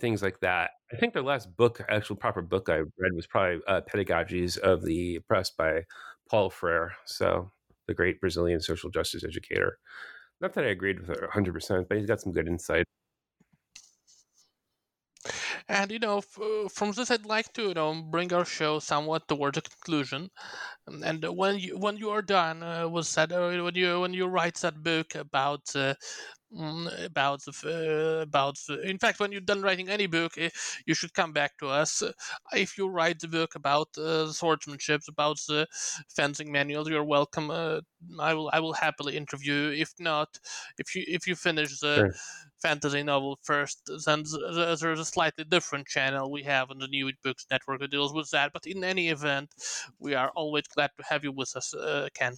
things 0.00 0.20
like 0.20 0.40
that. 0.40 0.70
I 0.92 0.96
think 0.96 1.14
the 1.14 1.22
last 1.22 1.56
book, 1.56 1.80
actual 1.88 2.16
proper 2.16 2.42
book 2.42 2.68
I 2.68 2.78
read 2.78 3.12
was 3.14 3.28
probably 3.28 3.60
uh, 3.68 3.82
Pedagogies 3.82 4.58
of 4.58 4.84
the 4.84 5.16
Oppressed 5.16 5.56
by 5.56 5.84
Paul 6.28 6.50
Freire. 6.50 6.96
So 7.04 7.52
the 7.86 7.94
great 7.94 8.20
Brazilian 8.20 8.60
social 8.60 8.90
justice 8.90 9.24
educator. 9.24 9.78
Not 10.40 10.54
that 10.54 10.64
I 10.64 10.68
agreed 10.68 11.00
with 11.00 11.10
it 11.10 11.20
100%, 11.22 11.88
but 11.88 11.98
he's 11.98 12.06
got 12.06 12.20
some 12.20 12.32
good 12.32 12.48
insight. 12.48 12.86
And 15.68 15.90
you 15.92 15.98
know, 15.98 16.18
f- 16.18 16.72
from 16.72 16.92
this, 16.92 17.10
I'd 17.10 17.26
like 17.26 17.52
to 17.54 17.68
you 17.68 17.74
know 17.74 18.02
bring 18.02 18.32
our 18.32 18.44
show 18.44 18.78
somewhat 18.78 19.28
towards 19.28 19.58
a 19.58 19.62
conclusion. 19.62 20.30
And 20.86 21.24
when 21.24 21.58
you 21.58 21.78
when 21.78 21.96
you 21.98 22.10
are 22.10 22.22
done 22.22 22.62
uh, 22.62 22.88
with 22.88 23.12
that, 23.14 23.32
uh, 23.32 23.62
when 23.62 23.74
you 23.74 24.00
when 24.00 24.14
you 24.14 24.26
write 24.26 24.56
that 24.56 24.82
book 24.82 25.14
about 25.14 25.74
uh, 25.76 25.94
about 26.52 27.42
the 27.44 27.52
uh, 28.18 28.22
about 28.22 28.56
the, 28.68 28.80
in 28.82 28.98
fact 28.98 29.18
when 29.18 29.32
you're 29.32 29.40
done 29.40 29.62
writing 29.62 29.88
any 29.88 30.06
book 30.06 30.38
eh, 30.38 30.50
you 30.86 30.94
should 30.94 31.12
come 31.12 31.32
back 31.32 31.58
to 31.58 31.66
us. 31.68 32.02
If 32.52 32.78
you 32.78 32.88
write 32.88 33.18
the 33.20 33.28
book 33.28 33.54
about 33.56 33.96
uh, 33.98 34.32
swordsmanship 34.32 35.02
about 35.08 35.38
the 35.48 35.66
fencing 36.08 36.52
manuals 36.52 36.88
you're 36.88 37.04
welcome 37.04 37.50
uh, 37.50 37.80
i 38.20 38.32
will 38.32 38.48
i 38.52 38.60
will 38.60 38.74
happily 38.74 39.16
interview 39.16 39.70
if 39.76 39.92
not 39.98 40.38
if 40.78 40.94
you 40.94 41.04
if 41.08 41.26
you 41.26 41.34
finish 41.34 41.80
the 41.80 42.04
Sure. 42.04 42.20
fantasy 42.62 43.02
novel 43.02 43.38
first 43.42 43.90
then 44.04 44.24
th- 44.24 44.54
th- 44.54 44.80
there's 44.80 45.00
a 45.00 45.04
slightly 45.04 45.44
different 45.44 45.86
channel 45.86 46.30
we 46.30 46.42
have 46.42 46.70
on 46.70 46.78
the 46.78 46.88
new 46.88 47.10
books 47.22 47.46
network 47.50 47.80
that 47.80 47.90
deals 47.90 48.12
with 48.14 48.30
that. 48.30 48.52
But 48.52 48.66
in 48.66 48.82
any 48.84 49.08
event 49.08 49.54
we 49.98 50.14
are 50.14 50.30
always 50.30 50.66
glad 50.68 50.90
to 50.96 51.04
have 51.08 51.24
you 51.24 51.32
with 51.32 51.54
us 51.56 51.74
uh, 51.74 52.08
ken 52.14 52.34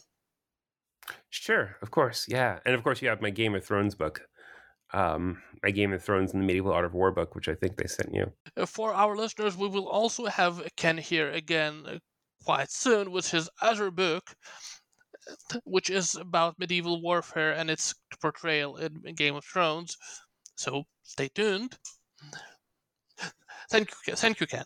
Sure, 1.30 1.76
of 1.82 1.90
course, 1.90 2.26
yeah, 2.28 2.58
and 2.64 2.74
of 2.74 2.82
course 2.82 3.02
you 3.02 3.08
have 3.08 3.20
my 3.20 3.30
Game 3.30 3.54
of 3.54 3.64
Thrones 3.64 3.94
book, 3.94 4.22
um, 4.92 5.42
my 5.62 5.70
Game 5.70 5.92
of 5.92 6.02
Thrones 6.02 6.32
and 6.32 6.42
the 6.42 6.46
Medieval 6.46 6.72
Art 6.72 6.84
of 6.84 6.94
War 6.94 7.10
book, 7.12 7.34
which 7.34 7.48
I 7.48 7.54
think 7.54 7.76
they 7.76 7.86
sent 7.86 8.14
you. 8.14 8.32
Uh, 8.56 8.66
For 8.66 8.92
our 8.92 9.16
listeners, 9.16 9.56
we 9.56 9.68
will 9.68 9.88
also 9.88 10.26
have 10.26 10.66
Ken 10.76 10.98
here 10.98 11.30
again 11.30 11.84
uh, 11.86 11.98
quite 12.44 12.70
soon 12.70 13.10
with 13.10 13.30
his 13.30 13.48
other 13.60 13.90
book, 13.90 14.34
which 15.64 15.90
is 15.90 16.14
about 16.14 16.58
medieval 16.58 17.02
warfare 17.02 17.52
and 17.52 17.70
its 17.70 17.94
portrayal 18.20 18.76
in 18.76 19.14
Game 19.14 19.34
of 19.36 19.44
Thrones. 19.44 19.96
So 20.56 20.84
stay 21.02 21.28
tuned. 21.28 21.76
Thank 23.70 23.90
you, 24.06 24.14
thank 24.14 24.40
you, 24.40 24.46
Ken. 24.46 24.64